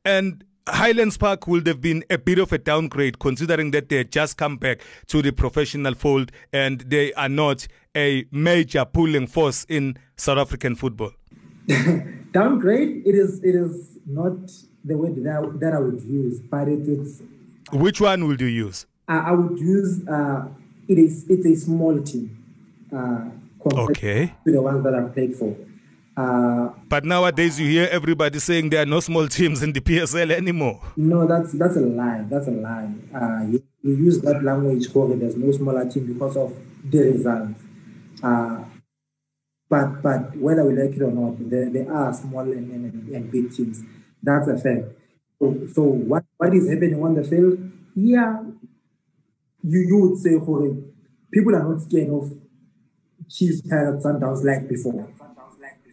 And 0.04 0.42
Highlands 0.66 1.16
Park 1.16 1.46
would 1.46 1.68
have 1.68 1.80
been 1.80 2.02
a 2.10 2.18
bit 2.18 2.40
of 2.40 2.52
a 2.52 2.58
downgrade 2.58 3.20
considering 3.20 3.70
that 3.70 3.90
they 3.90 3.98
had 3.98 4.10
just 4.10 4.38
come 4.38 4.56
back 4.56 4.80
to 5.06 5.22
the 5.22 5.30
professional 5.30 5.94
fold 5.94 6.32
and 6.52 6.80
they 6.80 7.12
are 7.12 7.28
not 7.28 7.68
a 7.96 8.26
major 8.32 8.84
pulling 8.84 9.28
force 9.28 9.64
in 9.68 9.96
South 10.16 10.38
African 10.38 10.74
football. 10.74 11.12
downgrade, 12.32 13.06
it 13.06 13.14
is 13.14 13.38
it 13.44 13.54
is 13.54 14.00
not 14.04 14.50
the 14.84 14.98
word 14.98 15.22
that, 15.22 15.60
that 15.60 15.74
I 15.74 15.78
would 15.78 16.02
use, 16.02 16.40
but 16.40 16.68
it, 16.68 16.88
it's. 16.88 17.22
Which 17.72 18.00
one 18.00 18.26
would 18.26 18.40
you 18.40 18.46
use? 18.46 18.86
I, 19.08 19.18
I 19.18 19.32
would 19.32 19.58
use 19.58 20.06
uh, 20.08 20.48
it 20.88 20.98
is 20.98 21.26
it's 21.28 21.46
a 21.46 21.56
small 21.56 22.00
team. 22.02 22.42
Uh, 22.94 23.30
okay. 23.66 24.34
To 24.46 24.52
the 24.52 24.62
ones 24.62 24.82
that 24.84 24.94
I've 24.94 25.12
played 25.12 25.36
for. 25.36 25.56
Uh, 26.16 26.70
but 26.88 27.04
nowadays 27.04 27.58
you 27.58 27.68
hear 27.68 27.88
everybody 27.90 28.38
saying 28.38 28.70
there 28.70 28.82
are 28.82 28.86
no 28.86 29.00
small 29.00 29.26
teams 29.26 29.62
in 29.62 29.72
the 29.72 29.80
PSL 29.80 30.30
anymore. 30.30 30.80
No, 30.96 31.26
that's 31.26 31.52
that's 31.52 31.76
a 31.76 31.80
lie. 31.80 32.24
That's 32.28 32.46
a 32.46 32.52
lie. 32.52 32.92
Uh, 33.12 33.44
you, 33.48 33.62
you, 33.82 33.96
use 33.96 34.20
that 34.20 34.44
language, 34.44 34.92
Jorge, 34.92 35.16
there's 35.16 35.36
no 35.36 35.50
smaller 35.50 35.90
team 35.90 36.12
because 36.12 36.36
of 36.36 36.56
the 36.84 36.98
results. 36.98 37.60
Uh, 38.22 38.62
but 39.68 40.02
but 40.02 40.36
whether 40.36 40.64
we 40.64 40.80
like 40.80 40.94
it 40.94 41.02
or 41.02 41.10
not, 41.10 41.50
there, 41.50 41.68
there 41.68 41.92
are 41.92 42.12
small 42.12 42.42
and, 42.42 42.70
and, 42.70 43.08
and 43.08 43.32
big 43.32 43.52
teams. 43.52 43.82
That's 44.22 44.46
a 44.46 44.56
fact. 44.56 44.84
So, 45.40 45.66
so 45.72 45.82
what, 45.82 46.23
what 46.44 46.54
is 46.54 46.68
happening 46.68 47.02
on 47.02 47.14
the 47.14 47.24
field? 47.24 47.58
Yeah, 47.94 48.42
you, 49.62 49.80
you 49.80 49.98
would 49.98 50.18
say, 50.18 50.38
Jorge, 50.38 50.76
people 51.32 51.54
are 51.56 51.64
not 51.64 51.82
scared 51.82 52.10
of 52.10 52.32
Chiefs, 53.28 53.62
Pirates, 53.62 54.04
Sundowns 54.04 54.44
like 54.44 54.68
before. 54.68 55.08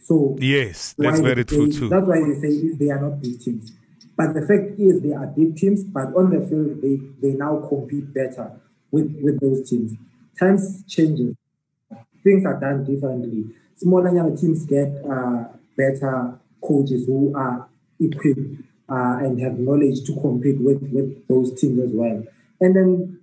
So 0.04 0.36
yes, 0.38 0.94
that's 0.98 1.20
very 1.20 1.44
they, 1.44 1.56
true 1.56 1.70
too. 1.70 1.88
That's 1.88 2.06
why 2.06 2.20
they 2.20 2.34
say 2.40 2.74
they 2.74 2.90
are 2.90 3.00
not 3.00 3.22
big 3.22 3.40
teams. 3.40 3.72
But 4.16 4.34
the 4.34 4.42
fact 4.42 4.78
is, 4.78 5.00
they 5.00 5.12
are 5.12 5.26
big 5.26 5.56
teams. 5.56 5.84
But 5.84 6.14
on 6.14 6.30
the 6.30 6.46
field, 6.46 6.82
they, 6.82 6.96
they 7.20 7.34
now 7.36 7.64
compete 7.68 8.12
better 8.12 8.60
with, 8.90 9.16
with 9.22 9.40
those 9.40 9.68
teams. 9.68 9.92
Times 10.38 10.84
changes, 10.88 11.34
things 12.22 12.44
are 12.44 12.58
done 12.58 12.84
differently 12.84 13.54
smaller 13.82 14.14
young 14.14 14.36
teams 14.36 14.64
get 14.64 14.88
uh, 15.10 15.44
better 15.76 16.38
coaches 16.62 17.06
who 17.06 17.34
are 17.36 17.68
equipped 17.98 18.62
uh, 18.92 19.24
and 19.24 19.40
have 19.40 19.58
knowledge 19.58 20.04
to 20.04 20.12
compete 20.20 20.60
with, 20.60 20.82
with 20.92 21.26
those 21.26 21.58
teams 21.58 21.80
as 21.80 21.90
well. 21.92 22.22
And 22.60 22.76
then, 22.76 23.20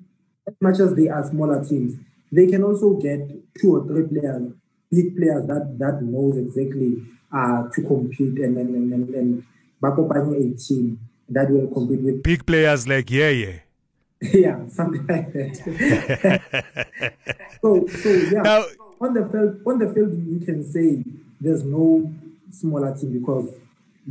as 0.48 0.56
much 0.60 0.80
as 0.80 0.96
they 0.96 1.10
are 1.10 1.24
smaller 1.30 1.64
teams, 1.64 1.94
they 2.32 2.48
can 2.48 2.64
also 2.64 2.94
get 2.96 3.20
two 3.60 3.76
or 3.76 3.86
three 3.86 4.08
players, 4.08 4.52
big 4.90 5.16
players 5.16 5.46
that 5.46 5.76
that 5.78 6.02
knows 6.02 6.38
exactly 6.38 7.04
uh, 7.32 7.70
to 7.74 7.82
compete 7.84 8.40
and 8.40 8.58
and 8.58 8.76
and, 8.76 8.94
and, 8.94 9.16
and 9.16 9.44
a 9.84 10.58
team 10.58 11.00
that 11.30 11.50
will 11.50 11.68
compete 11.68 12.02
with 12.02 12.24
big 12.24 12.46
players 12.46 12.88
like 12.88 13.12
yeah 13.12 13.30
yeah. 13.30 13.60
yeah, 14.34 14.68
something 14.68 15.06
like 15.08 15.32
that. 15.32 17.14
so, 17.62 17.88
so 17.88 18.10
yeah. 18.10 18.42
Now, 18.42 18.66
on 19.00 19.14
the 19.14 19.30
field, 19.32 19.62
on 19.66 19.80
the 19.80 19.94
field, 19.94 20.14
you 20.28 20.46
can 20.46 20.62
say 20.70 21.06
there's 21.40 21.64
no 21.64 22.12
smaller 22.52 22.94
team 22.98 23.18
because 23.20 23.48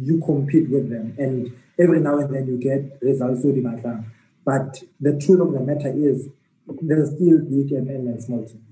you 0.01 0.21
compete 0.25 0.69
with 0.71 0.91
them, 0.91 1.15
and 1.19 1.53
every 1.79 2.01
now 2.01 2.19
and 2.19 2.35
then 2.35 2.47
you 2.47 2.59
get 2.59 2.99
results 3.03 3.43
with 3.45 3.63
so 3.83 4.05
But 4.45 4.83
the 5.01 5.19
truth 5.19 5.41
of 5.41 5.53
the 5.53 5.61
matter 5.61 5.93
is, 5.95 6.29
there's 6.83 7.15
still 7.15 7.39
big 7.39 7.73
and, 7.73 7.89
and 7.89 8.23
small 8.23 8.45
team. 8.45 8.65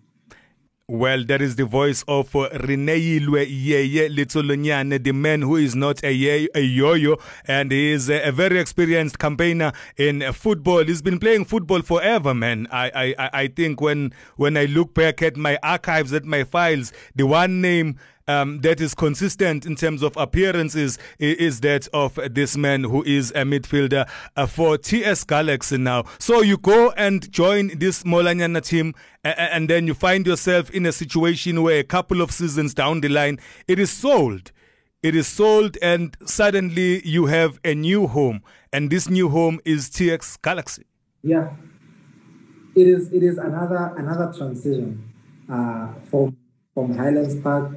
Well, 0.89 1.25
that 1.25 1.43
is 1.43 1.57
the 1.57 1.65
voice 1.65 2.05
of 2.07 2.37
uh, 2.37 2.49
Reneilwe 2.51 3.45
Yeye 3.49 4.09
Letsholonyane, 4.09 5.03
the 5.03 5.11
man 5.11 5.43
who 5.43 5.57
is 5.57 5.75
not 5.75 6.01
a, 6.05 6.13
ye- 6.13 6.49
a 6.55 6.61
yo-yo 6.61 7.17
and 7.45 7.73
he 7.73 7.91
is 7.91 8.09
a, 8.09 8.29
a, 8.29 8.31
very 8.31 8.61
experienced 8.61 9.19
campaigner 9.19 9.73
in 9.97 10.23
football. 10.33 10.85
He's 10.85 11.03
been 11.03 11.19
playing 11.19 11.47
football 11.47 11.83
forever, 11.83 12.35
man. 12.35 12.69
I, 12.71 13.15
I, 13.19 13.31
I 13.33 13.47
think 13.49 13.81
when, 13.81 14.13
when 14.37 14.57
I 14.57 14.67
look 14.67 14.95
back 14.95 15.23
at 15.23 15.37
my 15.37 15.59
archives, 15.61 16.13
at 16.13 16.25
my 16.25 16.45
files, 16.45 16.93
the 17.17 17.27
one 17.27 17.61
name 17.61 17.99
um, 18.29 18.61
that 18.61 18.81
is 18.81 18.95
consistent 18.95 19.67
in 19.67 19.77
terms 19.77 20.03
of 20.03 20.17
appearances 20.17 20.99
is 21.19 21.61
that 21.61 21.89
of 21.93 22.19
this 22.31 22.57
man 22.57 22.85
who 22.85 23.03
is 23.05 23.31
a 23.33 23.43
midfielder 23.43 24.09
uh, 24.37 24.47
for 24.47 24.77
TS 24.79 25.25
Galaxy 25.25 25.79
now. 25.79 26.05
So 26.19 26.43
you 26.43 26.59
go 26.59 26.91
and 26.97 27.31
join 27.31 27.79
this 27.79 28.03
Molanyana 28.03 28.65
team, 28.65 28.95
and 29.25 29.71
then 29.71 29.87
you 29.87 29.95
find 29.95 30.27
yourself 30.27 30.71
in 30.71 30.87
a 30.87 30.93
situation 30.93 31.63
where 31.63 31.79
a 31.79 31.85
couple 31.85 32.21
of 32.21 32.31
seasons 32.31 32.75
down 32.75 33.01
the 33.01 33.09
line, 33.09 33.39
it 33.69 33.79
is 33.79 33.91
sold. 33.91 34.53
It 35.03 35.15
is 35.15 35.29
sold, 35.29 35.77
and 35.83 36.17
suddenly 36.25 37.07
you 37.07 37.27
have 37.27 37.61
a 37.65 37.75
new 37.75 38.09
home, 38.09 38.43
and 38.73 38.91
this 38.91 39.09
new 39.09 39.29
home 39.29 39.61
is 39.65 39.89
TS 39.89 40.37
Galaxy. 40.39 40.85
Yeah, 41.23 41.51
it 42.75 42.89
is. 42.89 43.13
It 43.13 43.23
is 43.23 43.39
another 43.39 43.95
another 43.97 44.33
transition 44.37 45.13
uh, 45.49 45.89
from 46.11 46.37
from 46.75 46.97
Highlands 46.97 47.37
Park 47.41 47.73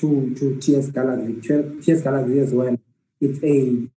to, 0.00 0.34
to 0.34 0.60
TS 0.60 0.90
Galaxy. 0.90 1.40
TS 1.82 2.02
Galaxy 2.02 2.38
as 2.38 2.52
well. 2.52 2.76
It's 3.20 3.38
a 3.44 3.88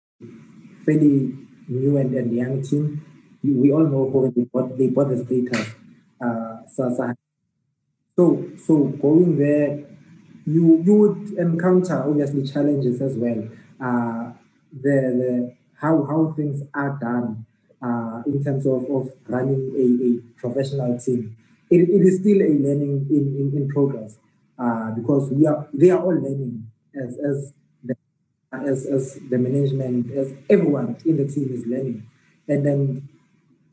fairly 0.84 1.38
new 1.68 1.96
and, 1.96 2.14
and 2.14 2.34
young 2.34 2.62
team. 2.62 3.04
We 3.42 3.72
all 3.72 3.86
know 3.86 4.10
how 4.12 4.30
they 4.34 4.42
bought, 4.42 4.76
they 4.76 4.88
bought 4.88 5.08
the 5.08 5.24
status. 5.24 5.74
Uh, 6.20 6.62
so, 8.14 8.44
so, 8.64 8.84
going 9.00 9.38
there, 9.38 9.84
you 10.46 10.82
you 10.84 10.94
would 10.94 11.38
encounter 11.38 12.02
obviously 12.02 12.46
challenges 12.46 13.00
as 13.00 13.16
well. 13.16 13.48
Uh, 13.80 14.32
the, 14.72 14.96
the 15.18 15.56
how 15.80 16.04
how 16.04 16.32
things 16.36 16.62
are 16.74 16.98
done 17.00 17.46
uh, 17.82 18.22
in 18.26 18.42
terms 18.44 18.66
of, 18.66 18.84
of 18.90 19.10
running 19.26 19.72
a, 19.76 20.06
a 20.06 20.40
professional 20.40 20.98
team. 20.98 21.36
It, 21.70 21.88
it 21.88 22.02
is 22.02 22.20
still 22.20 22.38
a 22.42 22.52
learning 22.52 23.06
in, 23.10 23.34
in, 23.38 23.52
in 23.56 23.68
progress 23.68 24.18
uh, 24.58 24.90
because 24.92 25.30
we 25.30 25.46
are 25.46 25.68
they 25.72 25.90
are 25.90 26.00
all 26.00 26.14
learning 26.14 26.66
as 26.94 27.18
as 27.18 27.52
the, 27.84 27.94
as 28.52 28.86
as 28.86 29.18
the 29.30 29.38
management 29.38 30.10
as 30.12 30.32
everyone 30.50 30.96
in 31.04 31.16
the 31.16 31.26
team 31.26 31.50
is 31.52 31.66
learning, 31.66 32.06
and 32.48 32.64
then 32.66 33.08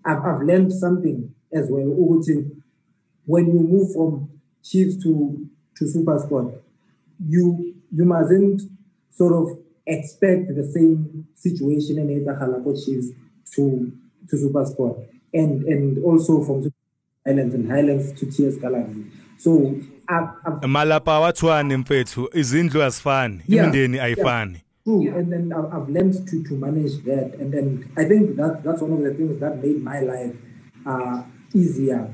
I've, 0.05 0.23
I've 0.23 0.41
learned 0.41 0.73
something 0.73 1.33
as 1.53 1.67
well. 1.69 1.85
When 3.25 3.47
you 3.47 3.59
move 3.59 3.93
from 3.93 4.29
Chiefs 4.63 5.01
to 5.03 5.47
to 5.77 5.87
Super 5.87 6.19
Sport, 6.19 6.61
you 7.27 7.75
you 7.91 8.05
mustn't 8.05 8.61
sort 9.11 9.33
of 9.33 9.59
expect 9.85 10.55
the 10.55 10.63
same 10.63 11.27
situation 11.35 11.97
in 11.97 12.25
the 12.25 12.31
Halako 12.31 12.73
Chiefs 12.85 13.09
to 13.55 13.91
to 14.29 14.37
Super 14.37 14.65
Sport, 14.65 14.99
and 15.33 15.63
and 15.65 16.03
also 16.03 16.43
from 16.43 16.71
Highlands 17.25 17.53
and 17.55 17.71
Highlands 17.71 18.13
to 18.13 18.25
TS 18.25 18.57
Galaxy. 18.57 19.05
So 19.37 19.79
malapa 20.67 21.13
awatshwani 21.13 21.77
mfethu 21.77 22.29
izindlu 22.33 22.83
azifani 22.83 23.41
imindeni 23.47 23.99
ayifani 23.99 24.57
True, 24.85 25.07
and 25.19 25.31
then 25.31 25.53
I've 25.53 25.89
learned 25.89 26.27
to, 26.29 26.43
to 26.43 26.53
manage 26.55 27.03
that, 27.03 27.35
and 27.39 27.53
then 27.53 27.91
I 27.97 28.05
think 28.05 28.37
that 28.37 28.63
that's 28.63 28.81
one 28.81 28.93
of 28.93 29.03
the 29.03 29.13
things 29.13 29.39
that 29.39 29.61
made 29.61 29.83
my 29.83 29.99
life 29.99 30.35
uh, 30.85 31.21
easier. 31.53 32.07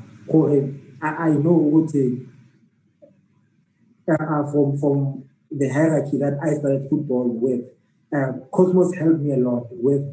I, 1.02 1.08
I 1.08 1.30
know 1.30 1.54
what 1.54 1.94
uh, 4.10 4.52
from 4.52 4.78
from 4.78 5.24
the 5.52 5.70
hierarchy 5.70 6.18
that 6.18 6.40
I 6.44 6.56
started 6.60 6.90
football 6.90 7.30
with. 7.30 7.62
uh, 8.16 8.34
Cosmos 8.52 8.94
helped 8.96 9.20
me 9.20 9.34
a 9.34 9.38
lot 9.38 9.68
with 9.72 10.04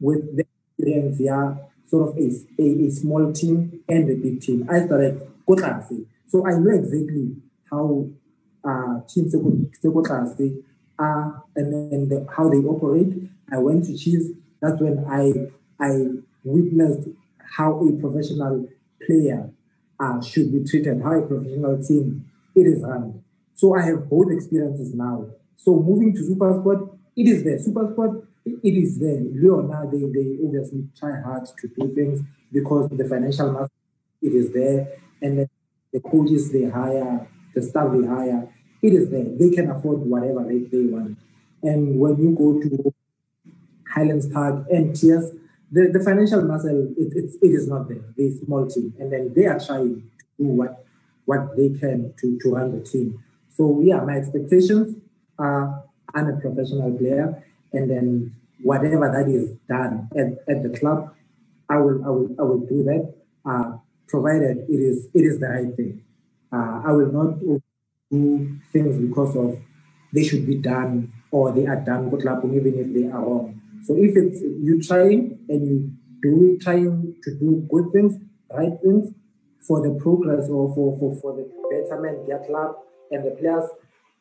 with 0.00 0.36
the 0.36 0.44
experience, 0.76 1.20
yeah, 1.20 1.54
sort 1.88 2.08
of 2.08 2.16
a, 2.18 2.30
a, 2.58 2.86
a 2.86 2.90
small 2.90 3.32
team 3.32 3.80
and 3.88 4.10
a 4.10 4.14
big 4.16 4.40
team. 4.40 4.68
I 4.70 4.84
started 4.86 5.20
Kotlase. 5.48 6.06
So 6.32 6.46
I 6.46 6.52
know 6.52 6.70
exactly 6.70 7.36
how 7.70 8.08
uh, 8.64 9.00
teams 9.06 9.34
Kotlase 9.34 10.62
are 10.98 11.44
and 11.54 11.72
then 11.74 12.08
the, 12.08 12.26
how 12.34 12.48
they 12.48 12.56
operate. 12.56 13.12
I 13.52 13.58
went 13.58 13.84
to 13.84 13.98
Chiefs. 13.98 14.28
That's 14.62 14.80
when 14.80 15.04
I 15.10 15.50
I 15.78 16.06
witnessed 16.42 17.10
how 17.56 17.86
a 17.86 17.92
professional 18.00 18.66
player 19.06 19.50
uh, 20.00 20.22
should 20.22 20.50
be 20.50 20.64
treated, 20.64 21.02
how 21.02 21.18
a 21.18 21.26
professional 21.26 21.84
team 21.84 22.24
it 22.56 22.66
is 22.66 22.82
run. 22.82 23.22
So 23.54 23.76
I 23.76 23.82
have 23.82 24.08
both 24.08 24.32
experiences 24.32 24.94
now. 24.94 25.26
So 25.56 25.74
moving 25.74 26.14
to 26.14 26.24
Super 26.24 26.58
Sport, 26.58 26.96
it 27.14 27.28
is 27.28 27.44
there. 27.44 27.58
Super 27.58 27.92
Sport, 27.92 28.24
it 28.46 28.74
is 28.74 28.98
there. 28.98 29.20
Leona, 29.20 29.84
they, 29.92 30.00
they 30.00 30.38
obviously 30.42 30.88
try 30.98 31.20
hard 31.20 31.44
to 31.44 31.68
do 31.68 31.94
things 31.94 32.22
because 32.50 32.88
the 32.88 33.04
financial 33.04 33.52
mass, 33.52 33.68
it 34.22 34.32
is 34.32 34.50
there. 34.52 34.96
And 35.20 35.40
then 35.40 35.48
the 35.92 36.00
coaches 36.00 36.52
they 36.52 36.64
hire, 36.64 37.28
the 37.54 37.62
staff 37.62 37.92
they 37.92 38.06
hire, 38.06 38.48
it 38.82 38.92
is 38.92 39.10
there. 39.10 39.24
They 39.24 39.50
can 39.50 39.70
afford 39.70 40.00
whatever 40.00 40.44
they, 40.44 40.60
they 40.60 40.86
want. 40.86 41.18
And 41.62 41.98
when 41.98 42.16
you 42.16 42.34
go 42.34 42.60
to 42.60 42.94
Highlands 43.94 44.28
Park 44.28 44.66
and 44.70 44.94
Tears, 44.96 45.30
the, 45.70 45.90
the 45.92 46.00
financial 46.04 46.42
muscle, 46.42 46.92
it, 46.98 47.12
it, 47.16 47.30
it 47.40 47.48
is 47.48 47.68
not 47.68 47.88
there. 47.88 48.04
They're 48.16 48.32
small 48.44 48.66
team. 48.66 48.94
And 48.98 49.12
then 49.12 49.32
they 49.34 49.46
are 49.46 49.60
trying 49.60 49.94
to 49.94 50.02
do 50.38 50.48
what, 50.48 50.84
what 51.24 51.56
they 51.56 51.70
can 51.70 52.12
to, 52.18 52.38
to 52.40 52.50
run 52.50 52.78
the 52.78 52.84
team. 52.84 53.22
So 53.56 53.80
yeah, 53.82 54.00
my 54.00 54.16
expectations 54.16 54.96
are 55.38 55.84
I'm 56.14 56.28
a 56.28 56.36
professional 56.36 56.96
player, 56.96 57.42
and 57.72 57.90
then 57.90 58.34
whatever 58.62 59.10
that 59.10 59.28
is 59.30 59.50
done 59.68 60.08
at, 60.16 60.44
at 60.48 60.62
the 60.62 60.78
club, 60.78 61.14
I 61.68 61.78
will 61.78 62.04
I 62.04 62.08
will 62.08 62.36
I 62.38 62.42
will 62.42 62.60
do 62.60 62.82
that, 62.84 63.14
uh, 63.46 63.76
provided 64.08 64.66
it 64.68 64.80
is 64.80 65.08
it 65.14 65.22
is 65.22 65.38
the 65.40 65.48
right 65.48 65.74
thing. 65.76 66.04
Uh, 66.52 66.82
I 66.84 66.92
will 66.92 67.12
not 67.12 67.40
do 67.40 68.58
things 68.72 68.96
because 68.98 69.36
of 69.36 69.58
they 70.12 70.22
should 70.22 70.46
be 70.46 70.56
done 70.56 71.12
or 71.30 71.52
they 71.52 71.66
are 71.66 71.76
done 71.76 72.10
good 72.10 72.22
club 72.22 72.44
even 72.44 72.74
if 72.78 72.92
they 72.94 73.10
are 73.10 73.20
wrong. 73.20 73.60
So 73.84 73.94
if 73.96 74.16
it's 74.16 74.40
you 74.40 74.80
trying 74.82 75.38
and 75.48 75.66
you 75.66 75.92
do 76.22 76.58
trying 76.60 77.16
to 77.22 77.30
do 77.38 77.66
good 77.70 77.90
things, 77.92 78.14
right 78.52 78.72
things 78.82 79.12
for 79.66 79.80
the 79.80 79.98
progress 80.00 80.48
or 80.48 80.74
for, 80.74 80.98
for, 80.98 81.16
for 81.20 81.32
the 81.34 81.48
betterment, 81.70 82.26
their 82.26 82.44
club 82.46 82.76
and 83.10 83.24
the 83.24 83.30
players, 83.32 83.68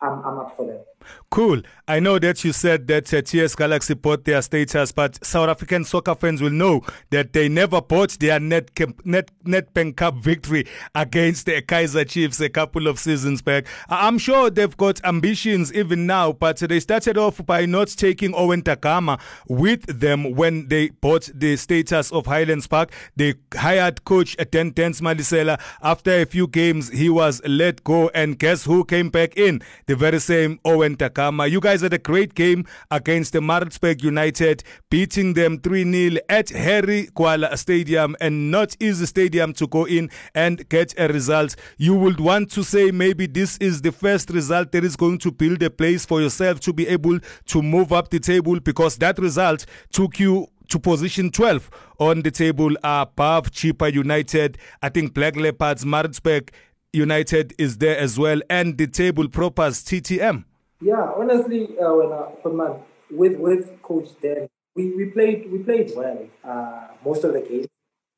I'm, 0.02 0.24
I'm 0.26 0.40
up 0.40 0.56
for 0.58 0.66
that. 0.66 0.86
Cool. 1.30 1.62
I 1.88 2.00
know 2.00 2.18
that 2.20 2.44
you 2.44 2.54
said 2.54 2.88
that 2.88 3.14
uh, 3.14 3.22
TS 3.22 3.56
Galaxy 3.56 3.94
bought 3.94 4.26
their 4.26 4.42
status, 4.42 4.92
but 4.92 5.24
South 5.24 5.50
African 5.50 5.84
soccer 5.84 6.16
fans 6.16 6.42
will 6.42 6.50
know 6.50 6.82
that 7.12 7.34
they 7.34 7.50
never 7.50 7.82
bought 7.82 8.18
their 8.20 8.40
net 8.40 8.72
net 9.06 9.32
Nedbank 9.44 9.96
Cup 9.96 10.16
victory 10.16 10.66
against 10.96 11.46
the 11.46 11.62
Kaizer 11.62 12.08
Chiefs 12.08 12.40
a 12.40 12.50
couple 12.50 12.88
of 12.88 13.00
seasons 13.00 13.42
back. 13.42 13.66
I'm 13.90 14.18
sure 14.18 14.50
they've 14.50 14.76
got 14.78 15.04
ambitions 15.04 15.74
even 15.74 16.06
now, 16.06 16.32
but 16.32 16.58
they 16.58 16.80
started 16.80 17.18
off 17.18 17.46
by 17.46 17.66
not 17.66 17.90
taking 17.90 18.34
Owen 18.36 18.62
Da 18.62 18.76
Gama 18.76 19.20
with 19.48 20.00
them 20.00 20.36
when 20.36 20.68
they 20.68 20.90
bought 20.90 21.30
the 21.34 21.56
status 21.58 22.12
of 22.12 22.26
Highlands 22.26 22.68
Park. 22.68 22.92
They 23.16 23.36
hired 23.54 24.04
coach 24.06 24.36
Dan 24.52 24.72
Dance 24.72 25.02
Malesela. 25.02 25.60
After 25.82 26.12
a 26.22 26.26
few 26.26 26.48
games, 26.48 26.90
he 26.90 27.10
was 27.10 27.42
let 27.46 27.84
go, 27.84 28.10
and 28.14 28.38
guess 28.38 28.66
who 28.66 28.84
came 28.86 29.10
back 29.10 29.38
in? 29.38 29.62
The 29.88 29.96
very 29.96 30.20
same 30.20 30.60
Owen 30.66 30.96
Da 30.96 31.10
Gama. 31.10 31.48
You 31.48 31.60
guys 31.60 31.82
had 31.82 31.94
a 31.94 31.98
great 31.98 32.36
game 32.36 32.66
against 32.90 33.34
the 33.34 33.42
Maritzburg 33.42 34.04
United, 34.04 34.64
beating 34.90 35.34
them 35.34 35.60
3 35.60 36.10
0 36.10 36.22
at 36.30 36.50
Harry 36.50 37.08
Gwala 37.16 37.58
Stadium 37.58 38.16
and 38.20 38.52
not 38.52 38.76
easy 38.80 39.06
stadium 39.06 39.31
to 39.32 39.68
go 39.68 39.86
in 39.86 40.10
and 40.36 40.68
get 40.70 40.94
a 40.98 41.08
result. 41.08 41.56
You 41.78 41.96
would 41.96 42.20
want 42.20 42.52
to 42.52 42.64
say 42.64 42.92
maybe 42.92 43.28
this 43.28 43.58
is 43.58 43.82
the 43.82 43.92
first 43.92 44.30
result 44.30 44.72
that 44.72 44.84
is 44.84 44.96
going 44.96 45.20
to 45.20 45.32
build 45.32 45.64
a 45.64 45.70
place 45.70 46.06
for 46.06 46.22
yourself 46.22 46.60
to 46.62 46.74
be 46.74 46.88
able 46.88 47.20
to 47.48 47.62
move 47.62 47.92
up 47.92 48.10
the 48.10 48.20
table 48.20 48.60
because 48.60 48.98
that 48.98 49.18
result 49.20 49.66
took 49.92 50.20
you 50.20 50.48
to 50.70 50.80
position 50.80 51.32
12 51.32 51.70
on 52.00 52.22
the 52.22 52.32
table 52.32 52.72
above 52.84 53.52
Chippa 53.52 53.92
United. 53.94 54.58
I 54.82 54.90
think 54.90 55.14
Black 55.14 55.36
Leopards, 55.36 55.86
Maritzburg 55.86 56.52
United 56.94 57.54
is 57.58 57.78
there 57.78 57.98
as 57.98 58.18
well, 58.18 58.42
and 58.50 58.78
the 58.78 58.88
table 58.88 59.28
propers 59.30 59.84
TTM. 59.84 60.46
Yeah, 60.82 61.12
honestly, 61.16 61.78
uh, 61.80 61.94
when 61.94 62.12
uh, 62.12 62.78
with 63.12 63.38
with 63.38 63.82
Coach 63.82 64.10
Dan, 64.22 64.50
we, 64.76 64.96
we 64.96 65.06
played 65.06 65.52
we 65.52 65.60
played 65.60 65.92
well 65.96 66.28
uh, 66.44 66.88
most 67.06 67.24
of 67.24 67.34
the 67.34 67.42
game. 67.42 67.68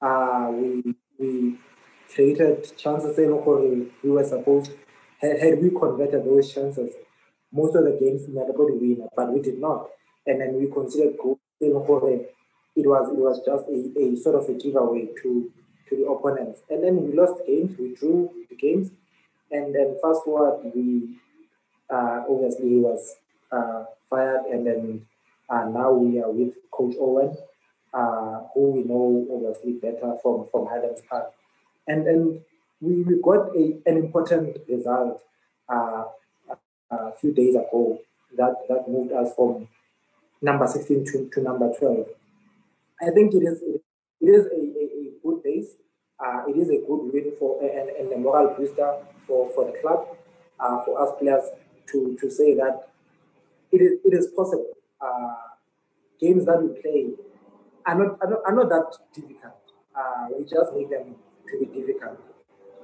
Uh, 0.02 0.50
we 0.52 0.96
we 1.20 1.58
created 2.14 2.78
chances. 2.78 3.18
In 3.18 3.30
Okori 3.30 3.90
we 4.04 4.10
were 4.10 4.24
supposed 4.24 4.72
had, 5.24 5.40
had 5.40 5.62
we 5.62 5.70
converted 5.70 6.26
those 6.26 6.54
chances, 6.54 6.94
most 7.52 7.76
of 7.76 7.86
the 7.86 7.98
games 8.00 8.26
going 8.28 8.48
to 8.56 8.80
win, 8.80 9.08
but 9.16 9.32
we 9.32 9.42
did 9.42 9.60
not. 9.60 9.90
And 10.26 10.42
then 10.42 10.56
we 10.56 10.68
considered 10.72 11.18
goal. 11.18 11.40
It 11.60 11.72
was 11.74 13.10
it 13.10 13.18
was 13.18 13.40
just 13.46 13.66
a, 13.70 14.02
a 14.02 14.18
sort 14.18 14.36
of 14.36 14.50
a 14.50 14.54
giveaway 14.54 15.08
to 15.22 15.52
to 15.90 15.96
the 15.96 16.06
opponents. 16.06 16.62
And 16.70 16.84
then 16.84 17.04
we 17.04 17.16
lost 17.16 17.46
games. 17.46 17.78
We 17.78 17.94
drew 17.94 18.32
the 18.50 18.56
games, 18.56 18.92
and 19.52 19.74
then 19.74 19.98
fast 20.02 20.24
forward 20.26 20.72
we 20.74 21.18
uh, 21.90 22.24
obviously 22.30 22.70
he 22.70 22.76
was 22.78 23.16
uh, 23.52 23.86
fired, 24.10 24.46
and 24.52 24.66
then 24.66 25.06
uh, 25.50 25.66
now 25.66 25.92
we 25.92 26.20
are 26.22 26.32
with 26.32 26.54
Coach 26.72 26.96
Owen, 27.00 27.38
who 27.94 28.72
we 28.72 28.84
know 28.84 29.28
obviously 29.32 29.74
better 29.74 30.18
from 30.22 30.48
from 30.52 30.68
Highlands 30.68 31.02
Park, 31.10 31.32
and 31.88 32.08
and 32.08 32.42
we, 32.82 33.04
we 33.04 33.22
got 33.22 33.56
a, 33.56 33.78
an 33.86 33.98
important 33.98 34.58
result 34.68 35.22
uh, 35.70 36.04
a 36.92 37.12
few 37.20 37.34
days 37.34 37.56
ago 37.56 38.00
that 38.38 38.56
that 38.70 38.88
moved 38.88 39.12
us 39.12 39.34
from 39.36 39.68
number 40.42 40.68
16 40.68 41.06
to, 41.06 41.30
to 41.34 41.42
number 41.42 41.72
12. 41.80 42.06
I 43.02 43.12
think 43.12 43.34
it 43.34 43.44
is 43.44 43.62
it 43.62 44.26
is 44.26 44.46
a, 44.46 44.56
a, 44.56 44.84
a 45.00 45.12
good 45.24 45.44
base. 45.44 45.72
Uh, 46.20 46.44
it 46.48 46.58
is 46.58 46.70
a 46.70 46.86
good 46.88 47.12
win 47.12 47.34
for 47.38 47.62
and, 47.62 47.90
and 47.90 48.14
a 48.14 48.18
moral 48.18 48.56
booster 48.56 48.98
for, 49.28 49.50
for 49.54 49.66
the 49.66 49.78
club, 49.82 50.08
uh, 50.60 50.84
for 50.86 51.02
us 51.02 51.14
players 51.20 51.44
to, 51.92 52.18
to 52.20 52.30
say 52.30 52.56
that 52.56 52.90
it 53.72 53.82
is, 53.82 53.94
it 54.06 54.14
is 54.14 54.28
possible. 54.28 54.74
Uh, 55.02 55.36
games 56.20 56.46
that 56.46 56.62
we 56.62 56.80
play 56.82 57.10
are 57.86 57.96
not, 57.96 58.18
are 58.22 58.30
not, 58.30 58.40
are 58.46 58.56
not 58.56 58.70
that 58.70 58.98
difficult. 59.14 59.60
Uh, 59.96 60.28
we 60.38 60.44
just 60.44 60.74
make 60.76 60.90
them 60.90 61.16
to 61.48 61.60
be 61.60 61.66
difficult. 61.66 62.20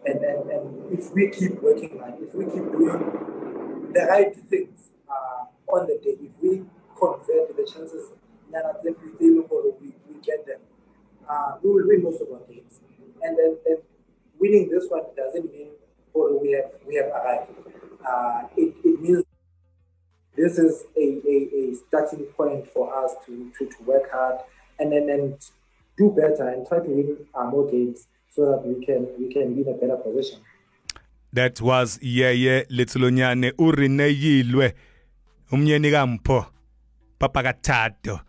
And, 0.05 0.23
and, 0.23 0.49
and 0.49 0.93
if 0.99 1.11
we 1.11 1.29
keep 1.29 1.61
working 1.61 1.99
on 2.01 2.13
if 2.21 2.33
we 2.33 2.45
keep 2.45 2.71
doing 2.71 3.91
the 3.93 4.05
right 4.09 4.33
things 4.49 4.91
uh, 5.09 5.45
on 5.73 5.87
the 5.87 5.99
day, 6.01 6.15
if 6.21 6.31
we 6.41 6.63
convert 6.97 7.55
the 7.55 7.69
chances 7.71 8.11
that 8.51 8.81
we, 8.83 8.91
we, 9.19 9.41
we 9.41 10.21
get 10.23 10.45
them, 10.45 10.61
uh, 11.29 11.55
we 11.61 11.69
will 11.69 11.87
win 11.87 12.03
most 12.03 12.21
of 12.21 12.27
our 12.31 12.47
games. 12.47 12.79
And 13.21 13.37
then, 13.37 13.57
then 13.65 13.77
winning 14.39 14.69
this 14.69 14.85
one 14.89 15.03
doesn't 15.15 15.51
mean 15.51 15.69
we 16.41 16.51
have 16.51 16.71
we 16.87 16.95
have 16.95 17.07
arrived 17.07 17.51
uh, 18.07 18.41
it, 18.57 18.73
it 18.83 19.01
means 19.01 19.23
this 20.35 20.57
is 20.57 20.83
a, 20.95 21.19
a, 21.27 21.71
a, 21.71 21.75
starting 21.87 22.23
point 22.37 22.65
for 22.71 22.93
us 23.03 23.13
to, 23.25 23.51
to, 23.57 23.65
to 23.65 23.83
work 23.83 24.09
hard 24.11 24.39
and 24.79 24.91
then 24.91 25.09
and 25.09 25.33
do 25.97 26.09
better 26.11 26.47
and 26.47 26.67
try 26.67 26.79
to 26.79 26.89
win 26.89 27.17
more 27.51 27.69
games 27.69 28.07
so 28.29 28.51
that 28.51 28.65
we 28.65 28.85
can 28.85 29.07
we 29.19 29.33
can 29.33 29.53
be 29.55 29.61
in 29.61 29.67
a 29.67 29.77
better 29.77 29.97
position. 29.97 30.39
That 31.33 31.61
was 31.61 31.99
Yeye 31.99 32.65
Letsholonyane 32.69 33.51
Urineyilwe 33.57 34.73
umnyeni 35.51 35.91
kampho 35.91 36.45
papa 37.19 37.43
kathato 37.43 38.19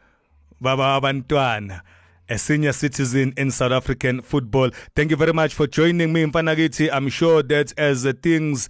baba 0.61 1.01
abantwana 1.01 1.83
a 2.29 2.39
senior 2.39 2.73
citizen 2.73 3.35
in 3.37 3.51
South 3.51 3.73
African 3.73 4.23
football. 4.23 4.71
Thank 4.95 5.11
you 5.11 5.17
very 5.17 5.33
much 5.33 5.53
for 5.53 5.67
joining 5.67 6.13
me 6.13 6.23
in 6.23 6.31
Fanagiti. 6.31 6.89
I'm 6.93 7.09
sure 7.09 7.43
that 7.43 7.73
as 7.77 8.07
things 8.23 8.69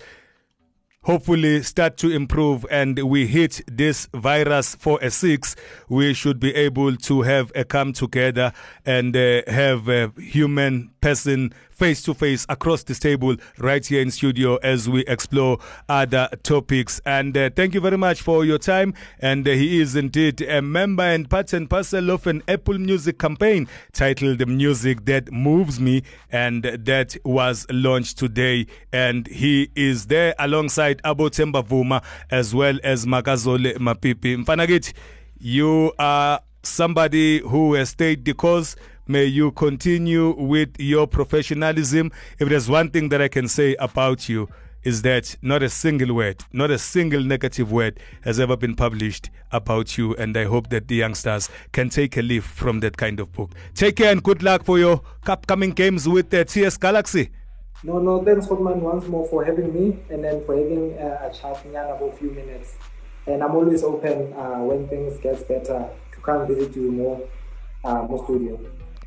hopefully 1.02 1.62
start 1.62 1.96
to 1.96 2.10
improve 2.10 2.66
and 2.70 2.98
we 2.98 3.26
hit 3.26 3.62
this 3.66 4.08
virus 4.14 4.74
for 4.74 4.98
a 5.00 5.10
six, 5.10 5.56
we 5.88 6.12
should 6.12 6.38
be 6.38 6.54
able 6.54 6.96
to 6.96 7.22
have 7.22 7.50
a 7.54 7.64
come 7.64 7.92
together 7.92 8.52
and 8.84 9.16
uh, 9.16 9.42
have 9.46 9.88
a 9.88 10.12
human 10.18 10.90
person 11.00 11.52
face 11.70 12.02
to 12.02 12.14
face 12.14 12.44
across 12.48 12.82
this 12.82 12.98
table 12.98 13.36
right 13.58 13.86
here 13.86 14.02
in 14.02 14.10
studio 14.10 14.56
as 14.56 14.88
we 14.88 15.04
explore 15.06 15.58
other 15.88 16.28
topics. 16.42 17.00
And 17.06 17.36
uh, 17.36 17.50
thank 17.54 17.74
you 17.74 17.80
very 17.80 17.96
much 17.96 18.20
for 18.22 18.44
your 18.44 18.58
time. 18.58 18.94
And 19.18 19.46
uh, 19.48 19.52
he 19.52 19.80
is 19.80 19.96
indeed 19.96 20.42
a 20.42 20.60
member 20.60 21.02
and 21.02 21.28
part 21.28 21.52
and 21.52 21.68
parcel 21.68 22.10
of 22.10 22.26
an 22.26 22.42
Apple 22.48 22.78
Music 22.78 23.18
campaign 23.18 23.68
titled 23.92 24.38
The 24.38 24.46
Music 24.46 25.04
That 25.06 25.32
Moves 25.32 25.80
Me. 25.80 26.02
And 26.30 26.64
that 26.64 27.16
was 27.24 27.66
launched 27.70 28.18
today. 28.18 28.66
And 28.92 29.26
he 29.26 29.70
is 29.74 30.06
there 30.06 30.34
alongside 30.38 31.00
Abo 31.02 31.30
Temba 31.30 31.66
Vuma 31.66 32.02
as 32.30 32.54
well 32.54 32.78
as 32.84 33.06
Makazole 33.06 33.76
Mapimpi. 33.76 34.44
Mfanagit, 34.44 34.92
you 35.38 35.92
are 35.98 36.40
somebody 36.62 37.40
who 37.40 37.74
has 37.74 37.90
stayed 37.90 38.24
the 38.24 38.34
course. 38.34 38.76
May 39.10 39.24
you 39.24 39.50
continue 39.50 40.36
with 40.40 40.76
your 40.78 41.08
professionalism. 41.08 42.12
If 42.38 42.48
there's 42.48 42.70
one 42.70 42.90
thing 42.90 43.08
that 43.08 43.20
I 43.20 43.26
can 43.26 43.48
say 43.48 43.74
about 43.80 44.28
you, 44.28 44.48
is 44.84 45.02
that 45.02 45.34
not 45.42 45.64
a 45.64 45.68
single 45.68 46.14
word, 46.14 46.44
not 46.52 46.70
a 46.70 46.78
single 46.78 47.20
negative 47.20 47.72
word 47.72 47.98
has 48.20 48.38
ever 48.38 48.56
been 48.56 48.76
published 48.76 49.28
about 49.50 49.98
you. 49.98 50.14
And 50.14 50.36
I 50.36 50.44
hope 50.44 50.70
that 50.70 50.86
the 50.86 50.94
youngsters 50.94 51.50
can 51.72 51.88
take 51.88 52.16
a 52.18 52.22
leaf 52.22 52.44
from 52.44 52.78
that 52.80 52.96
kind 52.98 53.18
of 53.18 53.32
book. 53.32 53.50
Take 53.74 53.96
care 53.96 54.12
and 54.12 54.22
good 54.22 54.44
luck 54.44 54.62
for 54.62 54.78
your 54.78 55.00
upcoming 55.26 55.72
games 55.72 56.08
with 56.08 56.30
the 56.30 56.44
TS 56.44 56.76
Galaxy. 56.76 57.30
No, 57.82 57.98
no, 57.98 58.24
thanks, 58.24 58.46
Hotman, 58.46 58.76
once 58.76 59.08
more 59.08 59.26
for 59.26 59.44
having 59.44 59.74
me 59.74 59.98
and 60.08 60.22
then 60.22 60.44
for 60.44 60.54
having 60.56 60.96
uh, 60.96 61.28
a 61.28 61.34
chat 61.34 61.60
for 61.98 62.12
a 62.12 62.16
few 62.16 62.30
minutes. 62.30 62.76
And 63.26 63.42
I'm 63.42 63.56
always 63.56 63.82
open 63.82 64.34
uh, 64.34 64.58
when 64.58 64.86
things 64.86 65.18
get 65.18 65.48
better 65.48 65.90
to 66.12 66.20
come 66.22 66.46
visit 66.46 66.76
you 66.76 66.92
more, 66.92 67.28
uh, 67.82 68.02
more 68.02 68.22
studio. 68.22 68.60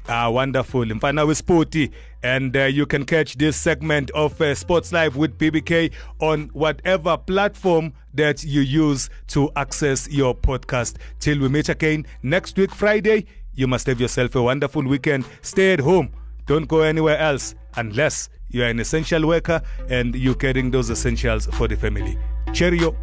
Ah, 0.07 0.29
wonderful. 0.29 0.83
Mfana 0.83 1.25
with 1.25 1.37
Sporty. 1.37 1.91
And 2.23 2.55
uh, 2.55 2.63
you 2.65 2.85
can 2.85 3.05
catch 3.05 3.35
this 3.35 3.55
segment 3.55 4.11
of 4.11 4.39
uh, 4.41 4.53
Sports 4.55 4.91
Live 4.91 5.15
with 5.15 5.37
BBK 5.37 5.91
on 6.19 6.49
whatever 6.53 7.17
platform 7.17 7.93
that 8.13 8.43
you 8.43 8.61
use 8.61 9.09
to 9.27 9.49
access 9.55 10.09
your 10.09 10.35
podcast. 10.35 10.97
Till 11.19 11.39
we 11.39 11.49
meet 11.49 11.69
again 11.69 12.05
next 12.21 12.57
week, 12.57 12.71
Friday, 12.71 13.25
you 13.55 13.67
must 13.67 13.87
have 13.87 13.99
yourself 14.01 14.35
a 14.35 14.41
wonderful 14.41 14.83
weekend. 14.83 15.25
Stay 15.41 15.73
at 15.73 15.79
home. 15.79 16.11
Don't 16.45 16.67
go 16.67 16.81
anywhere 16.81 17.17
else 17.17 17.55
unless 17.75 18.29
you 18.49 18.63
are 18.63 18.67
an 18.67 18.79
essential 18.79 19.25
worker 19.25 19.61
and 19.89 20.15
you're 20.15 20.35
carrying 20.35 20.69
those 20.69 20.89
essentials 20.89 21.45
for 21.47 21.67
the 21.67 21.75
family. 21.75 22.17
Cheerio. 22.53 22.95